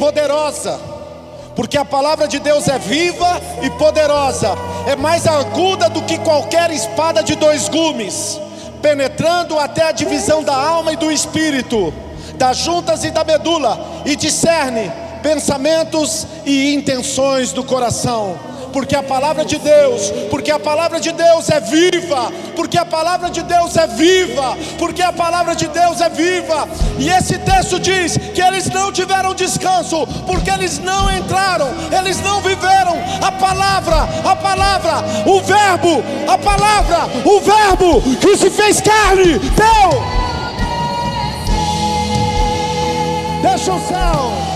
Poderosa. 0.05 0.79
Porque 1.57 1.79
a 1.79 1.85
palavra 1.85 2.29
de 2.29 2.39
Deus 2.39 2.69
é 2.69 2.79
viva 2.79 3.41
e 3.63 3.71
poderosa, 3.71 4.55
é 4.87 4.97
mais 4.97 5.27
aguda 5.27 5.89
do 5.89 6.03
que 6.03 6.19
qualquer 6.19 6.71
espada 6.71 7.23
de 7.23 7.37
dois 7.37 7.69
gumes, 7.69 8.39
penetrando 8.83 9.59
até 9.59 9.85
a 9.85 9.93
divisão 9.93 10.43
da 10.43 10.55
alma 10.55 10.93
e 10.93 10.97
do 10.97 11.11
espírito, 11.11 11.95
das 12.35 12.59
juntas 12.59 13.03
e 13.05 13.11
da 13.11 13.25
medula, 13.25 14.03
e 14.05 14.15
discerne 14.15 14.93
pensamentos 15.23 16.27
e 16.45 16.75
intenções 16.75 17.53
do 17.53 17.65
coração 17.65 18.37
porque 18.75 18.97
a 18.97 19.05
palavra 19.05 19.45
de 19.45 19.57
Deus, 19.57 20.11
porque 20.29 20.51
a 20.51 20.59
palavra 20.59 20.99
de 20.99 21.12
Deus 21.12 21.49
é 21.49 21.61
viva, 21.61 22.33
porque 22.57 22.77
a 22.77 22.85
palavra 22.85 23.31
de 23.31 23.41
Deus 23.41 23.77
é 23.77 23.87
viva, 23.87 24.59
porque 24.77 25.01
a 25.01 25.12
palavra 25.12 25.55
de 25.55 25.68
Deus 25.68 26.01
é 26.01 26.09
viva. 26.09 26.68
E 26.99 27.09
esse 27.09 27.39
texto 27.39 27.79
diz 27.79 28.16
que 28.35 28.43
eles 28.43 28.68
não 28.70 28.91
tiveram 28.91 29.33
descanso, 29.33 30.05
porque 30.27 30.51
eles 30.51 30.81
não 30.81 31.09
entraram, 31.16 31.68
eles 31.97 32.20
não 32.20 32.41
viveram 32.41 32.99
a 33.22 33.31
palavra, 33.31 34.09
a 34.25 34.35
palavra, 34.35 35.05
o 35.25 35.41
verbo, 35.41 36.03
a 36.27 36.37
palavra, 36.37 37.09
o 37.25 37.41
verbo 37.41 38.03
que 38.20 38.37
se 38.37 38.51
fez 38.51 38.81
carne, 38.81 39.39
deu. 39.39 40.03
Deixa 43.41 43.72
o 43.72 43.87
céu. 43.87 44.54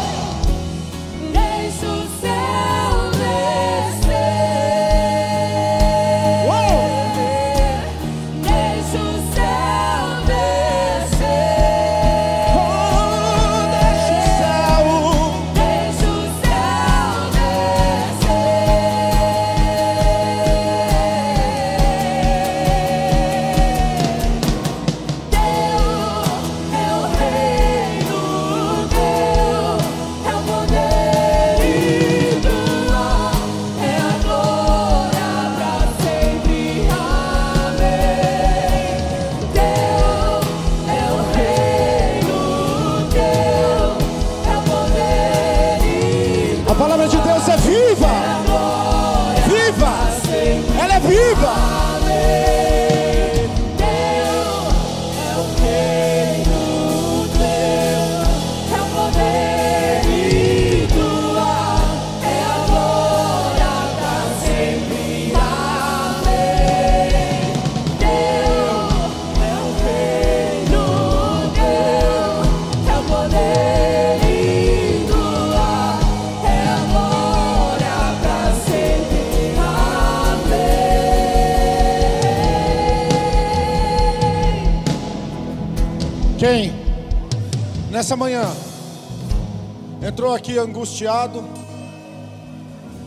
Aqui 90.59 90.71
angustiado? 90.71 91.45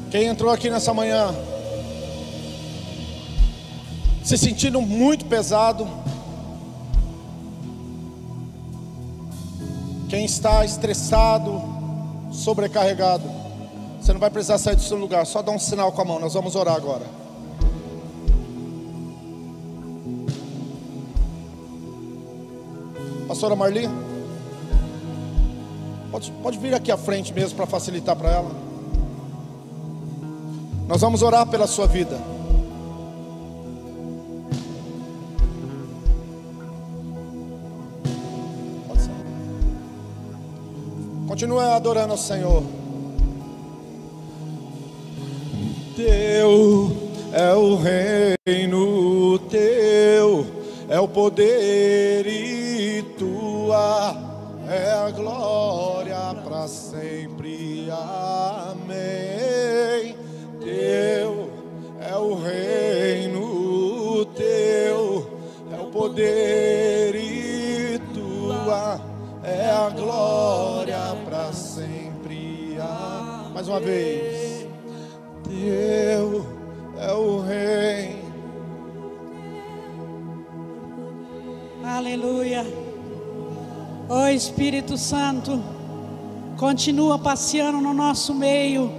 Quem 0.09 0.25
entrou 0.25 0.51
aqui 0.51 0.69
nessa 0.69 0.93
manhã 0.93 1.33
se 4.23 4.37
sentindo 4.37 4.81
muito 4.81 5.25
pesado? 5.25 5.87
Quem 10.09 10.25
está 10.25 10.63
estressado, 10.65 11.61
sobrecarregado? 12.31 13.23
Você 13.99 14.13
não 14.13 14.19
vai 14.19 14.29
precisar 14.29 14.57
sair 14.57 14.75
do 14.75 14.81
seu 14.81 14.97
lugar, 14.97 15.25
só 15.25 15.41
dá 15.41 15.51
um 15.51 15.59
sinal 15.59 15.91
com 15.91 16.01
a 16.01 16.05
mão, 16.05 16.19
nós 16.19 16.33
vamos 16.33 16.55
orar 16.55 16.75
agora. 16.75 17.05
Pastora 23.27 23.55
Marli? 23.55 24.10
Pode, 26.11 26.29
pode 26.43 26.57
vir 26.57 26.73
aqui 26.73 26.91
à 26.91 26.97
frente 26.97 27.33
mesmo 27.33 27.55
para 27.55 27.65
facilitar 27.65 28.17
para 28.17 28.29
ela. 28.29 28.51
Nós 30.85 30.99
vamos 30.99 31.21
orar 31.21 31.47
pela 31.47 31.65
sua 31.67 31.87
vida. 31.87 32.19
Continue 41.29 41.59
adorando 41.59 42.11
ao 42.11 42.17
Senhor. 42.17 42.61
Teu 45.95 46.91
é 47.31 47.53
o 47.53 47.77
reino, 47.77 49.39
teu 49.49 50.45
é 50.89 50.99
o 50.99 51.07
poder 51.07 52.27
e 52.27 53.01
tua 53.17 54.13
é 54.67 54.91
a 54.91 55.09
glória 55.09 55.80
uma 73.71 73.79
vez. 73.79 74.67
Teu 75.45 76.45
é 76.97 77.13
o 77.13 77.39
reino. 77.39 78.21
Aleluia. 81.81 82.65
Ó 84.09 84.23
oh, 84.23 84.27
Espírito 84.27 84.97
Santo. 84.97 85.63
Continua 86.57 87.17
passeando 87.17 87.79
no 87.79 87.93
nosso 87.93 88.35
meio. 88.35 88.91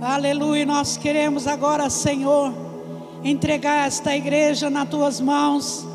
Aleluia. 0.00 0.64
Nós 0.64 0.96
queremos 0.96 1.46
agora, 1.46 1.90
Senhor, 1.90 2.54
entregar 3.22 3.86
esta 3.86 4.16
igreja 4.16 4.70
nas 4.70 4.88
tuas 4.88 5.20
mãos. 5.20 5.86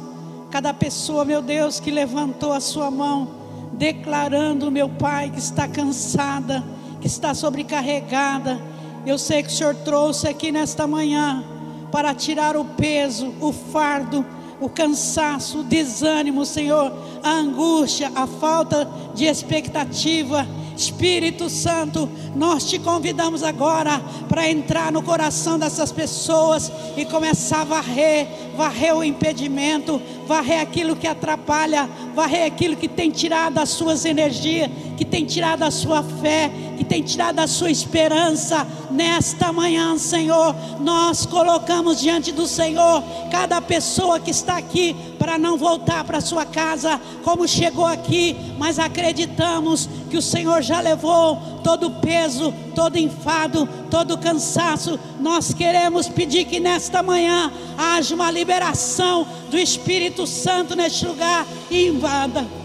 Cada 0.51 0.72
pessoa, 0.72 1.26
meu 1.26 1.41
Deus, 1.41 1.80
que 1.80 1.89
levantou 1.89 2.53
a 2.53 2.59
sua 2.59 2.91
mão, 2.91 3.28
declarando, 3.74 4.70
meu 4.70 4.88
Pai, 4.88 5.32
que 5.32 5.39
está 5.39 5.68
cansada, 5.68 6.64
que 7.04 7.08
está 7.08 7.36
sobrecarregada. 7.36 8.58
Eu 9.06 9.18
sei 9.18 9.43
que 9.43 9.49
o 9.49 9.51
Senhor 9.51 9.76
trouxe 9.76 10.26
aqui 10.26 10.54
nesta 10.54 10.88
manhã 10.88 11.43
para 11.91 12.16
tirar 12.16 12.56
o 12.56 12.64
peso, 12.64 13.34
o 13.41 13.51
fardo, 13.51 14.26
o 14.62 14.70
cansaço, 14.70 15.60
o 15.60 15.64
desânimo, 15.66 16.45
Senhor, 16.45 16.93
a 17.22 17.32
angústia, 17.32 18.10
a 18.16 18.26
falta 18.26 18.89
de 19.14 19.26
expectativa 19.26 20.47
Espírito 20.78 21.49
Santo, 21.49 22.10
nós 22.36 22.66
te 22.66 22.80
convidamos 22.80 23.44
agora 23.44 24.02
para 24.28 24.50
entrar 24.50 24.92
no 24.92 25.04
coração 25.04 25.60
dessas 25.60 25.92
pessoas 25.92 26.72
e 26.98 27.06
começar 27.06 27.62
a 27.62 27.66
varrer, 27.66 28.28
varrer 28.56 28.96
o 28.96 29.04
impedimento, 29.04 30.02
varrer 30.28 30.62
aquilo 30.62 30.96
que 30.96 31.08
atrapalha, 31.08 31.90
varrer 32.16 32.46
aquilo 32.46 32.76
que 32.76 32.88
tem 32.88 33.12
tirado 33.12 33.60
as 33.60 33.70
suas 33.70 34.06
energias, 34.06 34.70
que 34.98 35.06
tem 35.06 35.26
tirado 35.26 35.64
a 35.64 35.72
sua 35.72 36.02
fé, 36.04 36.52
que 36.78 36.84
tem 36.84 37.02
tirado 37.02 37.40
a 37.40 37.48
sua 37.48 37.70
esperança. 37.70 38.68
Nesta 38.90 39.52
manhã, 39.52 39.98
Senhor, 39.98 40.56
nós 40.80 41.26
colocamos 41.26 42.00
diante 42.00 42.32
do 42.32 42.48
Senhor 42.48 43.04
cada 43.32 43.62
pessoa 43.62 44.20
que 44.20 44.32
está 44.32 44.58
aqui 44.58 44.96
para 45.18 45.38
não 45.38 45.58
voltar 45.58 46.04
para 46.04 46.20
sua 46.20 46.46
casa 46.46 47.00
como 47.24 47.48
chegou 47.48 47.86
aqui, 47.86 48.36
mas 48.58 48.78
acreditamos 48.78 49.90
que 50.10 50.18
o 50.18 50.22
Senhor 50.22 50.62
já 50.62 50.80
levou 50.80 51.53
todo 51.64 51.89
peso, 51.89 52.53
todo 52.76 52.97
enfado, 52.97 53.68
todo 53.89 54.18
cansaço. 54.18 54.99
Nós 55.20 55.53
queremos 55.53 56.07
pedir 56.07 56.45
que 56.45 56.59
nesta 56.59 57.01
manhã 57.01 57.51
haja 57.78 58.14
uma 58.14 58.30
liberação 58.30 59.26
do 59.49 59.57
Espírito 59.57 60.28
Santo 60.28 60.76
neste 60.76 61.05
lugar 61.05 61.47
e 61.72 61.88
invada 61.88 62.62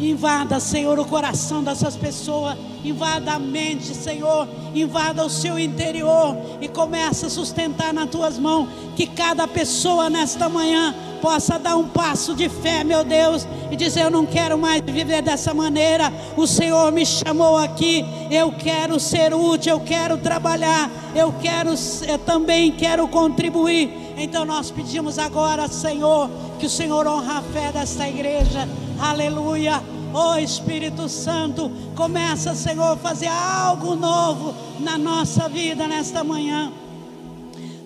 Invada, 0.00 0.58
Senhor, 0.58 0.98
o 0.98 1.04
coração 1.04 1.62
dessas 1.62 1.94
pessoas. 1.94 2.56
Invada 2.82 3.32
a 3.32 3.38
mente, 3.38 3.94
Senhor. 3.94 4.48
Invada 4.74 5.22
o 5.22 5.28
seu 5.28 5.58
interior. 5.58 6.36
E 6.58 6.68
começa 6.68 7.26
a 7.26 7.30
sustentar 7.30 7.92
nas 7.92 8.08
tuas 8.08 8.38
mãos. 8.38 8.66
Que 8.96 9.06
cada 9.06 9.46
pessoa 9.46 10.08
nesta 10.08 10.48
manhã 10.48 10.94
possa 11.20 11.58
dar 11.58 11.76
um 11.76 11.86
passo 11.86 12.34
de 12.34 12.48
fé, 12.48 12.82
meu 12.82 13.04
Deus, 13.04 13.46
e 13.70 13.76
dizer: 13.76 14.04
Eu 14.04 14.10
não 14.10 14.24
quero 14.24 14.56
mais 14.56 14.82
viver 14.82 15.20
dessa 15.20 15.52
maneira. 15.52 16.10
O 16.34 16.46
Senhor 16.46 16.90
me 16.90 17.04
chamou 17.04 17.58
aqui. 17.58 18.02
Eu 18.30 18.52
quero 18.52 18.98
ser 18.98 19.34
útil, 19.34 19.72
eu 19.72 19.80
quero 19.80 20.16
trabalhar, 20.16 20.90
eu 21.14 21.34
quero, 21.42 21.74
eu 22.08 22.18
também 22.18 22.72
quero 22.72 23.06
contribuir. 23.06 24.09
Então 24.22 24.44
nós 24.44 24.70
pedimos 24.70 25.18
agora, 25.18 25.66
Senhor, 25.66 26.28
que 26.58 26.66
o 26.66 26.70
Senhor 26.70 27.06
honra 27.06 27.38
a 27.38 27.42
fé 27.42 27.72
desta 27.72 28.06
igreja. 28.06 28.68
Aleluia. 29.00 29.82
Oh 30.12 30.36
Espírito 30.36 31.08
Santo, 31.08 31.70
começa, 31.96 32.54
Senhor, 32.54 32.92
a 32.92 32.96
fazer 32.98 33.28
algo 33.28 33.94
novo 33.94 34.54
na 34.78 34.98
nossa 34.98 35.48
vida 35.48 35.88
nesta 35.88 36.22
manhã. 36.22 36.70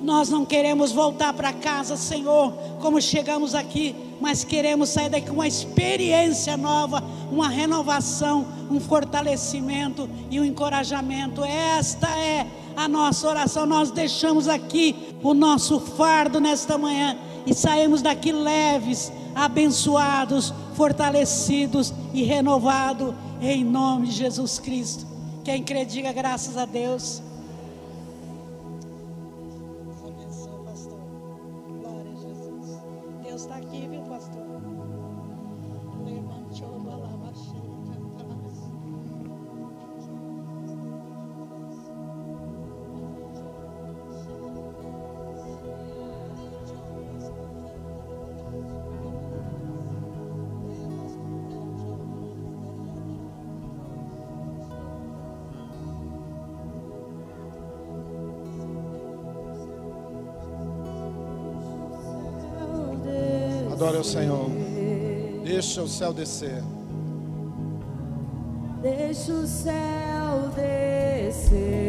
Nós 0.05 0.28
não 0.28 0.44
queremos 0.44 0.92
voltar 0.92 1.32
para 1.32 1.50
casa, 1.50 1.96
Senhor, 1.96 2.52
como 2.78 3.00
chegamos 3.00 3.55
aqui, 3.55 3.96
mas 4.20 4.44
queremos 4.44 4.90
sair 4.90 5.09
daqui 5.09 5.28
com 5.28 5.32
uma 5.32 5.48
experiência 5.48 6.59
nova, 6.59 7.02
uma 7.32 7.48
renovação, 7.48 8.46
um 8.70 8.78
fortalecimento 8.78 10.07
e 10.30 10.38
um 10.38 10.44
encorajamento. 10.44 11.42
Esta 11.42 12.07
é 12.18 12.46
a 12.76 12.86
nossa 12.86 13.26
oração. 13.26 13.64
Nós 13.64 13.90
deixamos 13.90 14.46
aqui 14.46 14.94
o 15.22 15.32
nosso 15.32 15.80
fardo 15.80 16.38
nesta 16.38 16.76
manhã 16.76 17.16
e 17.46 17.55
saímos 17.55 18.02
daqui 18.02 18.30
leves, 18.30 19.11
abençoados, 19.34 20.52
fortalecidos 20.74 21.94
e 22.12 22.22
renovados 22.24 23.14
em 23.40 23.64
nome 23.64 24.09
de 24.09 24.16
Jesus 24.16 24.59
Cristo. 24.59 25.07
Quem 25.42 25.62
crê, 25.62 25.86
diga 25.86 26.12
graças 26.12 26.59
a 26.59 26.66
Deus. 26.66 27.23
Adore 63.85 63.99
ao 63.99 64.05
Senhor. 64.05 64.51
Deixa 65.45 65.82
o 65.82 65.89
céu 65.89 66.11
descer. 66.11 66.62
Deixa 68.80 69.30
o 69.30 69.47
céu 69.47 70.49
descer. 70.57 71.84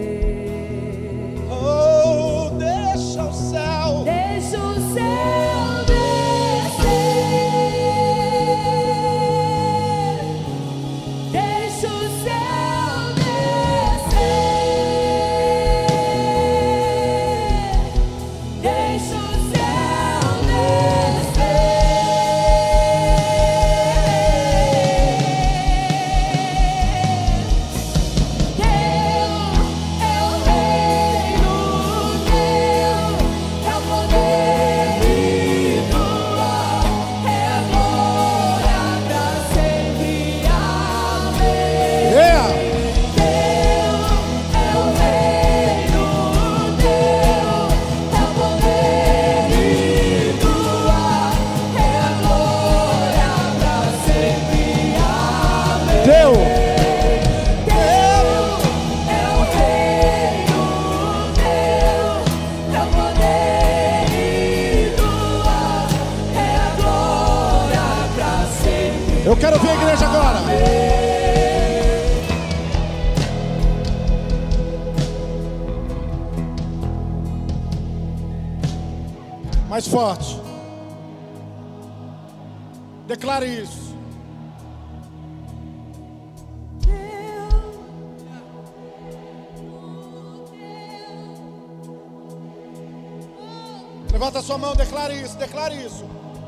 Levanta 94.16 94.40
a 94.40 94.42
sua 94.42 94.58
mão, 94.58 94.74
declare 94.74 95.14
isso, 95.14 95.38
declare 95.38 95.76
isso. 95.76 96.06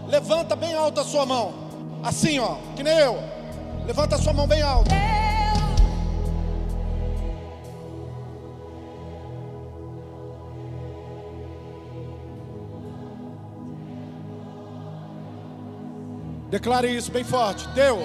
Levanta 0.07 0.55
bem 0.55 0.73
alta 0.73 1.01
a 1.01 1.03
sua 1.03 1.25
mão. 1.25 1.53
Assim, 2.01 2.39
ó, 2.39 2.55
que 2.77 2.81
nem 2.81 2.97
eu. 2.97 3.21
Levanta 3.85 4.15
a 4.15 4.17
sua 4.17 4.31
mão 4.31 4.47
bem 4.47 4.61
alta. 4.61 4.89
Declare 16.49 16.87
isso 16.87 17.11
bem 17.11 17.25
forte. 17.25 17.67
Deu. 17.75 17.99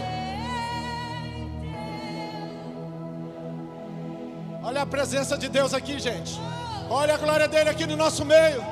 Olha 4.64 4.82
a 4.82 4.86
presença 4.86 5.38
de 5.38 5.48
Deus 5.48 5.72
aqui, 5.72 6.00
gente. 6.00 6.32
Olha 6.90 7.14
a 7.14 7.16
glória 7.16 7.46
dele 7.46 7.70
aqui 7.70 7.86
no 7.86 7.96
nosso 7.96 8.24
meio. 8.24 8.71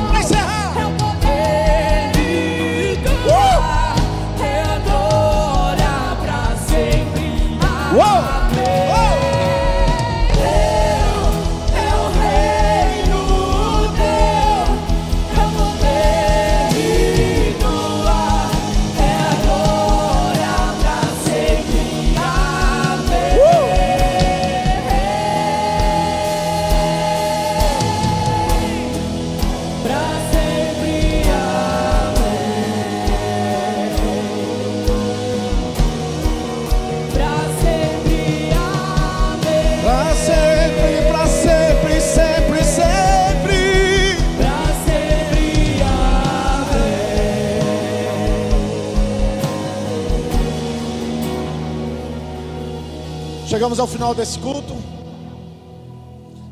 Chegamos 53.61 53.79
ao 53.79 53.85
final 53.85 54.15
desse 54.15 54.39
culto. 54.39 54.73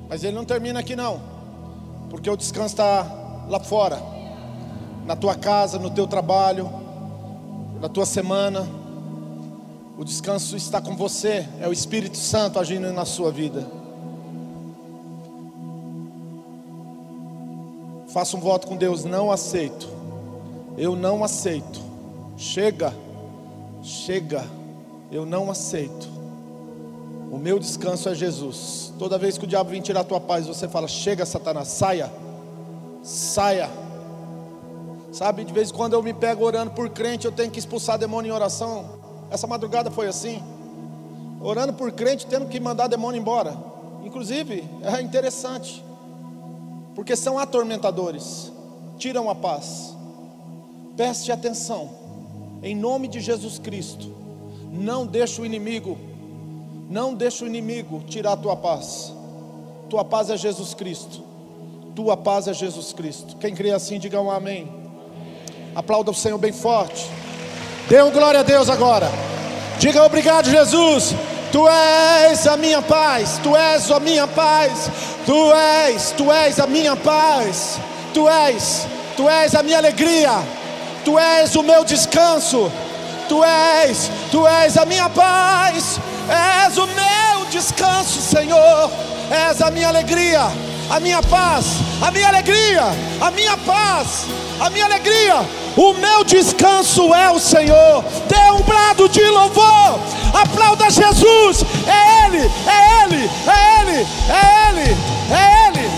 Mas 0.08 0.24
ele 0.24 0.36
não 0.36 0.46
termina 0.46 0.80
aqui 0.80 0.96
não. 0.96 1.20
Porque 2.08 2.30
o 2.30 2.38
descanso 2.38 2.74
está 2.74 3.02
lá 3.50 3.60
fora. 3.60 4.00
Na 5.08 5.16
tua 5.16 5.34
casa, 5.34 5.80
no 5.80 5.90
teu 5.90 6.06
trabalho, 6.06 6.70
na 7.82 7.90
tua 7.90 8.06
semana. 8.06 8.62
O 9.98 10.06
descanso 10.06 10.56
está 10.56 10.80
com 10.80 10.96
você. 10.96 11.50
É 11.60 11.68
o 11.68 11.74
Espírito 11.74 12.16
Santo 12.16 12.60
agindo 12.60 12.94
na 12.94 13.06
sua 13.06 13.32
vida. 13.32 13.68
Faça 18.14 18.38
um 18.38 18.40
voto 18.40 18.68
com 18.68 18.78
Deus, 18.78 19.04
não 19.04 19.32
aceito. 19.32 19.90
Eu 20.78 20.96
não 20.96 21.24
aceito. 21.24 21.82
Chega. 22.38 22.94
Chega. 23.82 24.46
Eu 25.12 25.26
não 25.26 25.50
aceito. 25.50 26.19
Meu 27.40 27.58
descanso 27.58 28.10
é 28.10 28.16
Jesus. 28.16 28.94
Toda 29.00 29.18
vez 29.18 29.38
que 29.38 29.46
o 29.46 29.48
diabo 29.48 29.70
vem 29.70 29.82
tirar 29.82 30.02
a 30.02 30.04
tua 30.04 30.20
paz, 30.20 30.46
você 30.46 30.68
fala: 30.68 30.88
Chega, 30.88 31.26
Satanás, 31.26 31.70
saia, 31.70 32.12
saia. 33.02 33.70
Sabe, 35.12 35.44
de 35.44 35.54
vez 35.54 35.72
em 35.72 35.74
quando 35.74 35.94
eu 35.94 36.04
me 36.04 36.14
pego 36.14 36.46
orando 36.46 36.72
por 36.72 36.90
crente, 36.90 37.26
eu 37.26 37.32
tenho 37.32 37.50
que 37.50 37.58
expulsar 37.58 37.98
demônio 37.98 38.30
em 38.30 38.36
oração. 38.36 39.00
Essa 39.32 39.48
madrugada 39.48 39.90
foi 39.90 40.08
assim. 40.08 40.44
Orando 41.42 41.74
por 41.74 41.92
crente, 41.94 42.28
tendo 42.28 42.48
que 42.48 42.60
mandar 42.60 42.88
demônio 42.88 43.20
embora. 43.20 43.58
Inclusive, 44.04 44.68
é 44.84 45.02
interessante, 45.02 45.84
porque 46.94 47.16
são 47.16 47.40
atormentadores, 47.40 48.52
tiram 48.98 49.30
a 49.30 49.36
paz. 49.36 49.96
Preste 50.96 51.32
atenção, 51.32 51.90
em 52.62 52.76
nome 52.76 53.08
de 53.08 53.22
Jesus 53.22 53.58
Cristo, 53.58 54.14
não 54.72 55.08
deixe 55.08 55.42
o 55.42 55.46
inimigo 55.46 56.09
não 56.90 57.14
deixa 57.14 57.46
o 57.46 57.48
inimigo 57.48 58.04
tirar 58.08 58.34
a 58.34 58.38
tua 58.38 58.56
paz. 58.56 59.14
Tua 59.88 60.04
paz 60.04 60.32
é 60.32 60.36
Jesus 60.36 60.74
Cristo. 60.74 61.24
Tua 61.96 62.18
paz 62.18 62.48
é 62.48 62.54
Jesus 62.54 62.92
Cristo. 62.92 63.38
Quem 63.38 63.54
crê 63.54 63.72
assim, 63.72 64.00
diga 64.00 64.20
um 64.20 64.32
amém. 64.32 64.68
Aplauda 65.76 66.10
o 66.10 66.16
Senhor 66.16 66.40
bem 66.40 66.52
forte. 66.52 67.08
Dê 67.88 68.02
um 68.02 68.10
glória 68.10 68.40
a 68.40 68.44
Deus 68.44 68.70
agora. 68.70 69.08
Diga 69.78 70.04
obrigado, 70.04 70.50
Jesus. 70.50 71.14
Tu 71.52 71.68
és 71.68 72.48
a 72.48 72.58
minha 72.58 72.82
paz, 72.82 73.40
tu 73.42 73.56
és 73.56 73.90
a 73.90 74.00
minha 74.00 74.28
paz, 74.28 74.92
tu 75.26 75.52
és, 75.52 76.12
tu 76.12 76.32
és 76.32 76.60
a 76.60 76.68
minha 76.68 76.96
paz, 76.96 77.80
tu 78.14 78.30
és, 78.30 78.86
tu 79.18 79.28
és 79.28 79.56
a 79.56 79.64
minha 79.64 79.80
alegria, 79.80 80.44
tu 81.04 81.18
és 81.18 81.56
o 81.56 81.64
meu 81.64 81.84
descanso, 81.84 82.72
tu 83.30 83.44
és, 83.44 84.10
tu 84.32 84.46
és 84.48 84.76
a 84.78 84.86
minha 84.86 85.10
paz, 85.10 86.00
És 86.30 86.78
o 86.78 86.86
meu 86.86 87.46
descanso, 87.50 88.22
Senhor. 88.22 88.92
És 89.32 89.62
a 89.62 89.72
minha 89.72 89.88
alegria, 89.88 90.52
a 90.90 91.00
minha 91.00 91.22
paz, 91.24 91.66
a 92.02 92.12
minha 92.12 92.28
alegria, 92.28 92.84
a 93.20 93.32
minha 93.32 93.58
paz, 93.58 94.26
a 94.60 94.70
minha 94.70 94.86
alegria. 94.86 95.36
O 95.76 95.94
meu 95.94 96.24
descanso 96.24 97.14
é 97.14 97.32
o 97.32 97.40
Senhor. 97.40 98.04
Dê 98.28 98.52
um 98.52 98.62
brado 98.62 99.08
de 99.08 99.24
louvor. 99.24 100.00
Aplauda 100.34 100.90
Jesus. 100.90 101.64
É 101.88 102.26
Ele, 102.26 102.52
é 102.68 103.04
Ele, 103.04 103.30
é 103.48 103.82
Ele, 103.82 104.08
é 104.30 104.70
Ele, 104.70 104.98
é 105.32 105.68
Ele. 105.68 105.90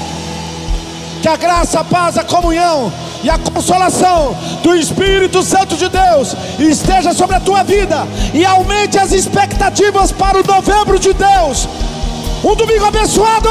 Que 1.22 1.28
a 1.28 1.36
graça, 1.36 1.80
a 1.80 1.84
paz, 1.84 2.18
a 2.18 2.24
comunhão 2.24 2.92
e 3.24 3.30
a 3.30 3.38
consolação 3.38 4.36
do 4.64 4.76
Espírito 4.76 5.44
Santo 5.44 5.76
de 5.76 5.88
Deus 5.90 6.36
esteja 6.60 7.14
sobre 7.14 7.36
a 7.36 7.40
tua 7.40 7.64
vida 7.64 8.08
e 8.34 8.46
aumente 8.46 8.98
as 8.98 9.12
expectativas 9.12 10.12
para 10.12 10.40
o 10.40 10.46
novembro 10.46 11.00
de 11.00 11.14
Deus. 11.14 11.68
Um 12.44 12.56
domingo 12.56 12.86
abençoado. 12.86 13.50